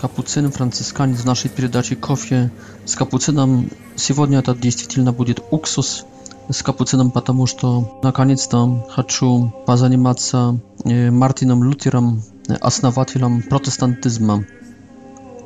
Капуцин 0.00 0.50
францисканец 0.50 1.20
в 1.20 1.24
нашей 1.24 1.50
передаче 1.50 1.96
«Кофе 1.96 2.50
с 2.84 2.94
капуцином». 2.94 3.70
Сегодня 3.96 4.38
это 4.38 4.54
действительно 4.54 5.12
будет 5.12 5.40
уксус 5.50 6.04
с 6.50 6.62
капуцином, 6.62 7.10
потому 7.10 7.46
что 7.46 7.98
наконец-то 8.02 8.86
хочу 8.90 9.52
позаниматься 9.66 10.58
Мартином 10.84 11.64
Лютером, 11.64 12.22
основателем 12.60 13.42
протестантизма. 13.42 14.44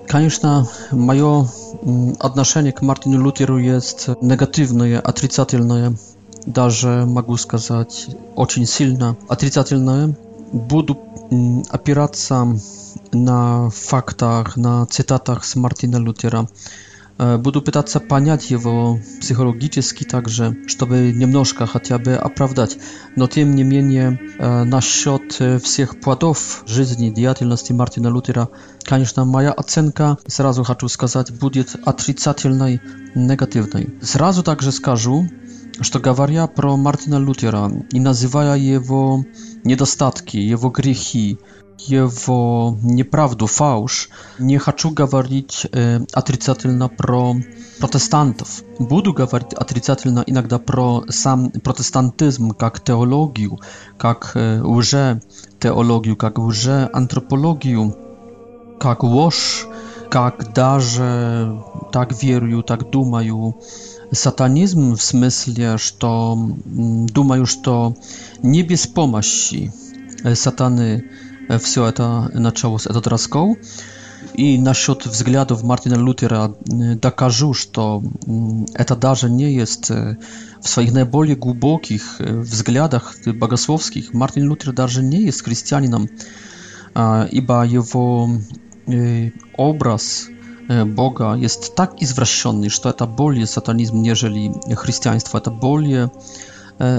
Конечно, 0.08 0.66
мое 0.90 1.46
отношение 2.18 2.72
к 2.72 2.80
Мартину 2.82 3.22
Лютеру 3.22 3.58
есть 3.58 4.08
негативное, 4.22 4.98
отрицательное, 5.00 5.96
даже 6.46 7.04
могу 7.06 7.36
сказать 7.36 8.06
очень 8.34 8.66
сильно 8.66 9.16
отрицательное. 9.28 10.16
Буду 10.52 10.98
опираться 11.68 12.54
на 13.12 13.70
фактах, 13.70 14.56
на 14.56 14.86
цитатах 14.86 15.44
с 15.44 15.56
Мартина 15.56 15.96
Лютера. 16.00 16.48
Буду 17.38 17.62
пытаться 17.62 17.98
понять 17.98 18.48
его 18.50 18.96
психологически 19.20 20.04
также, 20.04 20.56
чтобы 20.68 21.12
немножко 21.12 21.66
хотя 21.66 21.98
бы 21.98 22.14
оправдать. 22.14 22.78
Но 23.16 23.26
тем 23.26 23.56
не 23.56 23.64
менее, 23.64 24.20
насчет 24.38 25.40
всех 25.64 26.00
плодов 26.00 26.62
жизни, 26.68 27.10
деятельности 27.10 27.72
Мартина 27.72 28.06
Лютера, 28.06 28.48
конечно, 28.84 29.24
моя 29.24 29.50
оценка, 29.50 30.16
сразу 30.28 30.62
хочу 30.62 30.86
сказать, 30.88 31.32
будет 31.36 31.74
отрицательной, 31.84 32.80
негативной. 33.16 33.92
Сразу 34.00 34.44
также 34.44 34.70
скажу, 34.70 35.26
что 35.80 35.98
говоря 35.98 36.46
про 36.46 36.76
Мартина 36.76 37.18
Лютера 37.18 37.68
и 37.90 37.98
называя 37.98 38.56
его 38.56 39.24
недостатки, 39.64 40.36
его 40.36 40.68
грехи, 40.70 41.36
его 41.80 42.76
неправду, 42.82 43.46
фауш, 43.46 44.08
не 44.38 44.58
хочу 44.58 44.90
говорить 44.90 45.66
э, 45.72 46.00
отрицательно 46.12 46.88
про 46.88 47.34
протестантов. 47.78 48.62
Буду 48.78 49.12
говорить 49.12 49.54
отрицательно 49.54 50.24
иногда 50.26 50.58
про 50.58 51.04
сам 51.08 51.50
протестантизм 51.50 52.50
как 52.50 52.80
теологию, 52.82 53.58
как 53.96 54.32
э, 54.34 54.60
уже 54.60 55.22
теологию, 55.60 56.16
как 56.16 56.38
уже 56.38 56.90
антропологию, 56.92 57.96
как 58.80 59.02
ложь, 59.04 59.66
как 60.10 60.52
даже 60.52 61.62
так 61.92 62.22
верю, 62.22 62.62
так 62.62 62.90
думаю. 62.90 63.56
Сатанизм 64.10 64.94
в 64.94 65.02
смысле, 65.02 65.76
что 65.76 66.34
думаю, 66.64 67.44
что 67.44 67.94
не 68.42 68.62
без 68.62 68.86
помощи 68.86 69.72
сатаны 70.34 71.04
все 71.58 71.86
это 71.86 72.30
началось, 72.34 72.84
этот 72.86 73.06
раскол. 73.06 73.56
И 74.34 74.58
насчет 74.58 75.06
взглядов 75.06 75.62
Мартина 75.62 75.94
Лютера 75.94 76.54
докажу, 76.66 77.54
что 77.54 78.02
это 78.74 78.94
даже 78.94 79.30
не 79.30 79.54
есть 79.54 79.88
в 79.88 80.68
своих 80.68 80.92
наиболее 80.92 81.36
глубоких 81.36 82.16
взглядах 82.18 83.14
богословских. 83.26 84.12
Мартин 84.12 84.42
Лютер 84.44 84.72
даже 84.72 85.02
не 85.02 85.22
есть 85.22 85.42
христианином, 85.42 86.08
ибо 87.30 87.64
его 87.66 88.28
образ 89.56 90.26
Бога 90.86 91.24
jest 91.36 91.74
tak 91.74 91.94
извращенный, 92.00 92.68
что 92.68 92.90
это 92.90 93.06
более 93.06 93.46
сатанизм, 93.46 94.02
нежели 94.02 94.52
христианство. 94.76 95.38
Это 95.38 95.50
более 95.50 96.10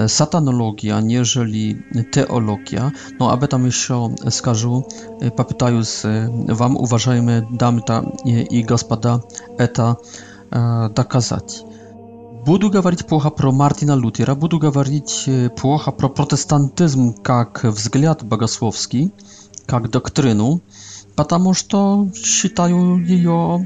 satanologia, 0.08 1.00
nieżeli 1.00 1.82
teologia. 2.10 2.90
No, 3.20 3.30
aby 3.30 3.48
tam 3.48 3.66
jeszcze 3.66 4.08
skażu, 4.30 4.84
popytają 5.36 5.80
wam, 6.48 6.76
uważajmy, 6.76 7.46
damta 7.52 8.02
i 8.50 8.64
gospoda 8.64 9.20
eta 9.58 9.96
dokazać. 10.94 11.62
Буду 12.46 12.70
говорить 12.70 13.06
плохо 13.06 13.30
про 13.30 13.52
Мартина 13.52 13.96
Лютера, 13.96 14.34
буду 14.34 14.58
говорить 14.58 15.28
плохо 15.56 15.92
про 15.92 16.08
протестантизм 16.08 17.12
как 17.22 17.64
взгляд 17.64 18.24
богословский, 18.24 19.12
как 19.66 19.90
доктрину, 19.90 20.62
потому 21.16 21.52
что 21.52 22.08
считаю 22.14 22.96
ее 23.06 23.60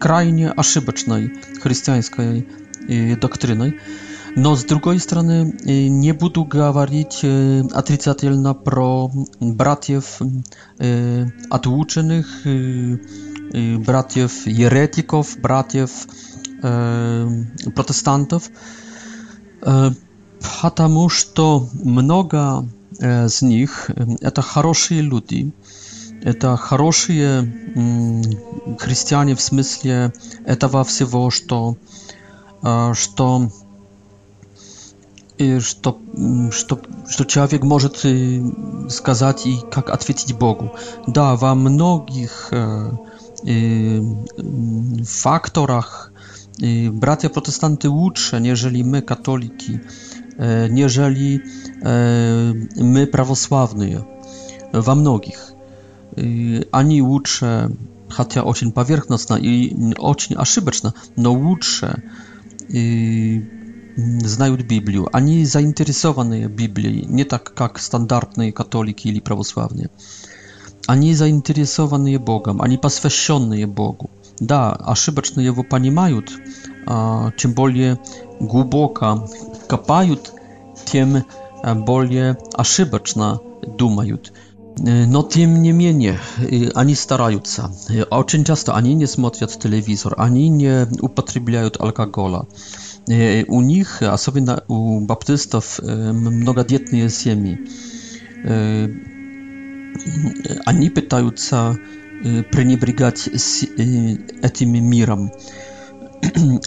крайне 0.00 0.50
ошибочной 0.50 1.30
христианской 1.62 2.46
доктриной. 3.20 3.76
Но 4.36 4.56
с 4.56 4.64
другой 4.64 4.98
стороны, 4.98 5.54
не 5.62 6.12
буду 6.12 6.44
говорить 6.46 7.22
отрицательно 7.72 8.54
про 8.54 9.08
братьев 9.40 10.20
отлученных, 11.50 12.26
братьев 13.84 14.46
еретиков, 14.46 15.36
братьев 15.38 15.90
протестантов, 16.62 18.48
потому 19.60 21.08
что 21.10 21.68
много 21.74 22.66
z 22.98 23.42
nich 23.42 23.90
to 23.92 24.42
хорошие 24.42 25.02
люди, 25.02 25.52
это 26.22 26.56
хорошие 26.56 27.42
христиане 28.78 29.34
в 29.34 29.40
смысле 29.42 30.12
этого 30.46 30.84
всего, 30.84 31.28
что, 31.30 31.76
что 32.94 33.50
что, 35.60 35.98
что, 36.50 36.80
что 37.08 37.24
человек 37.24 37.62
может 37.62 38.04
сказать 38.90 39.46
и 39.46 39.58
как 39.70 39.90
ответить 39.90 40.34
Богу. 40.36 40.72
Да, 41.06 41.36
во 41.36 41.54
многих 41.54 42.50
факtorach 45.04 46.10
bracia 46.92 47.28
protestanty 47.28 47.88
łudsze, 47.90 48.40
nieżeli 48.40 48.84
my, 48.84 49.02
katoliki, 49.02 49.78
nieżeli 50.70 51.40
my, 52.76 53.06
prawosławni, 53.12 53.96
во 54.72 54.94
многих. 54.94 55.48
Они 56.72 57.00
лучше, 57.02 57.70
хотя 58.08 58.42
очень 58.44 58.70
поверхностно 58.70 59.34
и 59.36 59.74
очень 59.98 60.36
ошибочно, 60.36 60.92
но 61.16 61.32
лучше 61.32 62.02
знают 63.96 64.62
Библию. 64.62 65.08
Они 65.12 65.44
заинтересованы 65.44 66.46
Библией, 66.46 67.04
не 67.06 67.24
так, 67.24 67.52
как 67.54 67.78
стандартные 67.78 68.52
католики 68.52 69.08
или 69.08 69.20
православные. 69.20 69.90
Они 70.86 71.14
заинтересованы 71.14 72.18
Богом, 72.18 72.60
они 72.62 72.76
посвященные 72.76 73.66
Богу. 73.66 74.10
Да, 74.40 74.72
ошибочно 74.72 75.40
его 75.40 75.62
понимают, 75.62 76.32
чем 77.36 77.52
более 77.52 77.98
глубоко 78.40 79.28
копают, 79.68 80.32
тем 80.84 81.24
более 81.76 82.36
ошибочно 82.54 83.40
думают. 83.78 84.32
Но 84.78 85.22
тем 85.22 85.60
не 85.62 85.70
менее, 85.70 86.18
они 86.74 86.94
стараются. 86.94 87.70
Очень 88.10 88.44
часто 88.44 88.74
они 88.74 88.94
не 88.94 89.06
смотрят 89.06 89.52
телевизор, 89.56 90.14
они 90.18 90.48
не 90.48 90.88
употребляют 91.00 91.76
алкоголя. 91.78 92.46
E, 93.10 93.44
u 93.48 93.60
nich, 93.62 94.02
a 94.02 94.16
sobie 94.16 94.40
na, 94.42 94.58
u 94.68 95.00
baptystów, 95.00 95.80
e, 96.08 96.12
mnogodietne 96.12 96.98
jest 96.98 97.22
ziemi. 97.22 97.56
E, 98.44 98.88
ani 100.66 100.90
pytają, 100.90 101.30
co 101.30 101.74
prenibrygać 102.50 103.18
z 103.34 103.66
tym 104.54 104.72
mirem. 104.72 105.30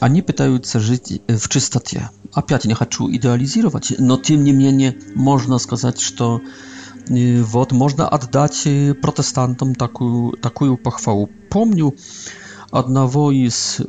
Oni 0.01 0.23
pytają, 0.23 0.59
co 0.59 0.79
żyć 0.79 1.01
w 1.39 1.47
czystocie. 1.47 2.07
Opiać 2.33 2.65
nie 2.65 2.75
chcę 2.75 2.87
idealizować, 3.11 3.93
no 3.99 4.17
tym 4.17 4.43
niemniej 4.43 4.73
nie 4.73 4.93
można 5.15 5.59
skazać, 5.59 6.03
że 6.03 6.39
wod 7.43 7.73
można 7.73 8.09
oddać 8.09 8.63
protestantom 9.01 9.75
taką, 9.75 10.31
taką 10.41 10.77
pochwałę. 10.77 11.25
Pomniu, 11.49 11.93
одного 12.75 13.31
из 13.31 13.79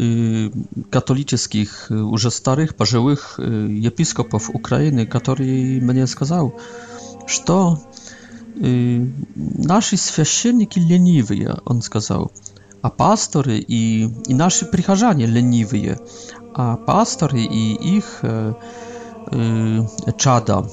католических 0.91 1.87
уже 1.91 2.31
старых 2.31 2.77
пожилых 2.77 3.39
епископов 3.41 4.49
Украины, 4.51 5.05
который 5.07 5.81
мне 5.81 6.07
сказал, 6.07 6.55
что 7.27 7.81
наши 8.55 9.97
священники 9.97 10.79
ленивые, 10.79 11.59
он 11.65 11.83
сказал, 11.83 12.31
а 12.83 12.89
пасторы 12.91 13.59
и, 13.59 14.05
и 14.29 14.35
наши 14.35 14.65
прихожане 14.67 15.27
ленивые, 15.27 15.99
а 16.55 16.77
пасторы 16.77 17.41
и 17.43 17.97
их 17.99 18.23
чада 20.17 20.71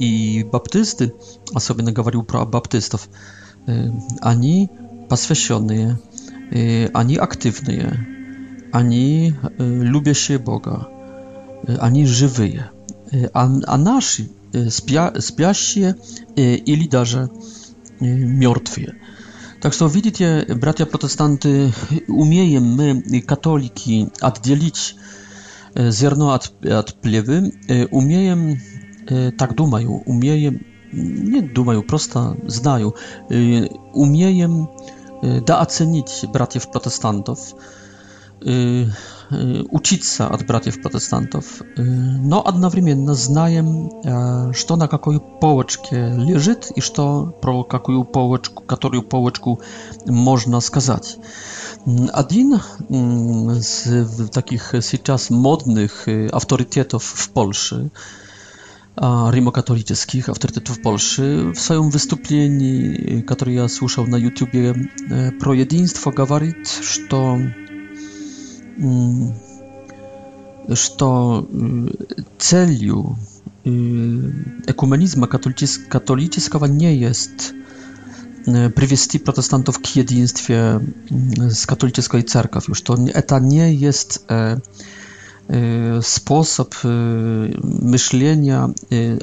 и 0.00 0.46
баптисты, 0.50 1.12
особенно 1.54 1.92
говорю 1.92 2.22
про 2.22 2.46
баптистов, 2.46 3.08
они 4.22 4.70
посвященные. 5.10 5.98
Y, 6.52 6.88
ani 6.92 7.20
aktywny 7.20 7.74
je, 7.74 7.98
ani 8.72 9.32
y, 9.60 9.84
lubię 9.84 10.14
się 10.14 10.38
Boga, 10.38 10.84
y, 11.68 11.80
ani 11.80 12.06
żywy 12.08 12.48
je. 12.48 12.64
A, 13.34 13.48
a 13.66 13.78
nasz 13.78 14.22
spia, 14.70 15.12
spia 15.20 15.54
się 15.54 15.94
ili 16.66 16.88
darze 16.88 17.28
mortwie. 18.40 18.92
Tak 19.60 19.76
to 19.76 19.88
widzicie, 19.88 20.46
bracia 20.56 20.86
protestanty, 20.86 21.70
umiejem 22.08 22.74
my, 22.74 23.02
katoliki, 23.26 24.06
oddzielić 24.22 24.96
ziarno 25.92 26.32
od, 26.32 26.52
od 26.78 26.92
plewy, 26.92 27.50
Umieję 27.90 28.36
tak 29.36 29.54
dumają, 29.54 29.90
umiejem, 30.04 30.58
nie 31.24 31.42
dumają, 31.42 31.82
prosta 31.82 32.34
znają, 32.48 32.92
Umieję 33.92 34.66
Y, 35.24 35.40
da 35.40 35.60
ocenić 35.60 36.26
braciów 36.32 36.66
protestantów, 36.68 37.54
y, 38.46 38.50
y, 39.32 39.64
uczyć 39.70 40.02
od 40.30 40.42
braciów 40.42 40.80
protestantów, 40.80 41.62
no 42.20 42.42
a 42.46 42.50
jednocześnie 42.50 42.96
znajem, 43.14 43.88
co 44.66 44.74
e, 44.74 44.76
na 44.76 44.88
jakiej 44.92 45.20
połeczce 45.40 46.16
leży 46.18 46.56
i 46.76 46.82
co 46.82 47.32
pro 47.40 47.66
jaką 47.72 48.04
połeczkę, 48.04 48.60
którą 48.66 49.02
połeczkę 49.02 49.54
można 50.06 50.60
skazać. 50.60 51.18
Один 52.12 52.58
з 53.60 53.90
таких 54.32 54.72
сейчас 54.80 55.30
modnych 55.30 56.06
авторитетов 56.32 57.02
e, 57.14 57.16
w 57.16 57.28
Polsce 57.28 57.88
a 58.96 59.30
rimokatolickich 59.30 60.28
autorytetów 60.28 60.80
Polski 60.80 61.22
w 61.54 61.60
swoim 61.60 61.90
wystąpieniu, 61.90 63.22
które 63.26 63.52
ja 63.52 63.68
słyszał 63.68 64.06
na 64.06 64.18
YouTubie, 64.18 64.74
e, 65.10 65.32
pro 65.32 65.54
jedinstwo 65.54 66.10
gawarit, 66.10 66.80
że 66.82 67.38
że 70.68 70.90
celu 72.38 73.16
ekumenizmu 74.66 75.26
katolickiego 75.88 76.66
nie 76.66 76.96
jest 76.96 77.54
e, 78.48 78.70
przywieźć 78.70 79.18
protestantów 79.24 79.80
k 79.80 79.88
jedinstwie 79.96 80.60
mm, 80.70 81.50
z 81.50 81.66
katolickiej 81.66 82.24
cerkwi, 82.24 82.60
już 82.68 82.82
to 82.82 82.96
nie 83.42 83.72
jest 83.74 84.26
e, 84.30 84.60
E, 85.52 85.98
sposób 86.02 86.74
e, 86.84 86.88
myślenia, 87.82 88.70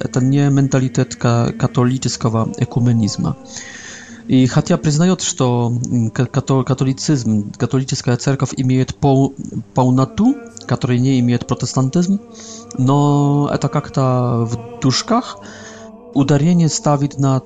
e, 0.02 0.08
to 0.08 0.20
nie 0.20 0.52
mentalitet 0.52 1.16
katolickiego 1.58 2.48
ekumenizmu. 2.58 3.32
I 4.28 4.48
Hatia 4.48 4.74
ja 4.74 4.78
przyznaję, 4.78 5.16
że 5.20 5.46
mm, 5.46 6.12
katolicyzm, 6.66 7.44
katolicka 7.58 8.18
cerkow 8.18 8.52
ma 8.58 9.10
pełnotę, 9.74 10.24
której 10.68 11.02
nie 11.02 11.24
ma 11.24 11.38
protestantyzm, 11.38 12.18
no 12.80 12.96
to 13.62 13.70
jak-to 13.76 14.02
w 14.46 14.82
duszkach 14.82 15.36
Udarzenie 16.14 16.70
stawić 16.70 17.18
na 17.18 17.40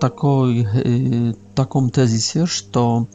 taką 1.55 1.89
tezisie, 1.91 2.45
że 2.47 3.05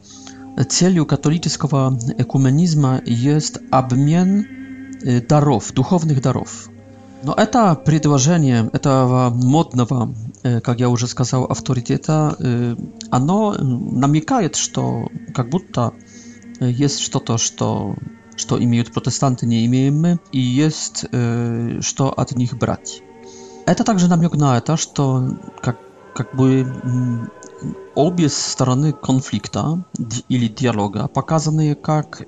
celu 0.68 1.06
katolickiego 1.06 1.92
ekumenizmu 2.18 2.88
jest 3.06 3.58
obmien 3.70 4.57
даров, 5.02 5.72
духовных 5.72 6.20
даров. 6.22 6.68
Но 7.22 7.34
это 7.34 7.74
предложение 7.74 8.68
этого 8.72 9.30
модного, 9.30 10.14
как 10.42 10.78
я 10.78 10.88
уже 10.88 11.06
сказал, 11.08 11.44
авторитета, 11.44 12.76
оно 13.10 13.52
намекает, 13.54 14.54
что 14.54 15.08
как 15.34 15.50
будто 15.50 15.92
есть 16.60 17.00
что-то, 17.00 17.36
что, 17.38 17.96
что 18.36 18.62
имеют 18.62 18.92
протестанты, 18.92 19.46
не 19.46 19.66
имеем 19.66 20.00
мы, 20.00 20.20
и 20.30 20.38
есть 20.38 21.06
что 21.08 22.12
от 22.16 22.32
них 22.36 22.56
брать. 22.56 23.02
Это 23.66 23.82
также 23.84 24.08
намек 24.08 24.34
на 24.34 24.56
это, 24.56 24.76
что 24.76 25.36
как, 25.60 25.76
как 26.14 26.34
бы 26.36 26.66
обе 27.96 28.28
стороны 28.28 28.92
конфликта 28.92 29.84
или 30.28 30.46
диалога 30.46 31.08
показаны 31.08 31.74
как 31.74 32.22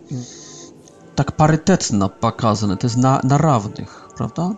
tak 1.15 1.33
parytetna 1.37 2.09
pokazane, 2.09 2.77
to 2.77 2.87
jest 2.87 2.97
na, 2.97 3.21
na 3.25 3.39
równych, 3.39 4.09
prawda? 4.17 4.51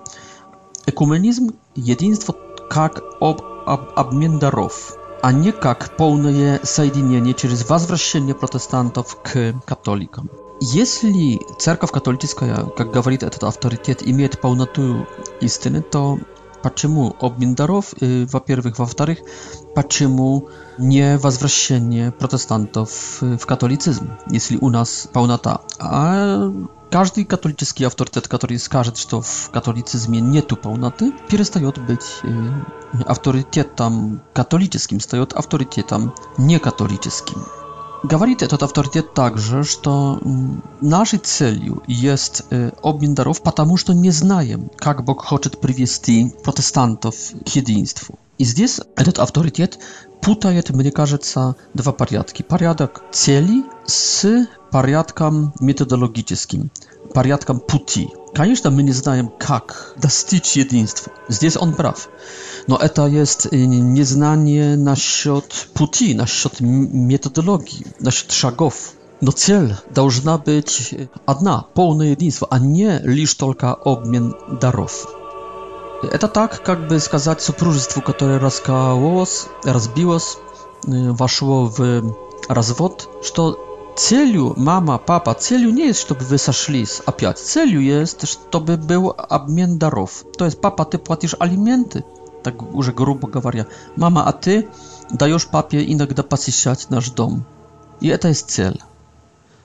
Ekumenizm 0.87 1.49
jedynstwo 1.76 2.34
jak 2.76 3.00
ob, 3.20 3.43
ob, 3.66 3.99
a 5.22 5.31
nie 5.32 5.52
jak 5.64 5.78
pełne 5.96 6.58
zjednienie 6.62 7.34
czyli 7.34 7.54
wzwrócenie 7.54 8.34
protestantów 8.34 9.20
k 9.22 9.31
katolików. 9.66 10.25
Jeśli 10.75 11.38
cerkow 11.58 11.93
katolicka, 11.93 12.46
jak 12.46 12.94
mówi 12.96 13.19
ten 13.19 13.31
autorytet, 13.43 14.06
ma 14.06 14.28
pełnotę 14.43 15.05
istyny, 15.40 15.82
to 15.90 16.16
dlaczego 16.62 17.12
obmien 17.19 17.55
darów, 17.55 17.94
po 18.32 18.38
y, 18.38 18.40
pierwsze, 18.40 18.70
po 18.72 18.84
drugie, 18.84 19.16
почему 19.74 20.48
не 20.78 21.16
возвращение 21.19 22.12
протестантов 22.12 23.20
в 23.20 23.38
католицизм, 23.44 24.10
если 24.30 24.56
у 24.58 24.69
нас 24.70 25.08
полнота, 25.12 25.58
а 25.78 26.24
Każdy 26.90 27.24
katolicki 27.24 27.84
autorytet, 27.84 28.28
który 28.28 28.58
skaże, 28.58 28.92
że 29.10 29.22
w 29.22 29.50
katolicyzmie 29.50 30.22
nie 30.22 30.42
tu 30.42 30.56
pełnoty, 30.56 31.12
przestaje 31.28 31.72
być 31.88 32.00
autorytetem 33.06 34.20
katolickim, 34.32 35.00
staje 35.00 35.26
autorytetem 35.34 36.10
niekatolickim. 36.38 37.42
Говорит 38.04 38.42
этот 38.42 38.64
авторитет 38.64 39.14
также, 39.14 39.62
что 39.62 40.19
нашей 40.80 41.20
целью 41.20 41.84
есть 41.86 42.42
обмен 42.82 43.14
даров, 43.14 43.40
потому 43.42 43.76
что 43.76 43.94
не 43.94 44.10
знаем, 44.10 44.70
как 44.76 45.04
Бог 45.04 45.24
хочет 45.24 45.60
привести 45.60 46.32
протестантов 46.42 47.14
к 47.46 47.48
единству. 47.54 48.19
И 48.38 48.44
здесь 48.44 48.81
этот 48.96 49.19
авторитет 49.19 49.79
путает, 50.23 50.70
мне 50.70 50.90
кажется, 50.90 51.56
два 51.75 51.93
порядка. 51.93 52.43
Порядок 52.43 53.02
целей 53.12 53.64
с 53.87 54.46
порядком 54.70 55.52
методологическим, 55.61 56.70
порядком 57.12 57.61
пути. 57.61 58.08
Конечно, 58.34 58.70
мы 58.70 58.82
не 58.82 58.93
знаем, 58.93 59.31
как 59.38 59.94
достичь 59.99 60.56
единства. 60.56 61.12
Здесь 61.29 61.56
он 61.56 61.74
прав. 61.74 62.08
Но 62.67 62.77
это 62.79 63.06
есть 63.06 63.48
незнание 63.53 64.77
насчет 64.77 65.69
пути, 65.74 66.15
насчет 66.15 66.60
методологии, 66.60 67.86
насчет 68.01 68.32
шагов. 68.32 68.93
Но 69.20 69.31
цель 69.31 69.74
должна 69.91 70.39
быть 70.39 70.94
одна, 71.27 71.67
полное 71.74 72.12
единство, 72.12 72.48
а 72.51 72.58
не 72.58 72.98
лишь 73.03 73.34
только 73.34 73.74
обмен 73.74 74.34
даров. 74.60 75.06
Это 76.02 76.26
так, 76.26 76.62
как 76.64 76.88
бы 76.88 76.98
сказать, 76.98 77.40
супружеству, 77.40 78.02
которое 78.02 78.40
раскололось, 78.40 79.46
разбилось, 79.62 80.36
э, 80.86 81.10
вошло 81.10 81.66
в 81.66 81.80
э, 81.80 82.02
развод, 82.48 83.08
что 83.22 83.92
целью 83.96 84.52
мама, 84.56 84.98
папа, 84.98 85.32
целью 85.34 85.72
не 85.72 85.86
есть, 85.86 86.00
чтобы 86.00 86.24
вы 86.24 86.38
сошлись 86.38 87.00
опять. 87.06 87.38
Целью 87.38 87.80
есть, 87.80 88.26
чтобы 88.26 88.76
был 88.76 89.14
обмен 89.16 89.78
даров. 89.78 90.24
То 90.36 90.44
есть, 90.44 90.60
папа, 90.60 90.84
ты 90.84 90.98
платишь 90.98 91.36
алименты, 91.38 92.04
так 92.42 92.60
уже 92.74 92.92
грубо 92.92 93.28
говоря. 93.28 93.68
Мама, 93.94 94.26
а 94.26 94.32
ты 94.32 94.68
даешь 95.12 95.46
папе 95.46 95.84
иногда 95.92 96.24
посещать 96.24 96.90
наш 96.90 97.10
дом. 97.10 97.44
И 98.00 98.08
это 98.08 98.26
есть 98.28 98.50
цель. 98.50 98.80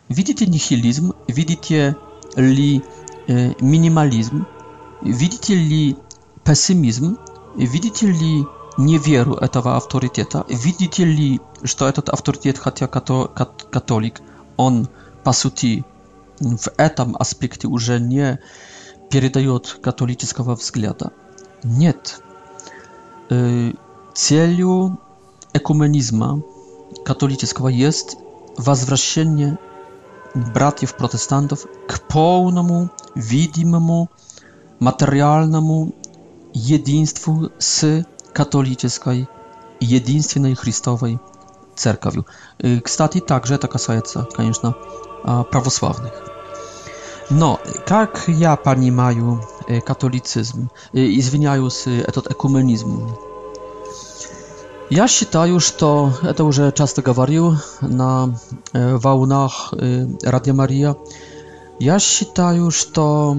Видите 0.07 0.45
нихилизм, 0.45 1.15
видите 1.27 1.95
ли 2.35 2.83
э, 3.27 3.53
минимализм, 3.59 4.45
видите 5.01 5.55
ли 5.55 5.97
пессимизм, 6.47 7.17
видите 7.57 8.07
ли 8.07 8.45
неверу 8.77 9.33
этого 9.33 9.75
авторитета, 9.75 10.45
видите 10.47 11.03
ли, 11.03 11.41
что 11.65 11.89
этот 11.89 12.07
авторитет, 12.07 12.57
хотя 12.57 12.87
като, 12.87 13.27
кат, 13.35 13.67
католик, 13.69 14.21
он 14.55 14.87
по 15.25 15.33
сути 15.33 15.83
в 16.39 16.69
этом 16.77 17.17
аспекте 17.19 17.67
уже 17.67 17.99
не 17.99 18.39
передает 19.11 19.77
католического 19.83 20.55
взгляда. 20.55 21.11
Нет. 21.63 22.21
Целью 24.13 24.97
экуменизма 25.53 26.41
католического 27.03 27.67
есть 27.67 28.15
возвращение 28.57 29.57
братьев-протестантов 30.33 31.65
к 31.89 31.99
полному, 32.07 32.89
видимому, 33.15 34.07
материальному 34.79 35.91
jedinstwu 36.65 37.49
z 37.59 38.03
katolickiej 38.33 39.25
na 40.41 40.55
chrystowej 40.55 41.19
cerkawiu. 41.75 42.23
Y, 42.65 42.81
Kstati 42.81 43.21
także 43.21 43.57
taka 43.57 43.79
co, 43.79 44.25
конечно, 44.35 44.73
prawosławnych. 45.51 46.21
No, 47.31 47.57
jak 47.91 48.31
ja 48.39 48.57
pani 48.57 48.91
mają 48.91 49.39
y, 49.69 49.81
katolicyzm, 49.81 50.67
y, 50.95 50.99
i 51.05 51.17
izwiniają 51.17 51.69
się 51.69 51.91
e, 51.91 52.11
ten 52.11 52.23
ekumenizm. 52.29 53.01
Ja 54.91 55.07
считаю, 55.07 55.59
что 55.59 56.11
это 56.23 56.71
czas 56.73 56.93
tego 56.93 57.13
говорил 57.13 57.55
na 57.81 58.27
e, 58.73 58.97
wałnach 58.99 59.71
radia 60.23 60.53
Maria. 60.53 60.95
Я 61.79 61.99
считаю, 61.99 62.69
to. 62.93 63.35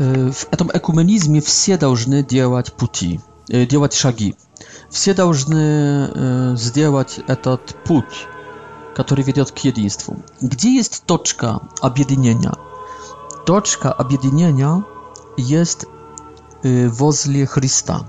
Y, 0.00 0.32
w 0.32 0.46
tym 0.56 0.68
ekumenizmie 0.72 1.40
wszyscy 1.42 1.78
powinni 1.78 2.24
działać 2.26 2.70
puti, 2.70 3.20
y, 3.54 3.66
działać 3.70 3.96
szagi. 3.96 4.34
Wszyscy 4.90 5.14
powinni 5.14 5.62
zdziałać 6.54 7.20
etat 7.26 7.72
put, 7.84 8.04
który 8.94 9.24
wiedzie 9.24 9.44
do 9.44 9.50
jedinstwu. 9.64 10.16
Gdzie 10.42 10.70
jest 10.70 11.06
toczka 11.06 11.60
objedynienia? 11.80 12.52
Toczka 13.44 13.96
objedynienia 13.96 14.82
jest 15.38 15.86
y, 16.64 16.88
wozlie 16.90 17.46
Chrysta. 17.46 18.04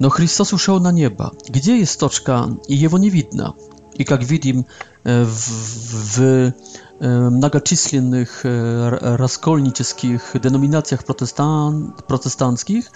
No 0.00 0.10
Chrystus 0.10 0.52
uszedł 0.52 0.80
na 0.80 0.92
nieba. 0.92 1.30
Gdzie 1.50 1.76
jest 1.76 2.00
toczka 2.00 2.46
i 2.68 2.80
jego 2.80 2.98
nie 2.98 3.10
widna? 3.10 3.52
I 3.98 4.04
jak 4.10 4.24
widzimy 4.24 4.62
w 5.04 6.50
многочисленных 7.00 8.40
раскольнических 8.44 10.20
деноминациях 10.40 11.04
протестан, 11.06 11.94
протестантских, 12.06 12.86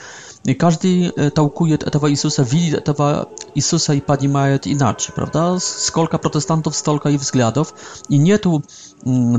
и 0.44 0.52
каждый 0.52 1.10
толкует 1.30 1.82
этого 1.82 2.10
Иисуса, 2.10 2.42
видит 2.42 2.80
этого 2.88 3.30
Иисуса 3.54 3.94
и 3.94 4.00
понимает 4.02 4.66
иначе, 4.66 5.10
правда? 5.12 5.56
Сколько 5.58 6.18
протестантов, 6.18 6.76
столько 6.76 7.08
и 7.08 7.16
взглядов, 7.16 7.74
и 8.10 8.18
нету 8.18 8.62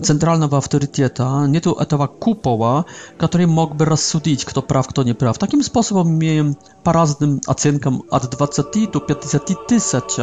центрального 0.04 0.58
авторитета, 0.58 1.46
нету 1.48 1.74
этого 1.74 2.08
купола, 2.08 2.86
который 3.20 3.46
мог 3.46 3.76
бы 3.76 3.86
рассудить, 3.86 4.46
кто 4.46 4.62
прав, 4.64 4.88
кто 4.88 5.04
не 5.04 5.14
прав. 5.14 5.38
Таким 5.38 5.62
способом 5.64 6.10
имеем 6.10 6.58
по 6.84 6.92
разным 6.92 7.40
оценкам 7.46 8.02
от 8.10 8.28
20 8.32 8.92
до 8.92 9.00
50 9.00 9.68
тысяч 9.68 10.16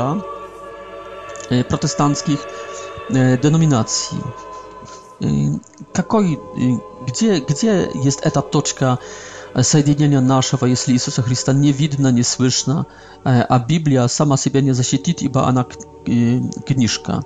протестантских 1.68 2.38
denominacji. 3.12 4.19
Какой, 5.92 6.38
где, 7.07 7.40
где 7.40 7.90
есть 7.95 8.21
эта 8.23 8.42
точка 8.42 8.99
соединения 9.62 10.21
нашего, 10.21 10.64
если 10.66 10.92
Иисуса 10.95 11.23
Христа 11.23 11.52
не 11.52 11.73
видно, 11.73 12.11
не 12.11 12.23
слышно, 12.23 12.87
а 13.23 13.59
Библия 13.59 14.09
сама 14.09 14.37
себя 14.37 14.61
не 14.62 14.73
защитит, 14.73 15.23
ибо 15.23 15.47
она 15.47 15.66
книжка? 16.66 17.23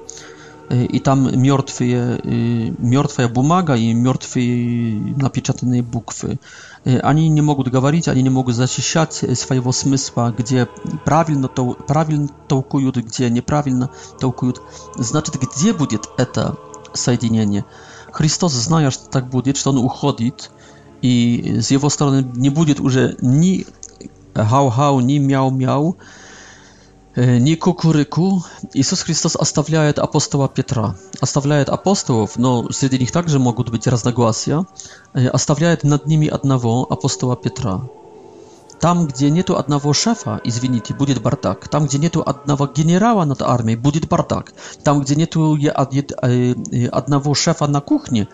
i 0.71 0.99
tam 1.01 1.23
мертвые, 1.41 2.21
мертвая 2.79 3.29
бумага 3.29 3.75
и 3.77 3.93
мертвые 3.95 5.01
напечатанные 5.17 5.83
буквы. 5.83 6.39
Они 6.85 7.29
не 7.29 7.41
могут 7.41 7.69
говорить, 7.69 8.09
они 8.09 8.23
не 8.23 8.31
могут 8.31 8.55
защищать 8.55 9.13
своего 9.13 9.71
смысла, 9.73 10.35
где 10.37 10.69
правильно, 11.05 11.49
то, 11.49 11.75
правильно 11.75 12.29
толкуют, 12.49 12.97
где 12.97 13.31
неправильно 13.31 13.91
толкуют. 14.21 14.61
Значит, 14.97 15.37
где 15.41 15.73
будет 15.73 16.09
это 16.17 16.57
соединение? 16.93 17.65
Христос, 18.13 18.53
зная, 18.53 18.91
что 18.91 19.09
так 19.09 19.29
будет, 19.29 19.57
что 19.57 19.71
Он 19.71 19.79
уходит, 19.79 20.51
и 21.03 21.59
с 21.61 21.71
Его 21.71 21.89
стороны 21.91 22.27
не 22.35 22.51
будет 22.51 22.81
уже 22.81 23.17
ни 23.21 23.67
хау-хау, 24.35 25.01
ни 25.03 25.19
мяу-мяу, 25.19 25.97
не 27.17 27.57
кукурыку, 27.57 28.43
Иисус 28.75 29.01
Христос 29.03 29.37
оставляет 29.37 29.99
апостола 29.99 30.49
Петра, 30.49 30.97
оставляет 31.21 31.71
апостолов, 31.71 32.37
но 32.37 32.71
среди 32.71 32.99
них 32.99 33.11
также 33.11 33.39
могут 33.39 33.71
быть 33.71 33.87
разногласия, 33.87 34.67
оставляет 35.15 35.83
над 35.83 36.07
ними 36.07 36.29
одного 36.29 36.87
апостола 36.89 37.35
Петра. 37.37 37.81
Там, 38.81 39.07
где 39.07 39.31
нету 39.31 39.57
одного 39.57 39.95
шефа, 39.95 40.39
извините, 40.45 40.93
будет 40.93 41.23
бардак. 41.23 41.67
Там, 41.69 41.87
где 41.87 41.97
нету 41.97 42.23
одного 42.27 42.67
генерала 42.67 43.25
над 43.25 43.41
армией, 43.41 43.77
будет 43.79 44.07
бардак. 44.07 44.53
Там, 44.85 45.01
где 45.01 45.15
нету 45.17 45.59
одного 46.93 47.33
шефа 47.35 47.67
на 47.67 47.81
кухне, 47.81 48.27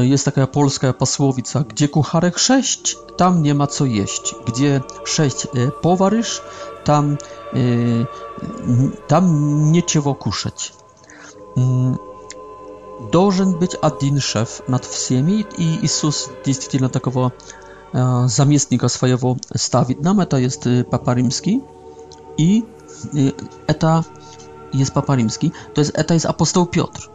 jest 0.00 0.24
taka 0.24 0.46
polska 0.46 0.92
posłowica, 0.92 1.60
gdzie 1.68 1.88
kucharek 1.88 2.38
sześć, 2.38 2.96
tam 3.16 3.42
nie 3.42 3.54
ma 3.54 3.66
co 3.66 3.84
jeść. 3.84 4.34
Gdzie 4.46 4.80
sześć 5.04 5.46
powarysz, 5.82 6.42
tam, 6.84 7.18
там 9.08 9.72
нечего 9.72 10.14
кушать. 10.14 10.72
Должен 13.10 13.58
быть 13.58 13.76
один 13.82 14.20
шеф 14.20 14.62
над 14.68 14.84
всеми, 14.84 15.44
и 15.58 15.84
Иисус 15.84 16.30
действительно 16.44 16.88
такого 16.88 17.32
заместника 17.92 18.88
своего 18.88 19.36
ставит 19.54 20.00
нам, 20.00 20.20
это 20.20 20.38
есть 20.38 20.64
Папа 20.90 21.14
Римский, 21.14 21.62
и 22.38 22.64
это 23.68 24.04
jest 24.72 24.94
Papa 24.94 25.16
Римский, 25.16 25.52
то 25.74 25.82
есть 25.82 25.90
это 25.90 26.14
есть 26.14 26.24
апостол 26.24 26.64
Петр. 26.64 27.10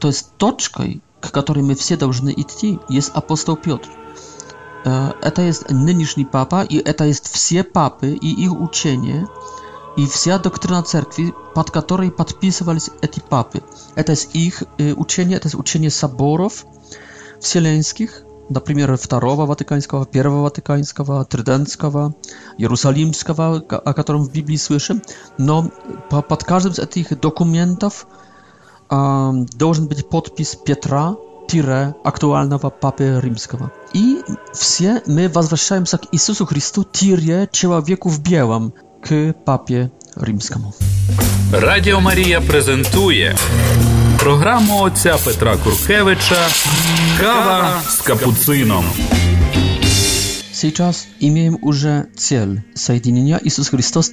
То 0.00 0.08
есть 0.08 0.32
точкой, 0.36 1.00
к 1.20 1.30
которой 1.30 1.62
мы 1.62 1.74
все 1.76 1.96
должны 1.96 2.30
идти, 2.36 2.78
есть 2.90 3.10
апостол 3.14 3.56
Петр 3.56 3.88
это 4.84 5.42
e, 5.42 5.46
jest 5.46 5.70
нынешний 5.70 6.24
папа 6.24 6.62
i 6.64 6.76
это 6.76 7.04
jest 7.04 7.28
все 7.32 7.62
papy 7.64 8.14
i 8.20 8.42
ich 8.42 8.52
uczenie 8.52 9.26
i 9.96 10.06
вся 10.06 10.38
doktryna 10.38 10.82
cerkwi, 10.82 11.32
pod 11.54 11.70
której 11.70 12.10
podpisywali 12.10 12.80
eti 13.02 13.20
papy. 13.20 13.60
Это 13.96 14.10
jest 14.10 14.34
ich 14.36 14.62
y, 14.80 14.94
uczenie, 14.94 15.40
to 15.40 15.44
jest 15.46 15.54
uczenie 15.54 15.90
соборов 15.90 16.66
wsieleńskich, 17.40 18.24
na 18.50 18.60
przykład 18.60 19.22
II 19.24 19.46
Watykańskiego, 19.46 20.06
I 20.14 20.22
Watykańskiego, 20.42 21.24
tridentzka, 21.24 21.90
Jerozolimskiego, 22.58 23.60
o 23.84 23.94
którym 23.94 24.24
w 24.24 24.28
Biblii 24.28 24.58
słyszymy. 24.58 25.00
No, 25.38 25.64
pod 26.28 26.44
każdym 26.44 26.74
z 26.74 26.90
tych 26.90 27.18
dokumentów 27.20 28.06
должен 29.58 29.86
być 29.88 30.02
podpis 30.02 30.56
Piotra 30.56 31.14
tyle 31.46 31.92
aktualnego 32.04 32.70
papy 32.70 33.20
rzymskiego. 33.24 33.68
I 33.94 34.16
wszyscy 34.54 35.00
my 35.06 35.28
wracamy 35.28 35.86
tak 35.86 36.02
się 36.02 36.08
do 36.10 36.18
Chrystus 36.18 36.48
Chrystusa, 36.48 36.88
tyle 36.92 37.46
człowieku 37.52 38.10
w 38.10 38.18
białym, 38.20 38.70
k 39.00 39.10
papie 39.44 39.88
rzymskiemu. 40.26 40.72
Radio 41.52 42.00
Maria 42.00 42.40
prezentuje 42.40 43.34
programu 44.18 44.82
ojca 44.82 45.18
Petra 45.24 45.56
Kurkiewicza 45.56 46.46
Kawa 47.20 47.80
z 47.82 48.02
kapucynem. 48.02 48.82
Сейчас 50.54 51.06
имеем 51.20 51.58
уже 51.62 52.06
цель 52.16 52.62
соединения 52.74 53.38
Chrystus 53.38 53.68
христос 53.68 54.10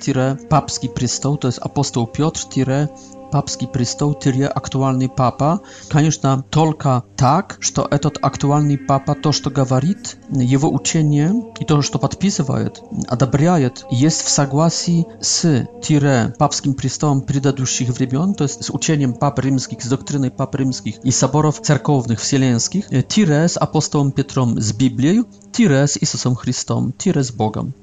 papski 0.49 0.89
престол, 0.89 1.37
to 1.37 1.47
jest 1.47 1.59
Apostoł 1.63 2.07
Piotr 2.07 2.41
папа 2.43 2.91
papski 3.31 3.67
pristoutirje 3.71 4.47
aktualni 4.49 5.07
papa, 5.09 5.59
конечно, 5.89 6.43
только 6.49 7.03
так, 7.15 7.57
что 7.61 7.87
этот 7.89 8.17
актуальный 8.21 8.77
папа 8.77 9.15
то, 9.15 9.31
что 9.31 9.49
говорит, 9.49 10.17
его 10.29 10.69
учение 10.69 11.31
и 11.59 11.65
то, 11.65 11.81
что 11.81 11.99
подписывает, 11.99 12.81
одобряет, 13.07 13.85
есть 13.89 14.21
в 14.21 14.29
согласии 14.29 15.07
с 15.21 15.65
тире 15.81 16.33
папским 16.37 16.73
престолом 16.73 17.21
предыдущих 17.21 17.89
времен, 17.89 18.33
то 18.33 18.43
есть 18.43 18.63
с 18.63 18.69
учением 18.69 19.13
пап 19.13 19.39
римских, 19.39 19.81
с 19.81 19.87
доктриной 19.87 20.31
пап 20.31 20.55
римских 20.55 20.97
и 21.05 21.11
соборов 21.11 21.61
церковных 21.61 22.19
вселенских, 22.19 22.85
тире 23.07 23.47
с 23.47 23.57
апостолом 23.57 24.11
Петром 24.11 24.59
с 24.59 24.73
Библией, 24.73 25.23
тире 25.53 25.87
с 25.87 25.97
Иисусом 25.97 26.35
Христом, 26.35 26.91
тире 26.97 27.23
с 27.23 27.31
Богом. 27.31 27.73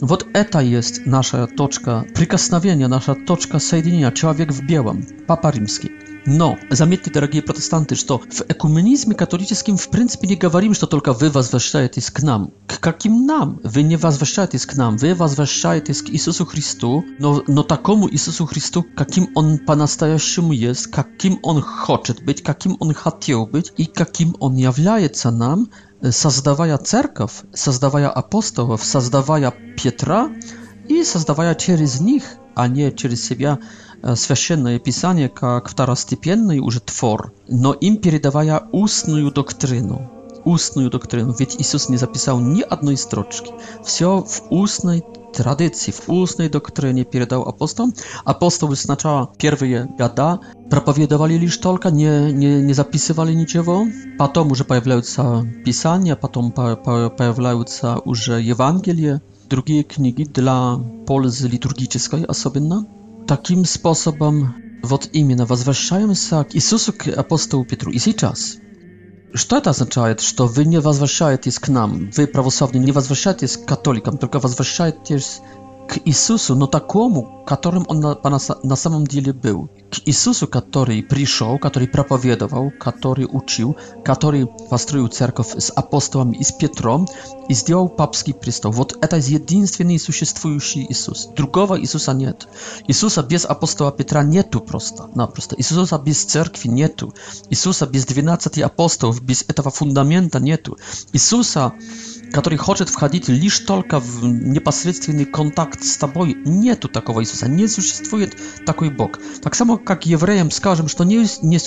Вот 0.00 0.26
это 0.32 0.60
есть 0.60 1.06
наша 1.06 1.46
точка 1.48 2.04
прикосновения, 2.14 2.86
наша 2.86 3.14
точка 3.16 3.58
соединения, 3.58 4.12
человек 4.12 4.52
в 4.52 4.64
белом, 4.64 5.04
Папа 5.26 5.48
Римский. 5.50 5.90
Но 6.26 6.58
заметьте, 6.70 7.10
дорогие 7.10 7.42
протестанты, 7.42 7.94
что 7.96 8.18
в 8.18 8.42
экуменизме 8.48 9.14
католическим 9.16 9.76
в 9.76 9.88
принципе 9.90 10.28
не 10.28 10.36
говорим, 10.36 10.74
что 10.74 10.86
только 10.86 11.12
вы 11.14 11.30
возвращаетесь 11.30 12.10
к 12.10 12.22
нам. 12.22 12.52
К 12.68 12.78
каким 12.78 13.24
нам? 13.26 13.60
Вы 13.64 13.82
не 13.82 13.96
возвращаетесь 13.96 14.66
к 14.66 14.74
нам, 14.76 14.98
вы 14.98 15.14
возвращаетесь 15.16 16.02
к 16.02 16.10
Иисусу 16.10 16.44
Христу, 16.46 17.04
но, 17.18 17.42
но 17.48 17.62
такому 17.64 18.08
Иисусу 18.12 18.46
Христу, 18.46 18.84
каким 18.96 19.28
Он 19.34 19.58
по-настоящему 19.58 20.52
есть, 20.52 20.88
каким 20.88 21.40
Он 21.42 21.60
хочет 21.62 22.24
быть, 22.24 22.42
каким 22.42 22.76
Он 22.78 22.92
хотел 22.94 23.46
быть 23.46 23.72
и 23.78 23.86
каким 23.86 24.36
Он 24.38 24.54
является 24.56 25.30
нам, 25.30 25.68
создавая 26.10 26.78
церковь, 26.78 27.32
создавая 27.54 28.08
апостолов, 28.10 28.84
создавая 28.84 29.52
Петра 29.82 30.30
и 30.88 31.02
создавая 31.04 31.54
через 31.54 32.00
них, 32.00 32.24
а 32.54 32.68
не 32.68 32.90
через 32.92 33.24
себя, 33.26 33.58
Священное 34.14 34.78
Писание 34.78 35.28
как 35.28 35.68
второстепенный 35.68 36.60
уже 36.60 36.80
твор, 36.80 37.32
но 37.48 37.72
им 37.72 37.96
передавая 37.96 38.62
устную 38.70 39.32
доктрину 39.32 40.12
ustную 40.48 40.90
doktrynu, 40.90 41.34
ведь 41.38 41.56
Иисус 41.60 41.88
не 41.90 41.98
записал 41.98 42.40
ни 42.40 42.62
одной 42.62 42.96
строчки. 42.96 43.52
Все 43.84 44.22
в 44.22 44.42
устной 44.50 45.04
традиции, 45.34 45.92
в 45.92 46.08
устной 46.10 46.48
доктрине 46.48 47.04
передал 47.04 47.42
апостолам. 47.42 47.92
Апостолы 48.24 48.74
сначала 48.76 49.30
первые 49.36 49.84
года 49.84 50.40
проповедовали 50.70 51.34
лишь 51.34 51.58
только, 51.58 51.90
не, 51.90 52.32
не, 52.32 52.62
не 52.62 52.72
записывали 52.72 53.34
ничего. 53.34 53.86
Потом 54.18 54.50
уже 54.50 54.64
появляются 54.64 55.44
писания, 55.66 56.16
потом 56.16 56.50
по, 56.50 56.76
по, 56.76 57.10
появляются 57.10 57.98
уже 58.04 58.40
Евангелие, 58.40 59.20
другие 59.50 59.84
книги 59.84 60.24
для 60.24 60.76
пользы 61.06 61.46
литургической 61.48 62.24
особенно. 62.24 62.86
Таким 63.26 63.66
способом 63.66 64.54
вот 64.82 65.10
именно 65.12 65.44
возвращаемся 65.44 66.42
к 66.44 66.56
Иисусу, 66.56 66.94
к 66.94 67.06
апостолу 67.08 67.66
Петру. 67.66 67.92
И 67.92 67.98
сейчас– 67.98 68.56
Что 69.34 69.58
это 69.58 69.70
означает, 69.70 70.20
что 70.20 70.46
вы 70.46 70.64
не 70.64 70.80
возвращаетесь 70.80 71.58
к 71.58 71.68
нам? 71.68 72.10
Вы, 72.16 72.26
православные, 72.26 72.82
не 72.82 72.92
возвращаетесь 72.92 73.56
к 73.58 73.66
католикам, 73.66 74.16
только 74.16 74.38
возвращаетесь 74.38 75.40
к 75.88 75.98
Иисусу, 76.04 76.54
но 76.54 76.66
такому, 76.66 77.42
которым 77.46 77.84
он 77.88 78.00
на, 78.00 78.16
на 78.28 78.76
самом 78.76 79.06
деле 79.06 79.32
был. 79.32 79.70
К 79.90 80.00
Иисусу, 80.04 80.46
который 80.46 81.02
пришел, 81.02 81.58
который 81.58 81.88
проповедовал, 81.88 82.70
который 82.78 83.24
учил, 83.24 83.74
который 84.04 84.46
построил 84.68 85.08
церковь 85.08 85.54
с 85.56 85.70
апостолами 85.72 86.36
и 86.36 86.44
с 86.44 86.52
Петром 86.52 87.08
и 87.48 87.54
сделал 87.54 87.88
папский 87.88 88.34
престол. 88.34 88.70
Вот 88.72 88.98
это 89.00 89.16
единственный 89.16 89.98
существующий 89.98 90.84
Иисус. 90.86 91.30
Другого 91.34 91.80
Иисуса 91.80 92.12
нет. 92.12 92.46
Иисуса 92.86 93.22
без 93.22 93.46
апостола 93.46 93.90
Петра 93.90 94.22
нету 94.22 94.60
просто-напросто. 94.60 95.56
Иисуса 95.56 95.96
без 95.98 96.22
церкви 96.22 96.68
нету. 96.68 97.14
Иисуса 97.48 97.86
без 97.86 98.04
12 98.04 98.58
апостолов, 98.58 99.22
без 99.22 99.42
этого 99.48 99.70
фундамента 99.70 100.38
нету. 100.38 100.76
Иисуса 101.14 101.72
który 102.32 102.58
chce 102.58 102.86
wchodzić 102.86 103.28
lisz 103.28 103.64
tylko 103.66 104.00
w 104.00 104.20
bezpośredni 104.64 105.26
kontakt 105.26 105.84
z 105.86 105.98
Tobą, 105.98 106.20
nie 106.46 106.76
tu 106.76 106.88
takowa 106.88 107.20
Jezusa, 107.20 107.46
nie 107.48 107.64
istnieje 107.64 108.28
taki 108.64 108.90
Bóg. 108.90 109.18
Tak 109.42 109.56
samo 109.56 109.80
jak 109.88 110.06
Jewrejem 110.06 110.52
skażemy, 110.52 110.88
że 110.88 110.94
to 110.94 111.04
nie 111.04 111.16
istnieje 111.20 111.60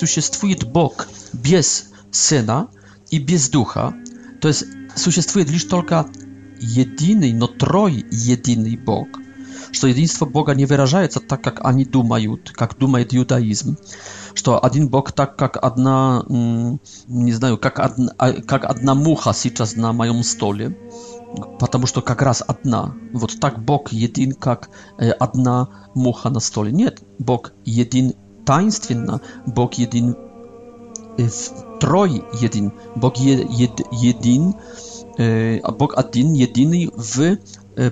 Bóg 0.72 1.08
bez 1.34 1.90
Syna 2.10 2.68
i 3.10 3.20
bez 3.20 3.50
Ducha, 3.50 3.92
to 4.40 4.48
jest 4.48 4.68
istnieje 5.16 5.60
tylko 5.72 6.04
jedyny, 6.76 7.32
no 7.34 7.48
troj 7.48 8.04
jedyny 8.12 8.76
Bóg, 8.76 9.21
что 9.72 9.88
единство 9.88 10.26
Бога 10.26 10.54
не 10.54 10.66
выражается 10.66 11.18
так, 11.18 11.42
как 11.42 11.64
они 11.64 11.84
думают, 11.84 12.50
как 12.52 12.78
думает 12.78 13.12
юдаизм, 13.12 13.76
что 14.34 14.62
один 14.64 14.88
Бог 14.88 15.10
так, 15.12 15.36
как 15.36 15.56
одна, 15.62 16.22
не 16.28 17.32
знаю, 17.32 17.56
как, 17.58 17.80
одна, 17.80 18.12
как 18.46 18.66
одна 18.66 18.94
муха 18.94 19.32
сейчас 19.32 19.74
на 19.74 19.92
моем 19.92 20.22
столе, 20.22 20.76
потому 21.58 21.86
что 21.86 22.02
как 22.02 22.22
раз 22.22 22.44
одна. 22.46 22.94
Вот 23.14 23.40
так 23.40 23.64
Бог 23.64 23.90
един, 23.92 24.32
как 24.32 24.68
одна 25.18 25.68
муха 25.94 26.28
на 26.28 26.40
столе. 26.40 26.70
Нет, 26.70 27.00
Бог 27.18 27.52
един 27.64 28.12
таинственно, 28.44 29.20
Бог 29.46 29.74
един 29.74 30.14
trójjedyn. 31.80 32.70
Bóg 32.96 33.18
jed, 33.20 33.44
jedyn, 33.90 34.54
Bóg 35.78 35.92
jeden 36.16 36.34
jedyny 36.34 36.86
w 36.96 37.36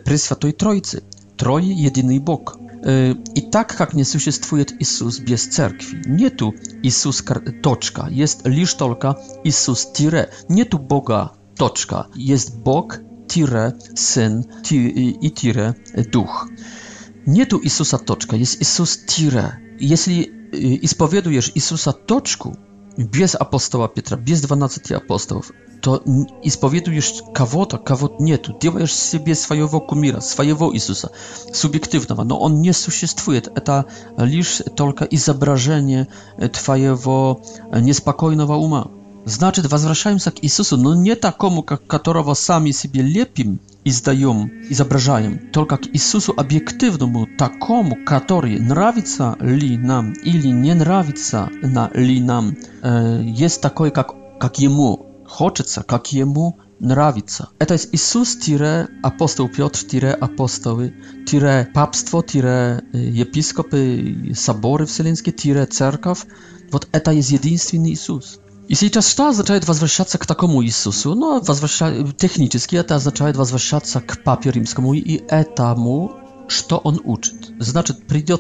Pryswiatoj 0.05 0.53
Trójcy. 0.55 1.01
Трое 1.41 1.73
единый 1.73 2.19
Бог. 2.19 2.59
I 2.85 3.43
tak 3.53 3.75
jak 3.81 3.95
nie 3.95 4.05
существует 4.05 4.75
Иисус 4.79 5.21
bez 5.21 5.49
cerkwi. 5.49 6.03
Нету 6.05 6.55
Иисус 6.83 7.25
точка, 7.63 8.09
jest 8.11 8.47
лишь 8.47 8.75
только 8.75 9.19
Иисус 9.43 9.87
тире. 9.95 10.29
Нету 10.51 10.79
Бога 10.79 11.33
точка, 11.57 12.09
jest 12.15 12.57
Bóg 12.63 12.99
tire 13.27 13.73
Syn 13.97 14.45
i 14.71 15.31
tire 15.35 15.75
Duch. 16.13 16.49
Нету 17.25 17.59
Иисуса 17.65 17.97
точка, 17.99 18.37
jest 18.37 18.61
Иисус 18.61 18.99
тире. 19.07 19.49
Jeśli 19.81 20.31
ispowiadujesz 20.85 21.53
Jezusa 21.57 21.93
toczku, 21.93 22.55
без 23.05 23.35
апостола 23.35 23.89
Петра, 23.89 24.17
без 24.19 24.43
12 24.43 24.93
апостолов, 24.93 25.53
то 25.83 26.03
исповедуешь 26.43 27.15
кого-то, 27.33 27.79
кого 27.79 28.15
нету, 28.19 28.57
делаешь 28.61 28.95
себе 28.95 29.35
своего 29.35 29.81
кумира, 29.81 30.21
своего 30.21 30.75
Иисуса, 30.75 31.11
субъективного, 31.53 32.25
но 32.25 32.39
он 32.39 32.61
не 32.61 32.73
существует, 32.75 33.49
это 33.49 33.87
лишь 34.19 34.59
только 34.77 35.05
изображение 35.05 36.09
твоего 36.53 37.43
неспокойного 37.73 38.55
ума. 38.57 38.91
Значит, 39.27 39.71
возвращаемся 39.71 40.31
к 40.31 40.43
Иисусу, 40.43 40.77
но 40.79 40.95
не 40.95 41.15
такому, 41.15 41.63
как 41.63 41.87
которого 41.87 42.33
сами 42.35 42.71
себе 42.71 43.03
лепим 43.03 43.61
и 43.85 43.91
сдаем, 43.91 44.51
изображаем, 44.71 45.51
только 45.53 45.77
к 45.77 45.87
Иисусу 45.93 46.33
объективному, 46.37 47.27
такому, 47.39 47.97
который 48.07 48.59
нравится 48.59 49.37
ли 49.41 49.77
нам 49.77 50.13
или 50.15 50.49
не 50.49 50.73
нравится 50.75 51.51
на, 51.63 51.91
ли 51.95 52.21
нам. 52.23 52.57
Э, 52.83 53.23
есть 53.23 53.61
такой, 53.61 53.91
как, 53.91 54.15
как 54.39 54.59
Ему 54.59 55.07
хочется, 55.29 55.83
как 55.83 56.11
Ему 56.13 56.59
нравится. 56.79 57.51
Это 57.59 57.75
есть 57.75 57.91
Иисус 57.93 58.37
тире 58.37 58.89
апостол 59.03 59.51
Петр 59.51 59.79
тире 59.85 60.11
апостолы 60.13 60.95
тире 61.27 61.69
папство 61.75 62.23
тире 62.23 62.83
епископы, 62.95 64.33
соборы 64.35 64.87
вселенские 64.87 65.35
тире 65.35 65.67
церковь. 65.67 66.25
Вот 66.73 66.89
это 66.93 67.11
есть 67.11 67.33
единственный 67.33 67.91
Иисус. 67.93 68.41
I 68.71 68.91
teraz 68.91 69.15
to 69.15 69.27
oznaczaje 69.29 69.61
zwracać 69.61 69.93
się 70.13 70.19
do 70.29 70.35
komu 70.35 70.63
Jezusu? 70.63 71.15
No, 71.15 71.39
y, 72.09 72.13
technicznie 72.13 72.85
to 72.85 72.95
oznaczaje 72.95 73.35
zwracać 73.45 73.63
się 73.89 74.01
do 74.09 74.17
papieża 74.25 74.55
rzymskiego 74.55 74.95
i 74.95 75.21
etamu, 75.29 76.09
co 76.69 76.83
on 76.83 76.99
uczy. 77.05 77.31
Znaczy, 77.61 77.95
przyjdzie 78.09 78.37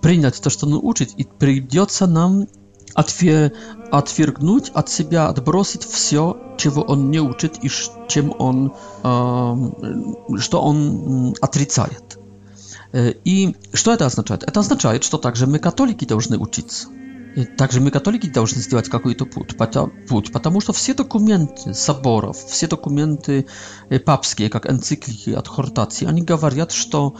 przyjąć 0.00 0.40
to, 0.40 0.50
co 0.50 0.66
on 0.66 0.72
uczy 0.82 1.06
i 1.18 1.24
przyjdzie 1.38 1.86
nam 2.08 2.44
odwiergnąć 3.92 4.70
od 4.70 4.90
siebie, 4.92 5.22
odbrosić 5.22 5.84
wszystko, 5.84 6.34
czego 6.56 6.86
on 6.86 7.10
nie 7.10 7.22
uczy 7.22 7.50
i 7.62 7.68
czym 8.08 8.32
on, 8.38 8.70
um, 9.02 10.40
co 10.50 10.62
on 10.62 11.02
odrzuca. 11.40 11.86
Mm, 12.92 13.06
y, 13.06 13.14
I 13.24 13.52
co 13.84 13.96
to 13.96 14.06
oznacza? 14.06 14.36
To 14.36 14.60
oznacza, 14.60 14.92
że 15.10 15.18
także 15.18 15.46
my 15.46 15.58
katoliki 15.58 16.06
powinniśmy 16.06 16.38
uczyć 16.38 16.66
Также 17.58 17.82
мы, 17.82 17.90
католики, 17.90 18.28
должны 18.30 18.62
сделать 18.62 18.88
какой-то 18.88 19.26
путь, 19.26 19.54
путь, 20.08 20.32
потому 20.32 20.60
что 20.62 20.72
все 20.72 20.94
документы 20.94 21.74
соборов, 21.74 22.38
все 22.46 22.66
документы 22.66 23.46
папские, 24.06 24.48
как 24.48 24.70
энциклики 24.70 25.30
от 25.30 25.46
Хортации, 25.46 26.06
они 26.06 26.22
говорят, 26.22 26.72
что, 26.72 27.14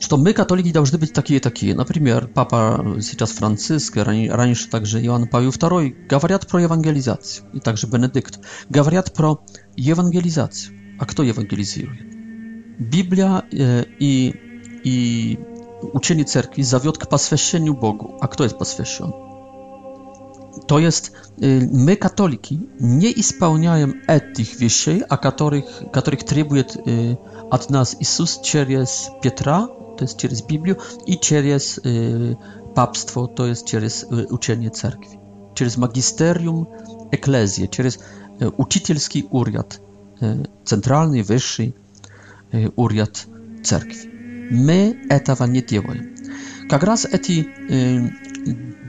что 0.00 0.16
мы, 0.16 0.32
католики, 0.32 0.72
должны 0.72 0.98
быть 0.98 1.12
такие-такие. 1.12 1.76
Например, 1.76 2.26
папа 2.26 2.96
сейчас 3.00 3.30
Франциск, 3.30 3.96
раньше 3.96 4.68
также 4.68 5.04
Иоанн 5.06 5.28
Павел 5.28 5.50
II, 5.50 6.08
говорят 6.08 6.48
про 6.48 6.62
евангелизацию, 6.62 7.48
и 7.52 7.60
также 7.60 7.86
Бенедикт, 7.86 8.40
говорят 8.68 9.14
про 9.14 9.38
евангелизацию. 9.76 10.76
А 10.98 11.06
кто 11.06 11.22
евангелизирует? 11.22 12.80
Библия 12.80 13.44
и, 13.52 14.34
и 14.82 15.38
учение 15.92 16.24
церкви 16.24 16.62
зовет 16.62 16.98
к 16.98 17.08
посвящению 17.08 17.74
Богу. 17.74 18.18
А 18.20 18.26
кто 18.26 18.42
есть 18.42 18.58
посвящен? 18.58 19.12
To 20.66 20.78
jest, 20.78 21.12
y, 21.42 21.68
my 21.72 21.96
katoliki 21.96 22.60
nie 22.80 23.22
spełniamy 23.22 23.92
tych 24.34 24.60
rzeczy, 24.60 25.00
a 25.08 25.16
których, 25.16 25.82
których 25.92 26.24
trybuje 26.24 26.64
od 27.50 27.70
y, 27.70 27.72
nas 27.72 27.96
Jezus 28.00 28.38
przez 28.38 29.08
Piotra, 29.22 29.68
to 29.96 30.04
jest 30.04 30.16
przez 30.16 30.42
Biblię, 30.42 30.74
i 31.06 31.18
przez 31.18 31.78
y, 31.86 32.36
papstwo, 32.74 33.26
to 33.26 33.46
jest 33.46 33.64
przez 33.64 34.06
uczenie 34.30 34.70
cerkwi, 34.70 35.18
przez 35.54 35.78
magisterium 35.78 36.66
eklezję, 37.10 37.68
przez 37.68 37.98
uczycielski 38.56 39.26
uriat, 39.30 39.80
centralny, 40.64 41.24
wyższy 41.24 41.72
uriat 42.76 43.26
cerkwi. 43.62 44.08
My 44.50 44.94
etawa 45.10 45.46
nie 45.46 45.66
działamy. 45.66 46.14
Jak 46.72 46.82
raz 46.82 47.04
eti 47.14 47.48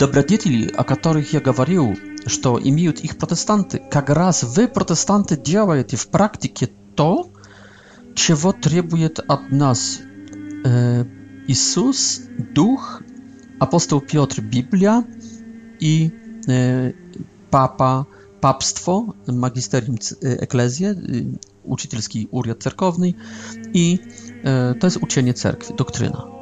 Добродетели, 0.01 0.67
о 0.75 0.83
которых 0.83 1.31
я 1.31 1.41
говорил, 1.41 1.95
что 2.25 2.59
имеют 2.63 3.01
их 3.01 3.19
протестанты, 3.19 3.79
как 3.91 4.09
раз 4.09 4.41
вы, 4.41 4.67
протестанты, 4.67 5.37
делаете 5.37 5.95
в 5.95 6.07
практике 6.07 6.71
то, 6.95 7.29
чего 8.15 8.51
требует 8.51 9.19
от 9.19 9.51
нас 9.51 9.99
э, 10.65 11.05
Иисус, 11.47 12.21
Дух, 12.55 13.03
апостол 13.59 14.01
Петр, 14.01 14.41
Библия 14.41 15.03
и 15.79 16.11
э, 16.47 16.93
Папа, 17.51 18.07
Papstwo, 18.41 19.13
Magisterium 19.27 19.95
Eklezję, 20.41 20.95
Uczycielski 21.63 22.27
Uriad 22.31 22.59
Cerkowny 22.63 23.13
i 23.73 23.99
to 24.79 24.87
jest 24.87 24.97
uczenie 24.97 25.33
cerkwi, 25.33 25.73
doktryna. 25.75 26.40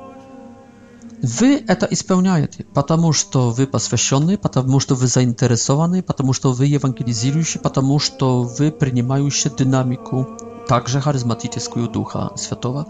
Вы 1.22 1.62
это 1.68 1.86
исполняете, 1.90 2.64
потому 2.74 3.12
что 3.12 3.50
вы 3.52 3.68
посвященный, 3.68 4.38
потому 4.38 4.80
что 4.80 4.96
вы 4.96 5.08
заинтересованы, 5.08 6.02
потому 6.02 6.32
что 6.32 6.54
вы 6.54 6.66
евангелизирующий, 6.68 7.60
потому 7.60 8.00
что 8.00 8.44
вы 8.44 8.72
принимающий 8.72 9.52
динамику 9.56 10.26
также 10.70 11.02
харизматическую 11.02 11.90
Духа 11.90 12.32
Святого. 12.38 12.88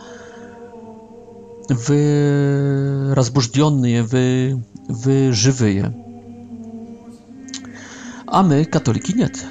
Вы 1.69 3.13
разбужденные, 3.15 4.03
вы, 4.03 4.63
вы 4.87 5.31
живые. 5.31 5.95
А 8.27 8.43
мы, 8.43 8.63
католики, 8.65 9.11
нет. 9.11 9.43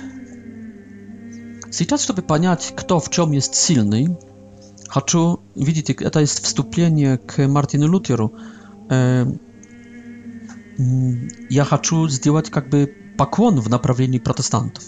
Сейчас, 1.72 2.00
чтобы 2.04 2.22
понять, 2.22 2.72
кто 2.76 3.00
в 3.00 3.10
чем 3.10 3.32
есть 3.32 3.56
сильный, 3.56 4.16
хочу, 4.86 5.40
видите, 5.56 5.94
это 5.94 6.20
есть 6.20 6.44
вступление 6.44 7.18
к 7.18 7.44
Мартину 7.48 7.88
Лютеру– 7.88 8.32
я 8.88 9.28
хочу 11.64 12.08
сделать 12.08 12.50
как 12.50 12.68
бы 12.70 12.92
поклон 13.18 13.60
в 13.60 13.68
направлении 13.68 14.18
протестантов. 14.18 14.82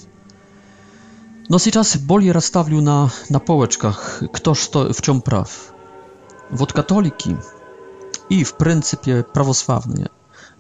Но 1.48 1.58
сейчас 1.58 1.96
более 1.96 2.32
расставлю 2.32 2.80
на, 2.80 3.10
на 3.28 3.38
полочках, 3.40 4.22
кто 4.32 4.54
что, 4.54 4.92
в 4.92 5.02
чем 5.02 5.20
прав. 5.20 5.74
Вот 6.50 6.72
католики 6.72 7.36
и, 8.28 8.44
в 8.44 8.54
принципе, 8.54 9.24
православные, 9.24 10.10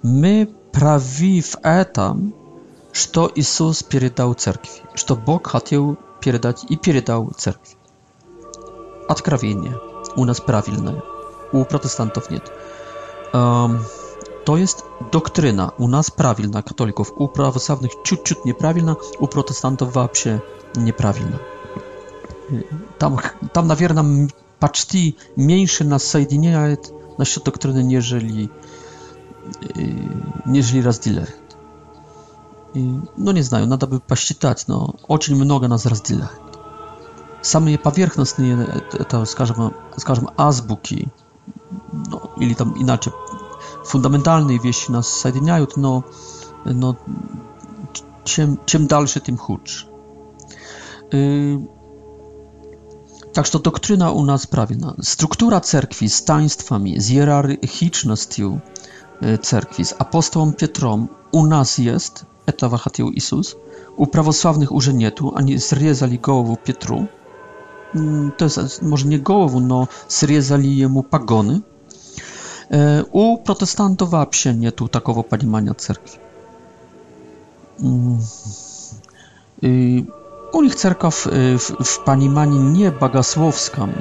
мы 0.02 0.52
прави 0.72 1.40
в 1.42 1.56
этом, 1.62 2.34
что 2.92 3.30
Иисус 3.34 3.84
передал 3.84 4.34
церкви, 4.34 4.82
что 4.94 5.14
Бог 5.14 5.46
хотел 5.46 5.96
передать 6.20 6.64
и 6.68 6.76
передал 6.76 7.30
церкви. 7.30 7.76
Откровение 9.08 9.76
у 10.16 10.24
нас 10.24 10.40
правильное, 10.40 11.02
у 11.52 11.64
протестантов 11.64 12.30
нет 12.30 12.50
to 14.44 14.56
jest 14.56 14.82
doktryna 15.12 15.72
u 15.78 15.88
nas 15.88 16.10
prawilna, 16.10 16.62
katolików, 16.62 17.12
u 17.16 17.28
prawosławnych 17.28 17.90
ciut-ciut 18.04 18.46
nieprawilna, 18.46 18.96
u 19.18 19.28
protestantów 19.28 19.92
wapsie 19.92 20.40
nieprawilna. 20.76 21.38
Tam, 22.98 23.16
tam 23.52 23.66
na 23.66 23.76
wierna 23.76 24.04
paczty 24.58 24.98
mniejsze 25.36 25.84
nas 25.84 26.02
sojdinie, 26.02 26.76
na 27.18 27.24
świat 27.24 27.44
doktryny, 27.44 27.84
niżeli 27.84 28.48
nieżeli 30.46 30.82
raz 30.82 30.98
dealer. 30.98 31.26
no 33.18 33.32
nie 33.32 33.44
znają, 33.44 33.66
nada 33.66 33.86
by 33.86 34.00
paścitać, 34.00 34.66
no, 34.66 34.92
oczyń 35.08 35.36
mnoga 35.36 35.68
nas 35.68 35.86
raz 35.86 36.00
dealer. 36.02 36.28
Same 37.42 37.78
powierzchowne, 37.78 38.80
to, 39.08 39.26
skażemy, 39.26 39.70
skażemy, 39.98 40.26
azbuki, 40.36 41.08
no, 42.10 42.20
ili 42.40 42.54
tam 42.56 42.74
inaczej, 42.78 43.12
fundamentalnej 43.86 44.60
wieści 44.60 44.92
nas 44.92 45.20
zjednają, 45.22 45.66
no, 45.76 46.02
no 46.64 46.94
czym, 48.24 48.56
czym 48.66 48.86
dalsze, 48.86 49.20
tym 49.20 49.36
chudsz. 49.36 49.86
Yy, 51.12 51.60
to 53.52 53.58
doktryna 53.58 54.10
u 54.10 54.24
nas 54.24 54.46
prawidłowa. 54.46 54.94
No. 54.96 55.04
Struktura 55.04 55.60
cerkwi 55.60 56.08
z 56.10 56.22
państwami, 56.22 57.00
z 57.00 57.08
hierarchicznością 57.08 58.58
yy, 59.22 59.38
cerkwi, 59.38 59.84
z 59.84 59.94
apostołem 59.98 60.52
Piotrem 60.52 61.08
u 61.32 61.46
nas 61.46 61.78
jest, 61.78 62.26
etawachatiu 62.46 63.08
Isus, 63.10 63.56
u 63.96 64.06
prawosławnych 64.06 64.72
urzędników, 64.72 65.32
ani 65.36 65.58
zrezali 65.58 66.18
głowu 66.18 66.56
Pietru. 66.64 67.06
Mm, 67.94 68.32
to 68.36 68.44
jest 68.44 68.82
może 68.82 69.06
nie 69.08 69.18
głowę, 69.18 69.60
no 69.60 69.86
zrezali 70.08 70.76
jemu 70.76 71.02
pagony. 71.02 71.60
E, 72.70 73.04
u 73.12 73.38
protestantów 73.38 74.10
вообще 74.10 74.54
nie 74.54 74.72
tu 74.72 74.88
takiego 74.88 75.22
pojmania 75.22 75.74
cerkwi. 75.74 76.18
Mm. 77.82 78.18
U 80.52 80.62
nich 80.62 80.74
cerkwa 80.74 81.10
w, 81.10 81.26
e, 81.26 81.30
w, 81.58 81.72
w 81.84 81.98
panimani 82.04 82.58
nie 82.58 82.90
bagasłowska, 82.90 83.82
e, 83.84 83.92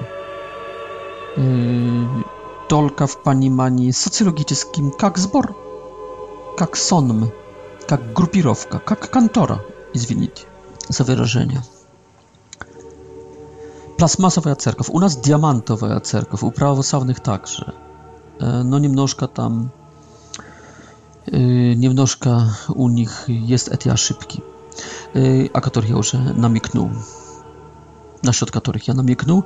tylko 2.67 3.07
w 3.07 3.17
panimani 3.17 3.93
socjologicznym, 3.93 4.91
jak 5.03 5.19
zbor, 5.19 5.53
jak 6.59 6.77
sonm, 6.77 7.29
jak 7.91 8.13
grupirowka, 8.13 8.79
jak 8.89 9.09
kantora, 9.09 9.59
izwinite 9.93 10.41
za 10.89 11.03
wyrażenie 11.03 11.61
plasmasowa 13.99 14.55
cerkow, 14.55 14.89
u 14.89 14.99
nas 14.99 15.15
diamantowa 15.15 15.99
cerkow, 15.99 16.43
u 16.43 16.51
prawosławnych 16.51 17.19
także. 17.19 17.71
E, 18.41 18.61
no 18.65 18.79
niemnożka 18.79 19.27
tam, 19.27 19.69
e, 21.31 21.37
niemnożka 21.75 22.53
u 22.75 22.89
nich 22.89 23.25
jest 23.27 23.71
etia 23.71 23.97
szybki, 23.97 24.41
e, 25.15 25.19
a 25.53 25.61
których 25.61 25.89
ja 25.89 25.95
już 25.95 26.13
namiknął, 26.35 26.89
na 28.23 28.33
środek 28.33 28.61
których 28.61 28.87
ja 28.87 28.93
namiknął. 28.93 29.43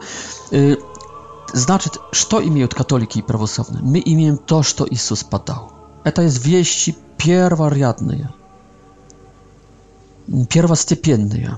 Znaczy, 1.54 1.90
co 2.30 2.40
imieją 2.40 2.68
katoliki 2.68 3.20
i 3.20 3.24
prawosławne? 3.24 3.80
My 3.84 4.00
imieniem 4.00 4.38
to, 4.46 4.62
co 4.76 4.86
Jezus 4.92 5.24
padał. 5.24 5.68
To 6.14 6.22
jest 6.22 6.42
wieści 6.42 6.94
pierwariadne, 7.18 8.28
pierwastepienne, 10.50 11.56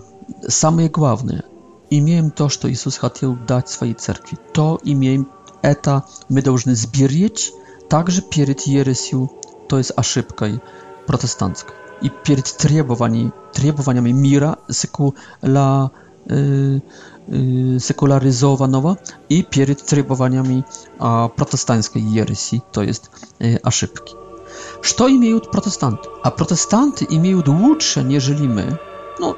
same 0.50 0.90
główne 0.90 1.55
имеем 1.90 2.32
то, 2.32 2.50
что 2.50 2.72
Иисус 2.72 2.98
хотел 2.98 3.36
дать 3.36 3.70
своей 3.70 3.94
церкви. 3.94 4.38
То 4.54 4.80
имеем 4.84 5.30
это 5.62 6.06
мы 6.30 6.42
должны 6.44 6.76
сберечь 6.76 7.52
также 7.90 8.22
перед 8.22 8.62
ересью, 8.62 9.32
то 9.68 9.78
есть 9.80 9.92
ошибкой 9.96 10.60
протестантской, 11.08 11.74
и 12.02 12.10
перед 12.10 12.46
требованиями, 12.58 13.32
требованиями 13.54 14.12
мира 14.12 14.58
секула, 14.70 15.92
э, 16.28 16.80
э, 17.28 17.80
секуляризованного 17.80 18.98
и 19.30 19.42
перед 19.44 19.84
требованиями 19.84 20.66
э, 21.00 21.30
протестантской 21.36 22.02
ереси, 22.02 22.62
то 22.72 22.82
есть 22.84 23.10
э, 23.40 23.56
ошибки. 23.58 24.14
Что 24.82 25.10
имеют 25.12 25.52
протестанты? 25.52 26.08
А 26.24 26.30
протестанты 26.32 27.06
имеют 27.10 27.48
лучше, 27.48 28.04
нежели 28.04 28.46
мы. 28.48 28.80
Ну, 29.20 29.36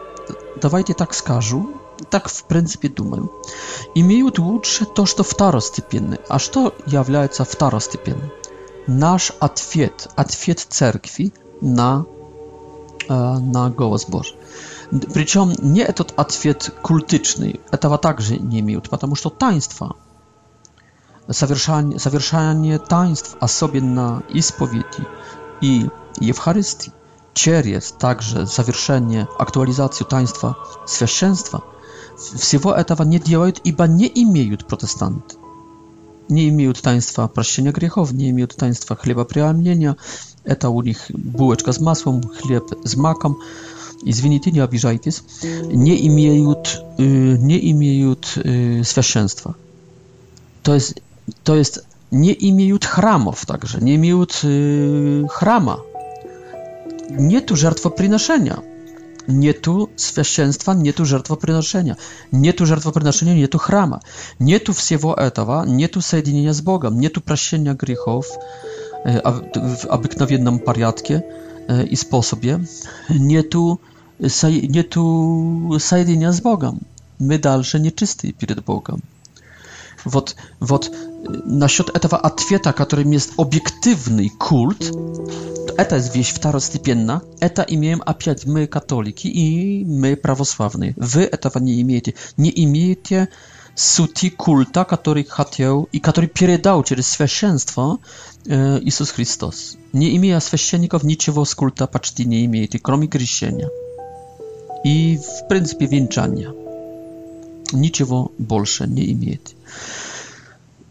давайте 0.62 0.94
так 0.94 1.14
скажу, 1.14 1.70
так 2.10 2.30
в 2.30 2.42
принципе 2.44 2.90
думаю. 2.90 3.30
Имеют 3.96 4.40
лучше 4.40 4.86
то, 4.86 5.06
что 5.06 5.24
второстепенно. 5.24 6.18
А 6.30 6.40
что 6.40 6.74
является 6.86 7.44
второстепенным? 7.44 8.32
Наш 8.88 9.32
ответ, 9.40 10.10
ответ 10.16 10.60
церкви 10.60 11.34
на, 11.62 12.06
э, 13.10 13.14
на 13.14 13.70
голос 13.70 14.06
Божий. 14.06 14.38
Причем 15.14 15.52
не 15.60 15.82
этот 15.82 16.14
ответ 16.16 16.72
культичный, 16.82 17.60
этого 17.72 17.98
также 17.98 18.38
не 18.38 18.62
имеют, 18.62 18.90
потому 18.90 19.16
что 19.16 19.30
таинство, 19.30 19.98
совершание, 21.30 22.00
совершание 22.00 22.80
таинств, 22.80 23.36
особенно 23.42 24.24
исповеди 24.30 25.06
и 25.60 25.90
Евхаристии, 26.22 26.94
через 27.34 27.92
также 27.92 28.48
совершение 28.48 29.28
актуализацию 29.38 30.08
таинства 30.08 30.56
священства– 30.86 31.64
Всего 32.18 32.74
этого 32.74 33.04
не 33.04 33.20
делают, 33.20 33.62
ибо 33.64 33.86
не 33.88 34.12
имеют 34.24 34.66
протестанты. 34.66 35.36
Не 36.30 36.50
имеют 36.50 36.82
таинства 36.82 37.28
прощения 37.28 37.72
грехов, 37.72 38.12
не 38.12 38.32
имеют 38.32 38.56
таинства 38.56 38.96
хлебопреломления. 38.96 39.98
Это 40.44 40.70
у 40.70 40.82
них 40.82 41.00
булочка 41.10 41.72
с 41.72 41.80
маслом, 41.80 42.24
хлеб 42.42 42.66
с 42.84 42.96
маком. 42.96 43.38
Извините, 44.02 44.52
не 44.52 44.60
обижайтесь. 44.60 45.24
Не 45.44 46.08
имеют, 46.08 46.82
э, 46.98 47.04
не 47.04 47.72
имеют 47.72 48.38
э, 48.44 48.84
священства. 48.84 49.56
То 50.64 50.74
есть, 50.74 51.02
то 51.44 51.56
есть 51.56 51.80
не 52.12 52.36
имеют 52.50 52.84
храмов 52.84 53.46
также, 53.46 53.80
не 53.82 53.96
имеют 53.96 54.40
э, 54.44 55.24
храма. 55.30 55.80
Нету 57.10 57.56
жертвоприношения 57.56 58.58
nie 59.28 59.54
tu 59.54 59.90
święcenstwa, 60.24 60.74
nie 60.74 60.94
tu 60.94 61.06
żartwo 61.06 61.38
przenoszenia, 61.38 61.96
nie 62.34 62.54
tu 62.54 62.66
żartwo 62.66 62.92
przenoszenia, 62.92 63.34
nie 63.34 63.48
tu 63.48 63.58
chrama, 63.58 64.00
nie 64.40 64.60
tu 64.60 64.74
wsiewo 64.74 65.18
etawa, 65.18 65.66
nie 65.66 65.90
tu 65.90 66.02
sojedinienia 66.02 66.54
z 66.54 66.62
Bogiem, 66.62 67.00
nie 67.00 67.10
tu 67.10 67.22
prasienia 67.22 67.74
grzechów 67.74 68.26
e, 69.06 69.22
w 69.78 69.86
obyknowiednym 69.86 70.60
pariatkie 70.60 71.22
i 71.90 71.98
sposobie, 71.98 72.60
nie 73.20 73.44
tu 73.44 73.78
nie 74.70 74.84
tu 74.84 75.78
sojedinienia 75.80 76.32
z 76.32 76.40
Bogiem. 76.40 76.78
My 77.20 77.40
dalsze 77.40 77.80
nieczysty 77.80 78.34
przed 78.38 78.60
Bogiem 78.60 79.02
вот, 80.08 80.36
вот 80.60 80.92
насчет 81.46 81.90
этого 81.90 82.18
ответа, 82.18 82.74
которым 82.74 83.12
есть 83.12 83.32
объективный 83.38 84.30
культ, 84.30 84.92
это 85.78 85.98
вещь 85.98 86.34
второстепенна, 86.34 87.22
это 87.40 87.62
имеем 87.64 88.02
опять 88.06 88.46
мы 88.46 88.68
католики 88.68 89.28
и 89.28 89.84
мы 89.86 90.16
православные. 90.16 90.94
Вы 90.98 91.22
этого 91.24 91.60
не 91.60 91.82
имеете. 91.82 92.16
Не 92.38 92.52
имеете 92.64 93.28
сути 93.76 94.30
культа, 94.32 94.86
который 94.86 95.24
хотел 95.24 95.88
и 95.92 96.00
который 96.00 96.28
передал 96.28 96.84
через 96.84 97.08
священство 97.08 97.98
э, 98.48 98.80
Иисус 98.82 99.12
Христос. 99.12 99.78
Не 99.94 100.16
имея 100.16 100.40
священников, 100.40 101.04
ничего 101.04 101.44
с 101.46 101.54
культа 101.54 101.86
почти 101.86 102.26
не 102.26 102.44
имеете, 102.46 102.80
кроме 102.80 103.08
крещения. 103.08 103.70
И, 104.86 105.18
в 105.20 105.48
принципе, 105.50 105.86
венчания. 105.86 106.52
Ничего 107.74 108.32
больше 108.40 108.88
не 108.88 109.12
имеете. 109.12 109.57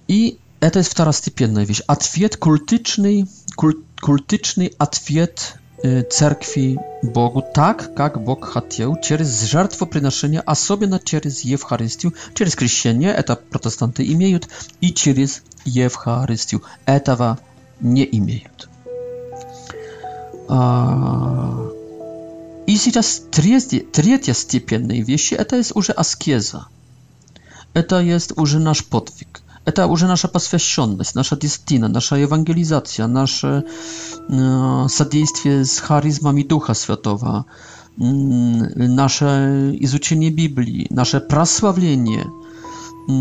I 0.08 0.38
это 0.60 0.82
второстепенная 0.82 1.64
вещь. 1.64 1.80
Ответ 1.86 2.36
культичный, 2.36 3.28
куль, 3.56 3.74
культичный 4.00 4.72
ответ 4.78 5.54
церкви 6.10 6.78
Богу 7.02 7.44
так, 7.54 7.94
как 7.94 8.22
Бог 8.24 8.46
хотел, 8.46 8.96
через 9.00 9.42
жертвоприношение, 9.42 10.40
особенно 10.40 10.98
через 10.98 11.40
Евхаристию, 11.42 12.14
через 12.34 12.56
крещение, 12.56 13.12
это 13.12 13.36
протестанты 13.36 14.02
имеют, 14.12 14.48
и 14.80 14.90
через 14.92 15.42
Евхаристию. 15.66 16.62
Этого 16.86 17.38
не 17.80 18.04
имеют. 18.10 18.68
И 22.66 22.76
сейчас 22.78 23.22
третья, 23.30 23.80
третья 23.80 24.32
степенная 24.32 25.02
вещь, 25.04 25.34
это 25.34 25.56
есть 25.56 25.76
уже 25.76 25.92
аскеза. 25.92 26.68
Это 27.76 28.00
есть 28.00 28.32
уже 28.38 28.58
наш 28.58 28.82
подвиг. 28.82 29.42
Это 29.66 29.86
уже 29.86 30.06
наша 30.06 30.28
посвященность, 30.28 31.14
наша 31.14 31.36
десятина, 31.36 31.88
наша 31.88 32.16
евангелизация, 32.16 33.06
наше 33.06 33.64
э, 34.28 34.86
содействие 34.88 35.62
с 35.62 35.78
харизмами 35.80 36.42
Духа 36.42 36.72
Святого, 36.74 37.44
э, 37.44 38.00
наше 38.02 39.76
изучение 39.80 40.30
Библии, 40.30 40.86
наше 40.88 41.20
прославление 41.20 42.26
э, 42.26 43.12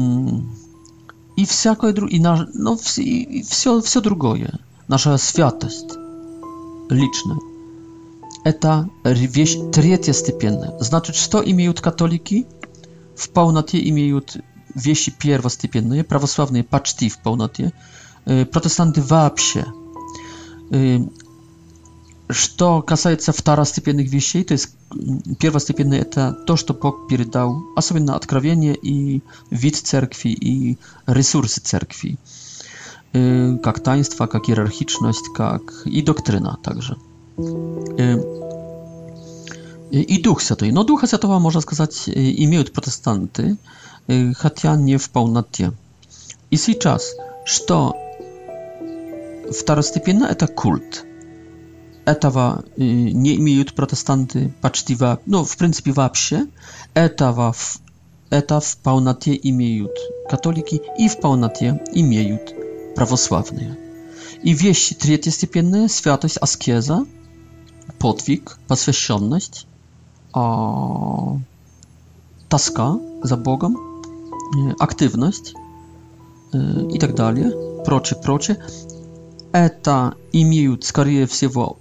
и 1.35 1.45
всякое 1.45 1.91
другое, 1.91 2.15
и, 2.17 2.21
на, 2.21 2.47
ну, 2.53 2.77
вс, 2.77 2.97
и 2.97 3.43
все, 3.43 3.81
все 3.81 3.99
другое, 3.99 4.57
наша 4.87 5.17
святость 5.17 5.97
личная. 6.89 7.37
Это 8.45 8.87
вещь 9.03 9.57
третья 9.73 10.13
степенная. 10.13 10.73
Значит, 10.79 11.15
что 11.15 11.41
имеют 11.43 11.81
католики? 11.81 12.45
в 13.15 13.29
полноте 13.29 13.87
имеют 13.89 14.37
вещи 14.73 15.11
первостепенные, 15.17 16.03
православные 16.03 16.63
почти 16.63 17.09
в 17.09 17.17
полноте, 17.19 17.71
протестанты 18.25 19.01
вообще. 19.01 19.65
Что 22.27 22.81
касается 22.81 23.31
второстепенных 23.31 24.09
вещей, 24.09 24.43
то 24.43 24.53
есть 24.53 24.69
первостепенное 25.39 25.99
это 25.99 26.31
то, 26.33 26.55
что 26.55 26.73
Бог 26.73 27.07
передал, 27.07 27.61
особенно 27.75 28.15
откровение 28.15 28.75
и 28.75 29.21
вид 29.51 29.75
церкви, 29.77 30.29
и 30.31 30.77
ресурсы 31.05 31.61
церкви, 31.61 32.17
как 33.13 33.79
таинство, 33.79 34.25
как 34.27 34.49
иерархичность, 34.49 35.27
как 35.35 35.61
и 35.85 36.01
доктрина 36.01 36.57
также. 36.63 36.97
И 39.91 40.21
Дух 40.21 40.41
Святой. 40.41 40.71
Но 40.71 40.83
Духа 40.83 41.07
Святого, 41.07 41.39
можно 41.39 41.61
сказать, 41.61 42.09
имеют 42.09 42.73
протестанты, 42.73 43.55
хотя 44.35 44.75
не 44.75 44.97
в 44.97 45.09
полноте. 45.09 45.71
И 46.49 46.57
сейчас, 46.57 47.13
что 47.45 47.95
второстепенно 49.51 50.25
это 50.25 50.47
культ. 50.47 51.05
Этого 52.05 52.65
не 52.77 53.35
имеют 53.35 53.73
протестанты 53.73 54.53
почти, 54.61 54.95
во, 54.95 55.19
ну, 55.25 55.43
в 55.45 55.55
принципе, 55.55 55.91
вообще. 55.93 56.45
Этого 56.93 57.53
в, 57.53 57.79
это 58.31 58.59
в 58.59 58.77
полноте 58.77 59.39
имеют 59.41 59.91
католики 60.29 60.81
и 60.97 61.07
в 61.07 61.19
полноте 61.21 61.79
имеют 61.93 62.53
православные. 62.95 63.77
И 64.43 64.53
вещи 64.53 64.93
третьестепенные, 64.95 65.87
святость, 65.89 66.37
аскеза, 66.41 67.05
подвиг, 67.97 68.57
посвященность, 68.67 69.67
o 70.35 71.37
taska 72.49 72.95
za 73.23 73.37
Bogom, 73.37 73.73
y, 73.75 73.77
aktywność 74.79 75.53
y, 76.55 76.85
i 76.93 76.99
tak 76.99 77.13
dalej, 77.13 77.43
procze, 77.85 78.15
procze. 78.15 78.55
Eta 79.53 80.11
imieją 80.33 80.75
skorie 80.81 81.27
wsiewo 81.27 81.75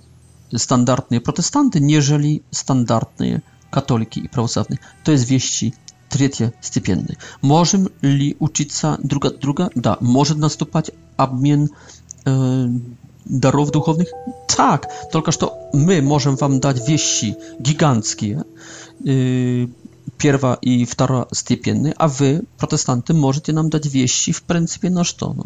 standardne 0.59 1.21
protestanty, 1.21 1.81
nieżeli 1.81 2.43
standardne 2.53 3.41
katoliki 3.71 4.25
i 4.25 4.29
prawosławne. 4.29 4.77
To 5.05 5.13
jest 5.13 5.25
wieści 5.25 5.73
trzecie 6.09 6.51
stypienny. 6.61 7.15
Możemy 7.43 7.89
li 8.03 8.35
uczyć 8.39 8.73
druga, 9.05 9.31
druga? 9.41 9.69
Da, 9.77 9.97
może 10.01 10.35
nastąpić 10.35 10.91
obmien 11.19 11.63
y, 11.65 11.69
darów 13.27 13.71
duchownych? 13.71 14.11
Tak, 14.57 14.87
tylko 15.13 15.33
to 15.33 15.57
my 15.75 16.03
możemy 16.03 16.37
wam 16.37 16.61
dać 16.61 16.81
wieści 16.89 17.35
gigantkie, 17.63 18.41
yy, 19.05 19.69
pierwa 20.19 20.57
i 20.63 20.87
wtora 20.87 21.27
stypienny, 21.35 21.93
a 21.99 22.09
wy, 22.09 22.43
protestanty, 22.59 23.15
możecie 23.15 23.53
nam 23.53 23.71
dać 23.71 23.89
wieści 23.89 24.33
w 24.33 24.43
pryncypie 24.43 24.91
na 24.91 25.03
No. 25.21 25.45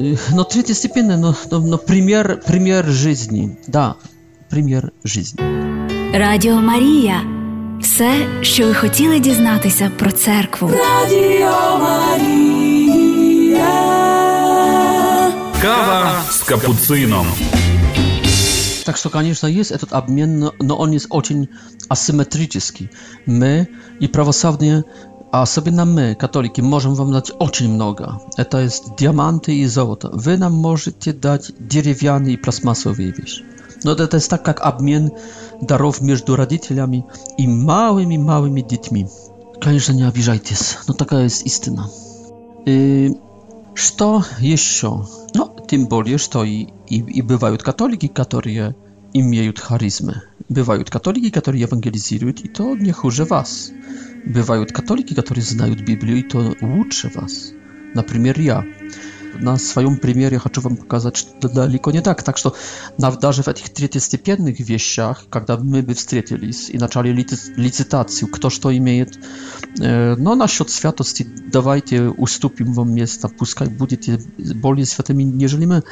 Yy, 0.00 0.16
no, 0.34 0.44
trzecie 0.44 0.74
stypienne, 0.74 1.16
no, 1.18 1.34
no, 1.52 1.60
no 1.60 1.78
premier, 1.78 2.40
premier 2.40 2.86
żyzni, 2.86 3.56
da, 3.68 3.94
premier 4.50 4.90
żyzni. 5.04 5.44
Radio 6.12 6.56
Maria. 6.60 7.24
Все, 7.82 8.10
że 8.42 8.64
ви 8.66 8.74
хотіли 8.74 9.20
дізнатися 9.20 9.90
про 9.98 10.12
церкву. 10.12 10.68
Радіо 10.70 11.50
Kawa 15.64 16.24
z 16.30 16.44
kapucyną. 16.44 17.24
Tak, 18.84 19.00
to 19.00 19.10
konieczne 19.10 19.52
jest 19.52 19.72
etat 19.72 19.92
abmienny, 19.92 20.38
no, 20.40 20.52
no 20.64 20.78
on 20.78 20.92
jest 20.92 21.06
ocień 21.10 21.46
asymetryczny. 21.88 22.88
My 23.26 23.66
i 24.00 24.08
prawosławnie, 24.08 24.82
a 25.32 25.46
sobie 25.46 25.72
na 25.72 25.84
my, 25.84 26.16
katoliki, 26.18 26.62
możemy 26.62 26.96
wam 26.96 27.12
dać 27.12 27.32
ocień 27.38 27.68
mnoga. 27.68 28.18
To 28.50 28.60
jest 28.60 28.84
diamanty 28.98 29.54
i 29.54 29.68
złoto. 29.68 30.10
Wy 30.12 30.38
nam 30.38 30.52
możecie 30.54 31.12
dać 31.14 31.52
drewniany 31.60 32.32
i 32.32 32.38
plasmasowy 32.38 33.12
wieś. 33.12 33.42
No 33.84 33.94
to, 33.94 34.16
jest 34.16 34.30
tak, 34.30 34.46
jak 34.46 34.66
abmien 34.66 35.10
darów 35.62 36.02
między 36.02 36.24
rodzicielami 36.28 37.02
i 37.38 37.48
małymi, 37.48 38.18
małymi 38.18 38.66
dziećmi. 38.66 39.06
Koniecznie 39.64 39.94
nie 39.94 40.08
obijajcie 40.08 40.56
się. 40.56 40.76
No 40.88 40.94
taka 40.94 41.20
jest 41.20 41.46
istyna. 41.46 41.88
Y, 42.68 43.10
co 43.98 44.22
jeszcze? 44.40 44.98
tym 45.66 45.86
bardziej 45.86 46.16
to 46.30 46.44
i, 46.44 46.66
i 46.88 47.22
bywają 47.22 47.56
katoliki, 47.56 48.08
które 48.10 48.72
mają 49.14 49.52
charyzmę. 49.62 50.20
Bywają 50.50 50.84
katoliki, 50.90 51.30
które 51.30 51.58
ewangelizują 51.58 52.28
i 52.44 52.48
to 52.48 52.76
nie 52.76 52.92
chórze 52.92 53.24
was. 53.24 53.70
Bywają 54.26 54.64
katoliki, 54.66 55.14
które 55.14 55.42
znają 55.42 55.74
Biblię 55.74 56.16
i 56.16 56.24
to 56.24 56.38
łucze 56.76 57.08
was. 57.08 57.52
Na 57.94 58.02
przykład 58.02 58.38
ja 58.38 58.62
на 59.40 59.56
своем 59.56 59.96
примере 59.98 60.38
хочу 60.38 60.60
вам 60.60 60.76
показать, 60.76 61.16
что 61.16 61.48
далеко 61.48 61.90
не 61.90 62.00
так. 62.00 62.22
Так 62.22 62.36
что 62.36 62.54
даже 62.98 63.42
в 63.42 63.48
этих 63.48 63.70
третьестепенных 63.70 64.60
вещах, 64.60 65.24
когда 65.30 65.56
мы 65.56 65.82
бы 65.82 65.94
встретились 65.94 66.70
и 66.70 66.78
начали 66.78 67.10
лицитацию, 67.56 68.28
кто 68.28 68.50
что 68.50 68.76
имеет, 68.76 69.18
но 69.78 70.34
насчет 70.34 70.70
святости 70.70 71.26
давайте 71.52 72.02
уступим 72.08 72.72
вам 72.74 72.92
место, 72.94 73.28
пускай 73.28 73.68
будете 73.68 74.20
более 74.38 74.86
святыми, 74.86 75.22
нежели 75.22 75.64
мы. 75.66 75.82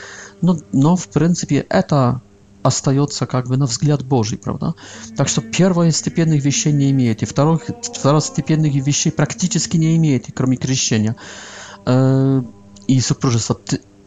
Но, 0.41 0.59
но 0.73 0.97
в 0.97 1.09
принципе 1.09 1.67
это 1.69 2.21
остается 2.63 3.27
как 3.27 3.49
бы 3.49 3.57
на 3.57 3.67
взгляд 3.67 4.05
Божий, 4.05 4.39
правда? 4.39 4.75
Так 5.17 5.27
что 5.27 5.41
первостепенных 5.41 6.45
вещей 6.45 6.73
не 6.73 6.93
имеете, 6.93 7.27
вторых, 7.27 7.63
второстепенных 7.83 8.73
вещей 8.75 9.11
практически 9.11 9.77
не 9.79 9.97
имеете, 9.97 10.31
кроме 10.33 10.57
крещения. 10.57 11.17
и 12.88 13.01
супружество 13.01 13.59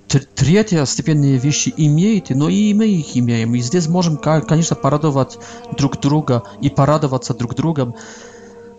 третья 0.08 0.86
степенные 0.86 1.38
вещи 1.38 1.74
имеете, 1.76 2.36
но 2.36 2.50
и 2.50 2.74
мы 2.74 2.88
их 2.88 3.18
имеем. 3.18 3.56
И 3.56 3.60
здесь 3.60 3.88
можем, 3.88 4.18
конечно, 4.18 4.76
порадовать 4.76 5.38
друг 5.78 6.00
друга 6.00 6.44
и 6.62 6.70
порадоваться 6.70 7.34
друг 7.34 7.56
другом. 7.56 7.96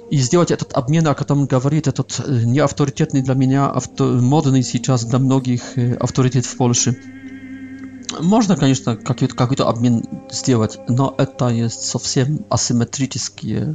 И 0.09 0.19
сделать 0.19 0.53
этот 0.53 0.73
обмен, 0.75 1.07
о 1.09 1.15
котором 1.15 1.47
говорит 1.47 1.89
этот 1.89 2.21
э, 2.25 2.43
неавторитетный 2.45 3.23
для 3.23 3.35
меня, 3.35 3.67
авто, 3.69 4.05
модный 4.05 4.63
сейчас 4.63 5.05
для 5.05 5.19
многих 5.19 5.77
э, 5.77 5.95
авторитет 5.95 6.47
в 6.47 6.57
Польше. 6.57 6.97
Можно, 8.21 8.57
конечно, 8.57 8.97
какой-то 8.97 9.35
какой 9.35 9.57
обмен 9.67 10.05
сделать, 10.31 10.79
но 10.89 11.13
это 11.19 11.49
есть 11.49 11.83
совсем 11.87 12.47
асимметрические 12.51 13.75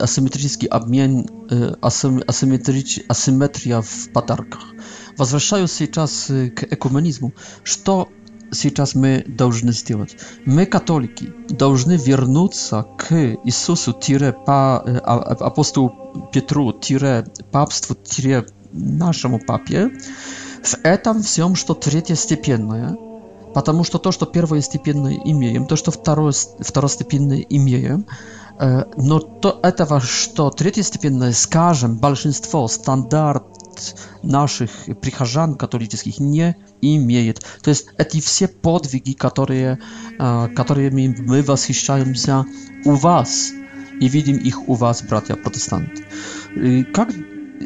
asymetryjski 0.00 0.68
обмен, 0.70 1.24
w 3.82 4.08
patarkach 4.12 4.64
подарках. 4.94 5.60
się 5.70 5.88
czas 5.88 6.32
к 6.54 6.62
ekumenizmu 6.70 7.30
Что 7.64 8.06
сейчас 8.52 8.94
мы 8.94 9.24
должны 9.36 9.72
сделать? 9.72 10.16
Мы, 10.46 10.66
католики, 10.66 11.32
должны 11.48 11.92
вернуться 12.08 12.84
к 12.98 13.10
Иисусу, 13.44 13.92
тире, 13.92 14.32
па, 14.46 14.78
апостолу 15.40 15.90
Петру, 16.32 16.72
тире, 16.72 17.24
папству, 17.50 17.94
тире, 17.94 18.44
нашему 18.74 19.38
папе, 19.46 19.90
в 20.62 20.74
этом 20.84 21.22
всем, 21.22 21.54
что 21.54 21.74
третьестепенное, 21.74 22.96
потому 23.54 23.84
что 23.84 23.98
то, 23.98 24.12
что 24.12 24.26
первое 24.26 24.60
первостепенное 24.60 25.18
имеем, 25.24 25.66
то, 25.66 25.76
что 25.76 25.90
второе, 25.90 26.32
второстепенное 26.60 27.42
имеем, 27.50 28.04
но 28.62 29.18
то 29.18 29.58
этого, 29.62 30.00
что 30.00 30.50
третьестепенное, 30.50 31.32
скажем, 31.32 31.96
большинство 31.98 32.68
стандарт 32.68 33.44
наших 34.22 34.70
прихожан 35.00 35.56
католических 35.56 36.20
не 36.20 36.56
имеет. 36.80 37.40
То 37.62 37.70
есть 37.70 37.86
эти 37.98 38.20
все 38.20 38.46
подвиги, 38.46 39.12
которые, 39.14 39.78
которыми 40.18 41.14
мы 41.18 41.42
восхищаемся 41.42 42.44
у 42.84 42.92
вас 42.92 43.50
и 44.00 44.08
видим 44.08 44.36
их 44.36 44.68
у 44.68 44.74
вас, 44.74 45.02
братья 45.02 45.34
протестанты. 45.34 46.04
Как 46.94 47.08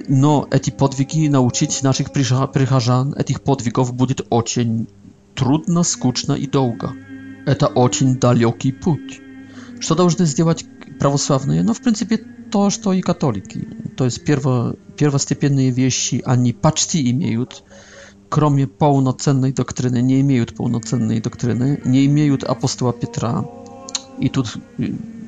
но 0.09 0.47
эти 0.51 0.69
подвиги 0.71 1.27
научить 1.27 1.83
наших 1.83 2.13
прихожан 2.13 3.15
этих 3.15 3.41
подвигов 3.43 3.95
будет 3.95 4.27
очень 4.31 4.87
трудно, 5.35 5.83
скучно 5.83 6.35
и 6.35 6.47
долго. 6.47 6.93
Это 7.47 7.67
очень 7.67 8.17
далекий 8.19 8.73
путь. 8.73 9.21
Что 9.81 9.95
должны 9.95 10.27
сделать 10.27 10.65
православные, 10.99 11.63
но 11.63 11.75
в 11.75 11.81
принципе 11.81 12.17
то, 12.51 12.71
что 12.71 12.93
и 12.93 13.01
католики. 13.01 13.67
То 13.97 14.05
есть 14.05 14.25
перво, 14.25 14.77
первостепенные 14.97 15.71
вещи 15.71 16.23
они 16.25 16.53
почти 16.53 17.11
имеют, 17.11 17.65
кроме 18.29 18.67
полноценной 18.67 19.53
доктрины, 19.53 20.01
не 20.03 20.21
имеют 20.21 20.55
полноценной 20.55 21.21
доктрины, 21.21 21.81
не 21.85 22.07
имеют 22.07 22.45
апостола 22.45 22.93
Петра. 22.93 23.45
И 24.19 24.29
тут 24.29 24.57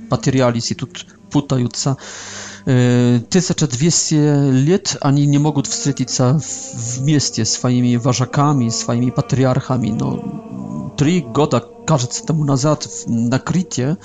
потерялись, 0.09 0.71
и 0.71 0.75
тут 0.75 1.07
путаются. 1.31 1.97
1200 2.65 4.15
лет 4.51 4.97
они 5.01 5.27
не 5.27 5.39
могут 5.39 5.67
встретиться 5.67 6.41
вместе 6.75 7.45
своими 7.45 7.97
вожаками, 7.97 8.69
своими 8.71 9.11
патриархами, 9.11 9.89
но 9.91 10.95
три 10.99 11.21
года 11.21 11.61
кажется, 11.89 12.23
тому 12.27 12.45
назад 12.45 12.87
на 13.07 13.39
Крите 13.39 13.97